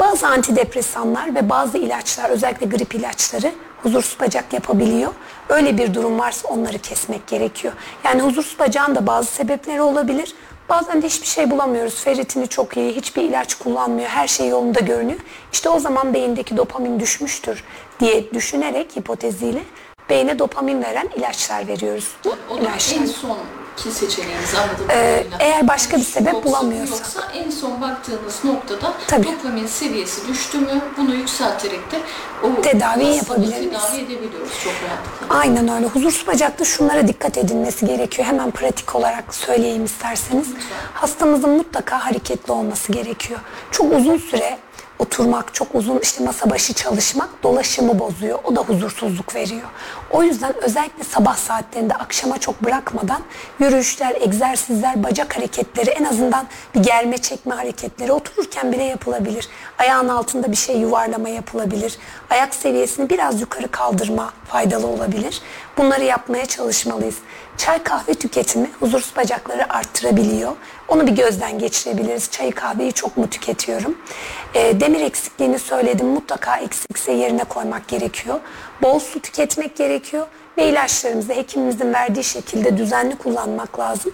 Bazı 0.00 0.26
antidepresanlar 0.26 1.34
ve 1.34 1.48
bazı 1.48 1.78
ilaçlar 1.78 2.30
özellikle 2.30 2.66
grip 2.66 2.94
ilaçları 2.94 3.52
huzursuz 3.82 4.20
bacak 4.20 4.52
yapabiliyor. 4.52 5.12
Öyle 5.48 5.78
bir 5.78 5.94
durum 5.94 6.18
varsa 6.18 6.48
onları 6.48 6.78
kesmek 6.78 7.26
gerekiyor. 7.26 7.74
Yani 8.04 8.22
huzursuz 8.22 8.58
bacağın 8.58 8.94
da 8.94 9.06
bazı 9.06 9.30
sebepleri 9.30 9.82
olabilir. 9.82 10.34
Bazen 10.68 11.02
de 11.02 11.06
hiçbir 11.06 11.26
şey 11.26 11.50
bulamıyoruz. 11.50 12.04
Ferritini 12.04 12.48
çok 12.48 12.76
iyi, 12.76 12.92
hiçbir 12.96 13.22
ilaç 13.22 13.54
kullanmıyor, 13.54 14.08
her 14.08 14.28
şey 14.28 14.48
yolunda 14.48 14.80
görünüyor. 14.80 15.20
İşte 15.52 15.68
o 15.68 15.78
zaman 15.78 16.14
beyindeki 16.14 16.56
dopamin 16.56 17.00
düşmüştür 17.00 17.64
diye 18.00 18.32
düşünerek 18.32 18.96
hipoteziyle 18.96 19.62
beyne 20.10 20.38
dopamin 20.38 20.82
veren 20.82 21.08
ilaçlar 21.16 21.68
veriyoruz. 21.68 22.12
O 22.50 22.56
da 22.56 22.60
ilaçlar. 22.60 23.00
en 23.00 23.06
son 23.06 23.38
ki 23.76 23.90
seçeneğiniz 23.90 24.54
anladığım 24.54 24.90
Ee, 24.90 25.26
eğer 25.40 25.68
başka 25.68 25.96
bir 25.96 26.02
sebep 26.02 26.44
bulamıyorsak. 26.44 26.98
Yoksa 26.98 27.32
en 27.32 27.50
son 27.50 27.80
baktığınız 27.80 28.44
noktada 28.44 28.92
Tabii. 29.06 29.26
dopamin 29.26 29.66
seviyesi 29.66 30.28
düştü 30.28 30.58
mü 30.58 30.80
bunu 30.96 31.14
yükselterek 31.14 31.90
de 31.92 31.96
o 32.42 32.48
hastalığı 32.48 33.04
yapabiliriz. 33.04 33.70
Tedavi 33.70 33.96
edebiliyoruz 33.96 34.52
çok 34.64 34.72
rahatlıkla. 34.72 35.38
Aynen 35.38 35.68
öyle. 35.68 35.86
Huzursuz 35.86 36.26
bacakta 36.26 36.64
şunlara 36.64 37.08
dikkat 37.08 37.38
edilmesi 37.38 37.86
gerekiyor. 37.86 38.28
Hemen 38.28 38.50
pratik 38.50 38.94
olarak 38.94 39.34
söyleyeyim 39.34 39.84
isterseniz. 39.84 40.48
Hastamızın 40.94 41.50
mutlaka 41.50 42.04
hareketli 42.06 42.52
olması 42.52 42.92
gerekiyor. 42.92 43.40
Çok 43.70 43.92
uzun 43.92 44.16
süre 44.18 44.58
oturmak, 44.98 45.54
çok 45.54 45.74
uzun 45.74 45.98
işte 45.98 46.24
masa 46.24 46.50
başı 46.50 46.72
çalışmak 46.72 47.42
dolaşımı 47.42 47.98
bozuyor. 47.98 48.38
O 48.44 48.56
da 48.56 48.60
huzursuzluk 48.60 49.34
veriyor. 49.34 49.68
O 50.10 50.22
yüzden 50.22 50.54
özellikle 50.62 51.04
sabah 51.04 51.36
saatlerinde 51.36 51.94
akşama 51.94 52.38
çok 52.38 52.64
bırakmadan 52.64 53.22
yürüyüşler, 53.58 54.16
egzersizler, 54.20 55.04
bacak 55.04 55.36
hareketleri 55.36 55.90
en 55.90 56.04
azından 56.04 56.46
bir 56.74 56.80
germe 56.80 57.18
çekme 57.18 57.54
hareketleri 57.54 58.12
otururken 58.12 58.72
bile 58.72 58.84
yapılabilir. 58.84 59.48
Ayağın 59.78 60.08
altında 60.08 60.52
bir 60.52 60.56
şey 60.56 60.80
yuvarlama 60.80 61.28
yapılabilir. 61.28 61.98
Ayak 62.30 62.54
seviyesini 62.54 63.10
biraz 63.10 63.40
yukarı 63.40 63.68
kaldırma 63.68 64.32
faydalı 64.48 64.86
olabilir. 64.86 65.40
Bunları 65.78 66.04
yapmaya 66.04 66.46
çalışmalıyız. 66.46 67.16
Çay 67.56 67.82
kahve 67.82 68.14
tüketimi 68.14 68.70
huzursuz 68.80 69.16
bacakları 69.16 69.72
arttırabiliyor. 69.72 70.52
Onu 70.88 71.06
bir 71.06 71.12
gözden 71.12 71.58
geçirebiliriz. 71.58 72.30
Çayı 72.30 72.52
kahveyi 72.52 72.92
çok 72.92 73.16
mu 73.16 73.30
tüketiyorum? 73.30 73.98
Ee, 74.54 74.80
demir 74.80 75.00
eksikliğini 75.00 75.58
söyledim. 75.58 76.06
Mutlaka 76.06 76.56
eksikse 76.56 77.12
yerine 77.12 77.44
koymak 77.44 77.88
gerekiyor. 77.88 78.40
Bol 78.82 78.98
su 78.98 79.20
tüketmek 79.20 79.76
gerekiyor. 79.76 80.26
Ve 80.58 80.68
ilaçlarımızı 80.68 81.32
hekimimizin 81.32 81.92
verdiği 81.94 82.24
şekilde 82.24 82.76
düzenli 82.76 83.16
kullanmak 83.16 83.78
lazım. 83.78 84.12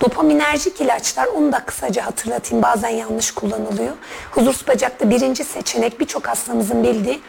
Dopaminerjik 0.00 0.80
ilaçlar 0.80 1.26
onu 1.26 1.52
da 1.52 1.64
kısaca 1.64 2.06
hatırlatayım. 2.06 2.62
Bazen 2.62 2.88
yanlış 2.88 3.30
kullanılıyor. 3.30 3.92
Huzursuz 4.30 4.68
bacakta 4.68 5.10
birinci 5.10 5.44
seçenek 5.44 6.00
birçok 6.00 6.28
hastamızın 6.28 6.82
bildiği 6.84 7.20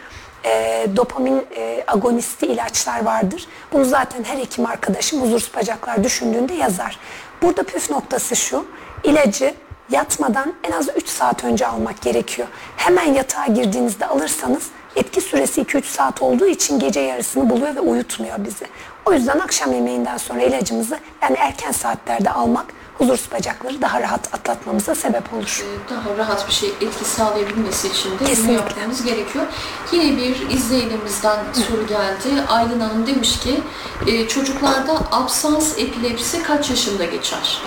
e, 0.44 0.86
dopamin 0.96 1.46
e, 1.56 1.84
agonisti 1.86 2.46
ilaçlar 2.46 3.04
vardır. 3.04 3.46
Bunu 3.72 3.84
zaten 3.84 4.24
her 4.24 4.38
hekim 4.38 4.66
arkadaşım 4.66 5.22
huzursuz 5.22 5.54
bacaklar 5.56 6.04
düşündüğünde 6.04 6.54
yazar. 6.54 6.98
Burada 7.42 7.62
püf 7.62 7.90
noktası 7.90 8.36
şu. 8.36 8.66
ilacı 9.04 9.54
yatmadan 9.90 10.54
en 10.64 10.72
az 10.72 10.88
3 10.96 11.08
saat 11.08 11.44
önce 11.44 11.66
almak 11.66 12.02
gerekiyor. 12.02 12.48
Hemen 12.76 13.12
yatağa 13.12 13.46
girdiğinizde 13.46 14.06
alırsanız 14.06 14.70
etki 14.96 15.20
süresi 15.20 15.62
2-3 15.62 15.84
saat 15.84 16.22
olduğu 16.22 16.46
için 16.46 16.78
gece 16.78 17.00
yarısını 17.00 17.50
buluyor 17.50 17.76
ve 17.76 17.80
uyutmuyor 17.80 18.44
bizi. 18.44 18.66
O 19.06 19.12
yüzden 19.12 19.38
akşam 19.38 19.72
yemeğinden 19.72 20.16
sonra 20.16 20.42
ilacımızı 20.42 20.98
yani 21.22 21.36
erken 21.38 21.72
saatlerde 21.72 22.30
almak 22.30 22.66
huzursuz 22.98 23.32
bacakları 23.32 23.82
daha 23.82 24.00
rahat 24.00 24.34
atlatmamıza 24.34 24.94
sebep 24.94 25.34
olur. 25.34 25.64
Daha 25.90 26.16
rahat 26.18 26.48
bir 26.48 26.52
şey 26.52 26.68
etki 26.68 27.04
sağlayabilmesi 27.04 27.88
için 27.88 28.10
de 28.18 28.24
Kesinlikle. 28.24 28.52
yapmamız 28.52 29.04
gerekiyor. 29.04 29.46
Yine 29.92 30.16
bir 30.16 30.50
izleyenimizden 30.50 31.38
soru 31.52 31.86
geldi. 31.86 32.42
Aylin 32.48 32.80
Hanım 32.80 33.06
demiş 33.06 33.40
ki 33.40 33.60
e, 34.06 34.28
çocuklarda 34.28 34.92
absans 35.12 35.78
epilepsi 35.78 36.42
kaç 36.42 36.70
yaşında 36.70 37.04
geçer? 37.04 37.62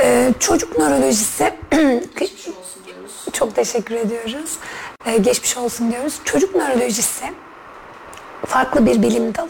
Ee, 0.00 0.32
çocuk 0.38 0.78
nörolojisi 0.78 1.54
çok 3.32 3.54
teşekkür 3.54 3.94
ediyoruz. 3.94 4.50
Ee, 5.06 5.16
geçmiş 5.18 5.56
olsun 5.56 5.92
diyoruz. 5.92 6.14
Çocuk 6.24 6.54
nörolojisi 6.54 7.24
farklı 8.46 8.86
bir 8.86 9.02
bilim 9.02 9.34
dalı. 9.34 9.48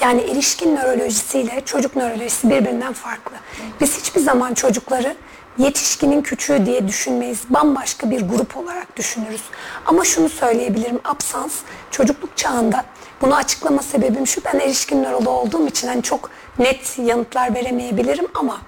Yani 0.00 0.20
erişkin 0.20 0.76
nörolojisiyle 0.76 1.62
çocuk 1.64 1.96
nörolojisi 1.96 2.50
birbirinden 2.50 2.92
farklı. 2.92 3.36
Biz 3.80 3.98
hiçbir 3.98 4.20
zaman 4.20 4.54
çocukları 4.54 5.16
yetişkinin 5.58 6.22
küçüğü 6.22 6.66
diye 6.66 6.88
düşünmeyiz. 6.88 7.40
Bambaşka 7.50 8.10
bir 8.10 8.28
grup 8.28 8.56
olarak 8.56 8.96
düşünürüz. 8.96 9.42
Ama 9.86 10.04
şunu 10.04 10.28
söyleyebilirim. 10.28 11.00
Absans 11.04 11.52
çocukluk 11.90 12.36
çağında 12.36 12.84
bunu 13.22 13.34
açıklama 13.34 13.82
sebebim 13.82 14.26
şu. 14.26 14.40
Ben 14.44 14.58
erişkin 14.58 15.02
nöroloğu 15.02 15.38
olduğum 15.38 15.66
için 15.66 15.88
hani 15.88 16.02
çok 16.02 16.30
net 16.58 16.98
yanıtlar 16.98 17.54
veremeyebilirim 17.54 18.26
ama 18.34 18.60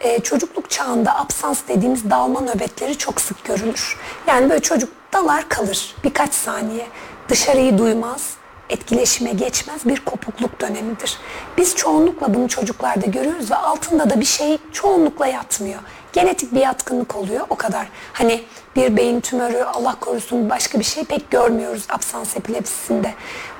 e, 0.00 0.20
çocukluk 0.20 0.70
çağında 0.70 1.18
absans 1.18 1.60
dediğimiz 1.68 2.10
dalma 2.10 2.40
nöbetleri 2.40 2.98
çok 2.98 3.20
sık 3.20 3.44
görülür. 3.44 3.98
Yani 4.26 4.50
böyle 4.50 4.62
çocuk 4.62 4.92
dalar 5.12 5.48
kalır 5.48 5.94
birkaç 6.04 6.34
saniye. 6.34 6.86
Dışarıyı 7.28 7.78
duymaz, 7.78 8.30
etkileşime 8.70 9.32
geçmez 9.32 9.84
bir 9.84 10.00
kopukluk 10.00 10.60
dönemidir. 10.60 11.18
Biz 11.58 11.76
çoğunlukla 11.76 12.34
bunu 12.34 12.48
çocuklarda 12.48 13.06
görüyoruz 13.06 13.50
ve 13.50 13.56
altında 13.56 14.10
da 14.10 14.20
bir 14.20 14.24
şey 14.24 14.58
çoğunlukla 14.72 15.26
yatmıyor. 15.26 15.80
Genetik 16.12 16.54
bir 16.54 16.60
yatkınlık 16.60 17.16
oluyor 17.16 17.46
o 17.50 17.56
kadar. 17.56 17.86
Hani 18.12 18.44
bir 18.76 18.96
beyin 18.96 19.20
tümörü 19.20 19.62
Allah 19.62 19.94
korusun 20.00 20.50
başka 20.50 20.78
bir 20.78 20.84
şey 20.84 21.04
pek 21.04 21.30
görmüyoruz 21.30 21.86
absans 21.88 22.36
epilepsisinde. 22.36 23.14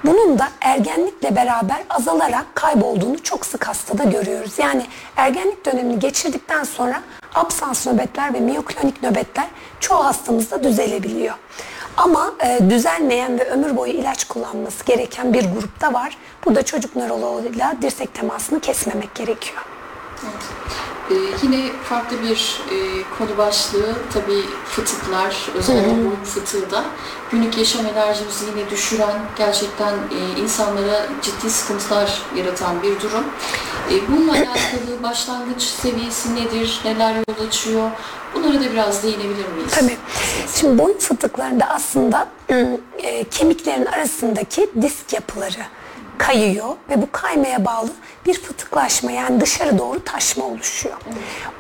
Bunun 0.05 0.39
da 0.39 0.49
ergenlikle 0.61 1.37
beraber 1.37 1.83
azalarak 1.91 2.47
kaybolduğunu 2.55 3.23
çok 3.23 3.47
sık 3.47 3.69
hastada 3.69 4.05
görüyoruz. 4.05 4.59
Yani 4.59 4.87
ergenlik 5.17 5.67
dönemini 5.67 5.99
geçirdikten 5.99 6.65
sonra 6.65 7.03
absans 7.35 7.87
nöbetler 7.87 8.35
ve 8.35 8.41
miyoklonik 8.41 9.03
nöbetler 9.03 9.47
çoğu 9.81 10.05
hastamızda 10.05 10.65
düzelebiliyor. 10.65 11.35
Ama 11.97 12.33
e, 12.45 12.71
düzelmeyen 12.71 13.39
ve 13.39 13.51
ömür 13.51 13.77
boyu 13.77 13.93
ilaç 13.93 14.25
kullanması 14.25 14.85
gereken 14.85 15.33
bir 15.33 15.45
grupta 15.45 15.93
var. 15.93 16.17
Burada 16.45 16.63
çocuk 16.63 16.97
nöroloğuyla 16.97 17.77
dirsek 17.83 18.15
temasını 18.15 18.61
kesmemek 18.61 19.15
gerekiyor. 19.15 19.65
Ee, 21.11 21.15
yine 21.43 21.73
farklı 21.85 22.23
bir 22.23 22.61
e, 22.71 22.77
konu 23.19 23.39
başlığı 23.39 23.95
tabii 24.15 24.43
fıtıklar, 24.67 25.49
özellikle 25.55 25.91
boyun 25.91 26.25
fıtığı 26.25 26.71
da 26.71 26.85
günlük 27.31 27.59
yaşam 27.59 27.87
enerjimizi 27.87 28.45
yine 28.45 28.71
düşüren, 28.71 29.19
gerçekten 29.39 29.93
e, 29.93 30.41
insanlara 30.41 31.07
ciddi 31.23 31.51
sıkıntılar 31.51 32.23
yaratan 32.37 32.83
bir 32.83 33.01
durum. 33.01 33.25
E, 33.91 34.09
bununla 34.09 34.33
alakalı 34.33 35.03
başlangıç 35.03 35.63
seviyesi 35.63 36.35
nedir, 36.35 36.81
neler 36.85 37.15
yol 37.15 37.47
açıyor? 37.49 37.91
Bunlara 38.35 38.61
da 38.61 38.73
biraz 38.73 39.03
değinebilir 39.03 39.49
miyiz? 39.49 39.71
Tabii. 39.75 39.97
Şimdi 40.55 40.79
boyun 40.79 40.99
fıtıklarında 40.99 41.65
aslında 41.69 42.29
ım, 42.51 42.81
e, 42.99 43.25
kemiklerin 43.25 43.87
arasındaki 43.87 44.71
disk 44.83 45.13
yapıları 45.13 45.61
kayıyor 46.19 46.69
ve 46.91 47.03
bu 47.03 47.09
kaymaya 47.13 47.65
bağlı 47.65 47.91
bir 48.27 48.41
fıtıklaşma 48.41 49.13
yani 49.13 49.41
dışarı 49.41 49.79
doğru 49.79 50.05
taşma 50.05 50.45
oluşuyor. 50.45 50.97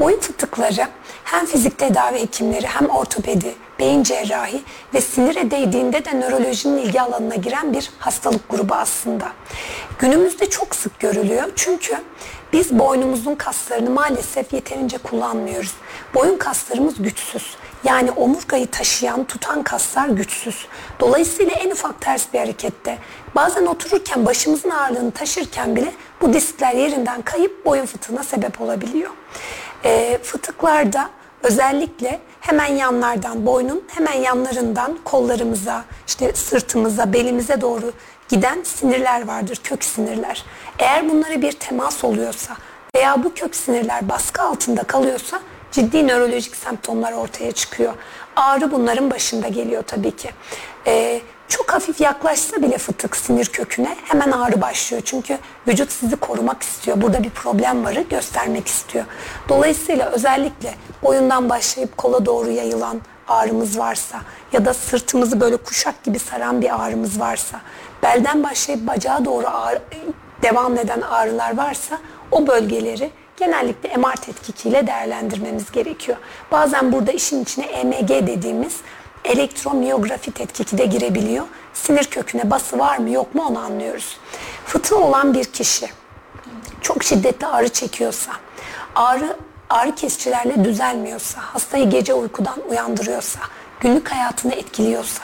Boyun 0.01 0.21
fıtıkları 0.21 0.89
hem 1.25 1.47
fizik 1.47 1.79
tedavi 1.79 2.21
hekimleri 2.21 2.67
hem 2.67 2.87
ortopedi, 2.91 3.55
beyin 3.79 4.03
cerrahi 4.03 4.63
ve 4.95 5.01
sinire 5.01 5.51
değdiğinde 5.51 6.05
de 6.05 6.21
nörolojinin 6.21 6.79
ilgi 6.79 7.01
alanına 7.01 7.35
giren 7.35 7.73
bir 7.73 7.91
hastalık 7.99 8.49
grubu 8.51 8.75
aslında. 8.75 9.33
Günümüzde 9.99 10.51
çok 10.51 10.75
sık 10.75 11.01
görülüyor 11.01 11.45
çünkü 11.57 11.97
biz 12.53 12.79
boynumuzun 12.79 13.35
kaslarını 13.35 13.91
maalesef 13.91 14.53
yeterince 14.53 14.99
kullanmıyoruz. 14.99 15.75
Boyun 16.15 16.39
kaslarımız 16.39 17.03
güçsüz. 17.03 17.57
Yani 17.85 18.11
omurgayı 18.11 18.67
taşıyan, 18.67 19.25
tutan 19.25 19.63
kaslar 19.63 20.09
güçsüz. 20.09 20.67
Dolayısıyla 21.01 21.53
en 21.53 21.71
ufak 21.71 22.01
ters 22.01 22.33
bir 22.33 22.39
harekette 22.39 22.99
bazen 23.35 23.67
otururken 23.67 24.27
başımızın 24.27 24.71
ağırlığını 24.71 25.11
taşırken 25.11 25.77
bile 25.77 25.93
bu 26.21 26.33
diskler 26.33 26.73
yerinden 26.73 27.23
kayıp 27.23 27.65
boyun 27.65 27.87
fıtığına 27.87 28.23
sebep 28.23 28.61
olabiliyor. 28.61 29.11
E, 29.85 30.19
fıtıklarda 30.23 31.11
özellikle 31.43 32.21
hemen 32.41 32.67
yanlardan, 32.67 33.47
boynun 33.47 33.83
hemen 33.89 34.13
yanlarından 34.13 34.99
kollarımıza, 35.05 35.85
işte 36.07 36.33
sırtımıza, 36.33 37.13
belimize 37.13 37.61
doğru 37.61 37.93
giden 38.29 38.63
sinirler 38.63 39.27
vardır, 39.27 39.61
kök 39.65 39.85
sinirler. 39.85 40.45
Eğer 40.79 41.11
bunlara 41.11 41.43
bir 41.43 41.53
temas 41.53 42.05
oluyorsa 42.05 42.57
veya 42.97 43.25
bu 43.25 43.35
kök 43.35 43.57
sinirler 43.57 44.09
baskı 44.09 44.43
altında 44.43 44.83
kalıyorsa 44.83 45.41
ciddi 45.73 46.07
nörolojik 46.07 46.57
semptomlar 46.57 47.13
ortaya 47.13 47.53
çıkıyor. 47.53 47.95
Ağrı 48.37 48.73
bunların 48.73 49.11
başında 49.11 49.49
geliyor 49.49 49.83
tabii 49.87 50.17
ki. 50.17 50.31
Ee, 50.87 51.21
çok 51.49 51.73
hafif 51.73 52.01
yaklaşsa 52.01 52.63
bile 52.63 52.79
fıtık 52.79 53.17
sinir 53.17 53.47
köküne 53.47 53.97
hemen 54.05 54.31
ağrı 54.31 54.61
başlıyor. 54.61 55.03
Çünkü 55.05 55.39
vücut 55.69 55.93
sizi 55.93 56.17
korumak 56.17 56.63
istiyor. 56.63 57.03
Burada 57.03 57.23
bir 57.23 57.31
problem 57.31 57.85
varı 57.85 58.01
göstermek 58.01 58.67
istiyor. 58.67 59.05
Dolayısıyla 59.49 60.11
özellikle 60.11 60.75
boyundan 61.03 61.51
başlayıp 61.51 61.97
kola 61.97 62.27
doğru 62.27 62.51
yayılan 62.51 63.01
ağrımız 63.29 63.79
varsa 63.79 64.21
ya 64.53 64.65
da 64.65 64.75
sırtımızı 64.75 65.41
böyle 65.41 65.57
kuşak 65.57 66.03
gibi 66.05 66.19
saran 66.19 66.63
bir 66.63 66.85
ağrımız 66.85 67.21
varsa, 67.21 67.61
belden 68.05 68.43
başlayıp 68.43 68.87
bacağa 68.87 69.25
doğru 69.25 69.47
ağrı, 69.47 69.83
devam 70.43 70.79
eden 70.79 71.01
ağrılar 71.01 71.57
varsa 71.57 71.99
o 72.31 72.47
bölgeleri 72.47 73.11
genellikle 73.37 73.97
MR 73.97 74.17
tetkikiyle 74.17 74.87
değerlendirmemiz 74.87 75.73
gerekiyor. 75.73 76.19
Bazen 76.53 76.93
burada 76.93 77.13
işin 77.13 77.43
içine 77.43 77.65
EMG 77.65 78.09
dediğimiz 78.09 78.77
elektromiyografi 79.25 80.33
tetkiki 80.33 80.79
de 80.79 80.87
girebiliyor. 80.87 81.45
Sinir 81.75 82.05
köküne 82.05 82.51
bası 82.51 82.79
var 82.79 82.99
mı 82.99 83.11
yok 83.11 83.35
mu 83.35 83.45
onu 83.49 83.59
anlıyoruz. 83.59 84.19
Fıtığı 84.67 84.99
olan 84.99 85.35
bir 85.35 85.45
kişi 85.45 85.87
çok 86.81 87.05
şiddetli 87.05 87.47
ağrı 87.47 87.69
çekiyorsa, 87.69 88.33
ağrı 88.95 89.37
ağrı 89.71 89.95
kesicilerle 89.95 90.65
düzelmiyorsa, 90.65 91.41
hastayı 91.41 91.91
gece 91.91 92.15
uykudan 92.15 92.57
uyandırıyorsa, 92.71 93.41
günlük 93.81 94.13
hayatını 94.13 94.55
etkiliyorsa 94.55 95.23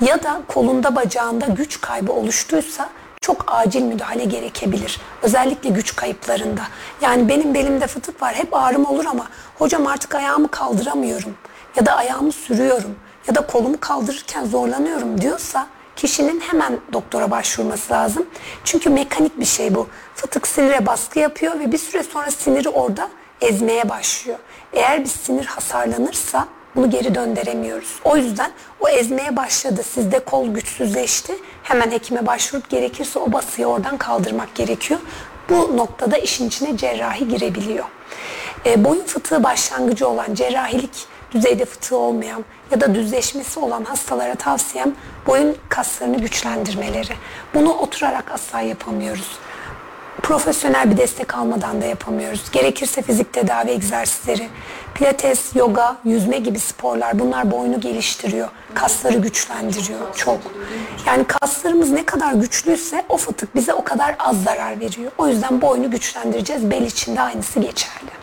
ya 0.00 0.22
da 0.22 0.40
kolunda 0.48 0.96
bacağında 0.96 1.46
güç 1.46 1.80
kaybı 1.80 2.12
oluştuysa 2.12 2.88
çok 3.20 3.44
acil 3.46 3.82
müdahale 3.82 4.24
gerekebilir. 4.24 5.00
Özellikle 5.22 5.70
güç 5.70 5.96
kayıplarında. 5.96 6.62
Yani 7.00 7.28
benim 7.28 7.54
belimde 7.54 7.86
fıtık 7.86 8.22
var 8.22 8.34
hep 8.34 8.48
ağrım 8.54 8.86
olur 8.86 9.04
ama 9.04 9.26
hocam 9.58 9.86
artık 9.86 10.14
ayağımı 10.14 10.48
kaldıramıyorum 10.48 11.34
ya 11.76 11.86
da 11.86 11.96
ayağımı 11.96 12.32
sürüyorum 12.32 12.96
ya 13.28 13.34
da 13.34 13.46
kolumu 13.46 13.80
kaldırırken 13.80 14.44
zorlanıyorum 14.44 15.20
diyorsa 15.20 15.66
kişinin 15.96 16.40
hemen 16.40 16.80
doktora 16.92 17.30
başvurması 17.30 17.92
lazım. 17.92 18.26
Çünkü 18.64 18.90
mekanik 18.90 19.40
bir 19.40 19.44
şey 19.44 19.74
bu. 19.74 19.88
Fıtık 20.14 20.46
sinire 20.46 20.86
baskı 20.86 21.18
yapıyor 21.18 21.60
ve 21.60 21.72
bir 21.72 21.78
süre 21.78 22.02
sonra 22.02 22.30
siniri 22.30 22.68
orada 22.68 23.08
ezmeye 23.40 23.88
başlıyor. 23.88 24.38
Eğer 24.72 25.00
bir 25.00 25.08
sinir 25.08 25.46
hasarlanırsa 25.46 26.48
bunu 26.76 26.90
geri 26.90 27.14
döndüremiyoruz. 27.14 28.00
O 28.04 28.16
yüzden 28.16 28.50
o 28.80 28.88
ezmeye 28.88 29.36
başladı. 29.36 29.82
Sizde 29.82 30.18
kol 30.18 30.48
güçsüzleşti. 30.48 31.34
Hemen 31.62 31.90
hekime 31.90 32.26
başvurup 32.26 32.70
gerekirse 32.70 33.18
o 33.18 33.32
basıyı 33.32 33.66
oradan 33.66 33.96
kaldırmak 33.96 34.54
gerekiyor. 34.54 35.00
Bu 35.48 35.76
noktada 35.76 36.18
işin 36.18 36.48
içine 36.48 36.76
cerrahi 36.76 37.28
girebiliyor. 37.28 37.84
E, 38.66 38.84
boyun 38.84 39.04
fıtığı 39.04 39.44
başlangıcı 39.44 40.08
olan 40.08 40.34
cerrahilik 40.34 41.06
düzeyde 41.32 41.64
fıtığı 41.64 41.96
olmayan 41.96 42.44
ya 42.70 42.80
da 42.80 42.94
düzleşmesi 42.94 43.60
olan 43.60 43.84
hastalara 43.84 44.34
tavsiyem 44.34 44.92
boyun 45.26 45.56
kaslarını 45.68 46.18
güçlendirmeleri. 46.20 47.12
Bunu 47.54 47.72
oturarak 47.72 48.32
asla 48.32 48.60
yapamıyoruz. 48.60 49.38
Profesyonel 50.22 50.90
bir 50.90 50.96
destek 50.96 51.34
almadan 51.34 51.82
da 51.82 51.84
yapamıyoruz. 51.86 52.50
Gerekirse 52.52 53.02
fizik 53.02 53.32
tedavi 53.32 53.70
egzersizleri, 53.70 54.48
pilates, 54.96 55.56
yoga, 55.56 55.96
yüzme 56.04 56.38
gibi 56.38 56.58
sporlar 56.58 57.18
bunlar 57.18 57.50
boynu 57.50 57.80
geliştiriyor. 57.80 58.48
Kasları 58.74 59.18
güçlendiriyor 59.18 60.14
çok. 60.14 60.38
Yani 61.06 61.24
kaslarımız 61.24 61.90
ne 61.90 62.06
kadar 62.06 62.32
güçlüyse 62.32 63.04
o 63.08 63.16
fıtık 63.16 63.54
bize 63.54 63.74
o 63.74 63.84
kadar 63.84 64.16
az 64.18 64.42
zarar 64.42 64.80
veriyor. 64.80 65.12
O 65.18 65.28
yüzden 65.28 65.60
boynu 65.60 65.90
güçlendireceğiz. 65.90 66.70
Bel 66.70 66.82
için 66.82 67.16
de 67.16 67.20
aynısı 67.20 67.60
geçerli. 67.60 68.16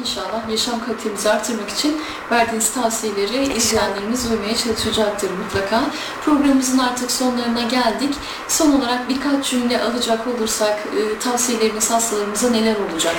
İnşallah 0.00 0.50
yaşam 0.50 0.84
kalitemizi 0.86 1.30
artırmak 1.30 1.70
için 1.70 1.96
verdiğiniz 2.30 2.74
tavsiyeleri 2.74 3.56
izleyenlerimiz 3.56 4.30
uymaya 4.30 4.56
çalışacaktır 4.56 5.30
mutlaka. 5.30 5.82
Programımızın 6.24 6.78
artık 6.78 7.10
sonlarına 7.10 7.62
geldik. 7.62 8.14
Son 8.48 8.72
olarak 8.72 9.08
birkaç 9.08 9.50
cümle 9.50 9.82
alacak 9.82 10.26
olursak 10.26 10.78
e, 10.78 11.18
tavsiyeleriniz 11.18 11.90
hastalarımıza 11.90 12.50
neler 12.50 12.76
olacak? 12.76 13.14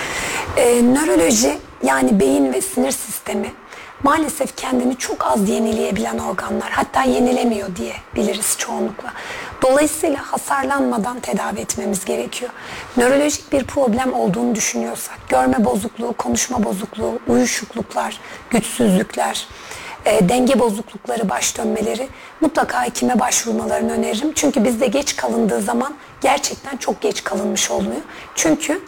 Ee, 0.58 0.94
nöroloji 0.94 1.58
yani 1.84 2.20
beyin 2.20 2.54
ve 2.54 2.62
sinir 2.62 2.92
sistemi 2.92 3.54
maalesef 4.04 4.58
kendini 4.58 4.98
çok 4.98 5.26
az 5.26 5.50
yenileyebilen 5.50 6.18
organlar. 6.18 6.70
Hatta 6.72 7.04
yenilemiyor 7.04 7.76
diye 7.76 7.94
biliriz 8.16 8.56
çoğunlukla. 8.58 9.14
Dolayısıyla 9.62 10.32
hasarlanmadan 10.32 11.20
tedavi 11.20 11.60
etmemiz 11.60 12.06
gerekiyor. 12.06 12.52
Nörolojik 12.98 13.52
bir 13.52 13.64
problem 13.64 14.14
olduğunu 14.14 14.56
düşünüyorsak, 14.56 15.30
görme 15.30 15.66
bozukluğu, 15.66 16.14
konuşma 16.14 16.64
bozukluğu, 16.64 17.20
uyuşukluklar, 17.28 18.20
güçsüzlükler, 18.50 19.48
e, 20.06 20.30
denge 20.30 20.60
bozuklukları, 20.60 21.30
baş 21.30 21.58
dönmeleri 21.58 22.08
mutlaka 22.42 22.86
hekime 22.86 23.20
başvurmalarını 23.20 23.92
öneririm. 23.92 24.34
Çünkü 24.36 24.64
bizde 24.64 24.88
geç 24.88 25.16
kalındığı 25.16 25.62
zaman 25.62 25.94
gerçekten 26.22 26.78
çok 26.78 27.02
geç 27.02 27.24
kalınmış 27.24 27.72
oluyor. 27.72 28.02
Çünkü 28.36 28.82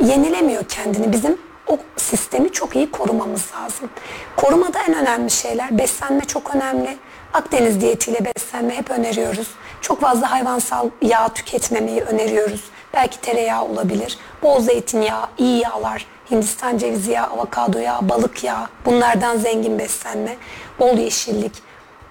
yenilemiyor 0.00 0.64
kendini. 0.68 1.12
Bizim 1.12 1.38
o 1.66 1.78
sistemi 1.96 2.52
çok 2.52 2.76
iyi 2.76 2.90
korumamız 2.90 3.46
lazım. 3.54 3.90
Korumada 4.36 4.78
en 4.88 4.94
önemli 4.94 5.30
şeyler 5.30 5.78
beslenme 5.78 6.24
çok 6.24 6.54
önemli. 6.54 6.98
Akdeniz 7.32 7.80
diyetiyle 7.80 8.24
beslenme 8.24 8.76
hep 8.76 8.90
öneriyoruz. 8.90 9.48
Çok 9.80 10.00
fazla 10.00 10.30
hayvansal 10.30 10.90
yağ 11.02 11.28
tüketmemeyi 11.28 12.00
öneriyoruz. 12.00 12.64
Belki 12.94 13.20
tereyağı 13.20 13.64
olabilir. 13.64 14.18
Bol 14.42 14.60
zeytinyağı, 14.60 15.26
iyi 15.38 15.62
yağlar, 15.62 16.06
Hindistan 16.30 16.78
cevizi 16.78 17.10
yağı, 17.10 17.26
avokado 17.26 17.78
yağı, 17.78 18.08
balık 18.08 18.44
yağı 18.44 18.68
bunlardan 18.84 19.36
zengin 19.36 19.78
beslenme. 19.78 20.36
Bol 20.78 20.98
yeşillik, 20.98 21.52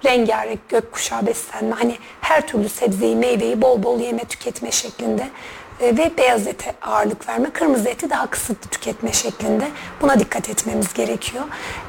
rengarenk 0.05 0.69
gökkuşağı 0.69 1.25
beslenme. 1.25 1.75
Hani 1.75 1.97
her 2.21 2.47
türlü 2.47 2.69
sebzeyi, 2.69 3.15
meyveyi 3.15 3.61
bol 3.61 3.83
bol 3.83 3.99
yeme 3.99 4.23
tüketme 4.23 4.71
şeklinde 4.71 5.29
ve 5.81 6.17
beyaz 6.17 6.47
ete 6.47 6.73
ağırlık 6.81 7.29
verme, 7.29 7.49
kırmızı 7.49 7.89
eti 7.89 8.09
daha 8.09 8.29
kısıtlı 8.29 8.69
tüketme 8.69 9.13
şeklinde. 9.13 9.67
Buna 10.01 10.19
dikkat 10.19 10.49
etmemiz 10.49 10.93
gerekiyor. 10.93 11.43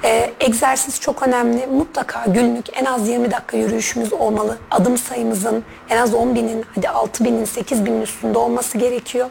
Ee, 0.05 0.31
egzersiz 0.41 1.01
çok 1.01 1.23
önemli. 1.23 1.67
Mutlaka 1.67 2.25
günlük 2.27 2.67
en 2.77 2.85
az 2.85 3.09
20 3.09 3.31
dakika 3.31 3.57
yürüyüşümüz 3.57 4.13
olmalı. 4.13 4.59
Adım 4.71 4.99
sayımızın 4.99 5.65
en 5.89 5.97
az 5.97 6.15
10 6.15 6.35
binin, 6.35 6.65
hadi 6.75 6.89
6 6.89 7.25
binin, 7.25 7.45
8 7.45 7.87
binin 7.87 8.03
üstünde 8.03 8.39
olması 8.39 8.79
gerekiyor. 8.79 9.31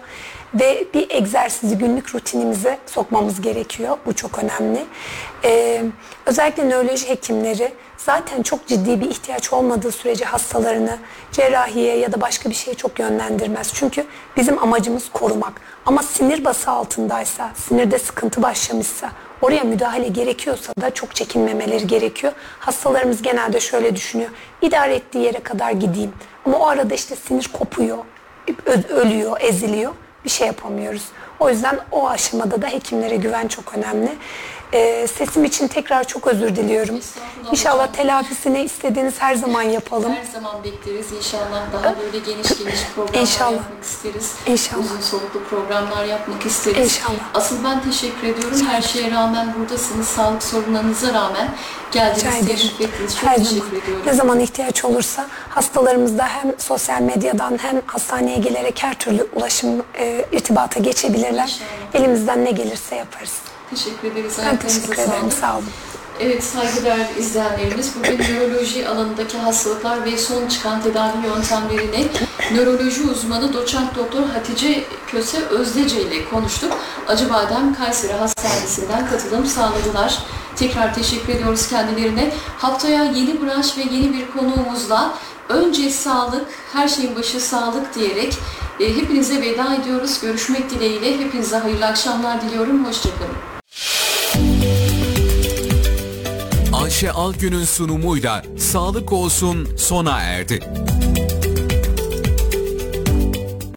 Ve 0.54 0.86
bir 0.94 1.10
egzersizi 1.10 1.78
günlük 1.78 2.16
rutinimize 2.16 2.78
sokmamız 2.86 3.42
gerekiyor. 3.42 3.98
Bu 4.06 4.14
çok 4.14 4.40
önemli. 4.40 4.86
Ee, 5.44 5.84
özellikle 6.26 6.70
nöroloji 6.70 7.10
hekimleri 7.10 7.74
zaten 7.98 8.44
çok 8.44 8.68
ciddi 8.68 9.02
bir 9.02 9.10
ihtiyaç 9.10 9.54
olmadığı 9.54 9.92
sürece 9.92 10.26
hastalarını 10.26 10.98
cerrahiye 11.32 11.98
ya 11.98 12.12
da 12.12 12.22
başka 12.22 12.50
bir 12.50 12.56
şeye 12.56 12.74
çok 12.74 13.00
yönlendirmez. 13.00 13.74
Çünkü 13.74 14.06
bizim 14.38 14.64
amacımız 14.64 15.10
korumak. 15.14 15.54
Ama 15.86 16.04
sinir 16.04 16.46
bası 16.46 16.72
altındaysa, 16.72 17.52
sinirde 17.56 18.00
sıkıntı 18.00 18.42
başlamışsa, 18.42 19.12
oraya 19.42 19.64
müdahale 19.64 20.08
gerekiyorsa 20.08 20.74
da 20.82 20.94
çok 20.94 21.16
çekinmemeleri 21.16 21.88
gerekiyor. 21.88 22.34
Hastalarımız 22.60 23.22
genelde 23.22 23.60
şöyle 23.60 23.96
düşünüyor. 23.96 24.30
İdare 24.62 24.96
ettiği 24.96 25.24
yere 25.24 25.40
kadar 25.40 25.72
gideyim. 25.72 26.14
Ama 26.46 26.58
o 26.58 26.68
arada 26.68 26.94
işte 26.96 27.16
sinir 27.16 27.50
kopuyor, 27.54 27.98
ölüyor, 28.90 29.38
eziliyor. 29.42 29.92
Bir 30.26 30.30
şey 30.30 30.48
yapamıyoruz. 30.48 31.06
O 31.40 31.50
yüzden 31.50 31.80
o 31.92 32.10
aşamada 32.10 32.62
da 32.62 32.68
hekimlere 32.68 33.16
güven 33.16 33.48
çok 33.48 33.78
önemli. 33.78 34.16
Ee, 34.74 35.08
sesim 35.18 35.44
için 35.46 35.68
tekrar 35.68 36.04
çok 36.04 36.28
özür 36.28 36.56
diliyorum. 36.56 37.00
İnşallah 37.52 37.88
telafisini 37.88 38.62
istediğiniz 38.64 39.14
her 39.22 39.36
zaman 39.36 39.62
yapalım. 39.62 40.14
Her 40.16 40.32
zaman 40.34 40.64
bekleriz 40.64 41.12
inşallah. 41.12 41.62
Daha 41.74 41.96
böyle 42.00 42.20
geniş 42.20 42.48
geniş 42.58 42.80
programlar 42.96 43.22
İnşallah. 43.22 43.52
yapmak 43.52 43.84
isteriz. 43.84 44.34
İnşallah. 44.48 44.80
Uzun 44.84 45.02
soluklu 45.02 45.44
programlar 45.44 46.06
yapmak 46.06 46.46
isteriz. 46.46 46.78
İnşallah. 46.84 47.20
Asıl 47.34 47.64
ben 47.64 47.82
teşekkür 47.84 48.28
ediyorum. 48.28 48.68
Her 48.68 48.82
şeye 48.82 49.12
rağmen 49.12 49.54
buradasınız. 49.60 50.08
Sağlık 50.08 50.44
sorunlarınıza 50.44 51.14
rağmen 51.14 51.50
Rica 51.92 52.04
geldiniz, 52.08 52.26
ederim. 52.36 52.46
teşrif 52.48 52.82
ettiniz. 52.82 53.16
Çok 53.16 53.30
Her 53.30 53.38
teşekkür 53.38 53.60
zaman. 53.60 53.76
ediyorum. 53.84 54.04
Ne 54.06 54.14
zaman 54.14 54.40
ihtiyaç 54.40 54.86
olursa 54.86 55.28
hastalarımızda 55.50 56.26
hem 56.28 56.54
sosyal 56.60 57.02
medyadan 57.02 57.58
hem 57.62 57.82
hastaneye 57.86 58.38
gelerek 58.38 58.84
her 58.84 58.94
türlü 59.00 59.28
ulaşım 59.36 59.84
e, 60.00 60.26
irtibata 60.32 60.80
geçebilirler. 60.80 61.60
Elimizden 61.94 62.46
ne 62.46 62.52
gelirse 62.52 62.96
yaparız. 62.96 63.34
Teşekkür 63.70 64.12
ederiz. 64.12 64.38
Ben 64.46 64.58
teşekkür 64.58 64.94
ederim. 64.94 65.32
Sağ 65.42 65.56
olun. 65.58 65.66
Evet 66.20 66.44
saygıdeğer 66.44 67.16
izleyenlerimiz 67.18 67.92
bugün 67.96 68.18
nöroloji 68.18 68.88
alanındaki 68.88 69.38
hastalıklar 69.38 70.06
ve 70.06 70.18
son 70.18 70.48
çıkan 70.48 70.82
tedavi 70.82 71.28
yöntemlerini 71.28 72.08
nöroloji 72.54 73.02
uzmanı 73.02 73.54
doçent 73.54 73.96
doktor 73.96 74.24
Hatice 74.24 74.84
Köse 75.08 75.46
Özdece 75.46 76.02
ile 76.02 76.30
konuştuk. 76.30 76.72
Acıbadem 77.08 77.76
Kayseri 77.76 78.14
Hastanesi'nden 78.14 79.10
katılım 79.10 79.46
sağladılar. 79.46 80.24
Tekrar 80.56 80.96
teşekkür 80.96 81.34
ediyoruz 81.34 81.68
kendilerine. 81.68 82.32
Haftaya 82.58 83.04
yeni 83.04 83.42
branş 83.42 83.78
ve 83.78 83.82
yeni 83.82 84.14
bir 84.14 84.32
konuğumuzla 84.32 85.14
önce 85.50 85.90
sağlık, 85.90 86.46
her 86.74 86.88
şeyin 86.88 87.16
başı 87.16 87.40
sağlık 87.40 87.96
diyerek 87.96 88.38
e, 88.80 88.96
hepinize 88.96 89.42
veda 89.42 89.76
ediyoruz. 89.76 90.20
Görüşmek 90.22 90.70
dileğiyle 90.70 91.20
hepinize 91.20 91.58
hayırlı 91.58 91.86
akşamlar 91.86 92.42
diliyorum. 92.42 92.86
Hoşçakalın. 92.86 93.59
Ayşe 97.00 97.12
Algün'ün 97.12 97.64
sunumuyla 97.64 98.44
Sağlık 98.58 99.14
Olsun 99.14 99.68
sona 99.78 100.22
erdi. 100.22 100.60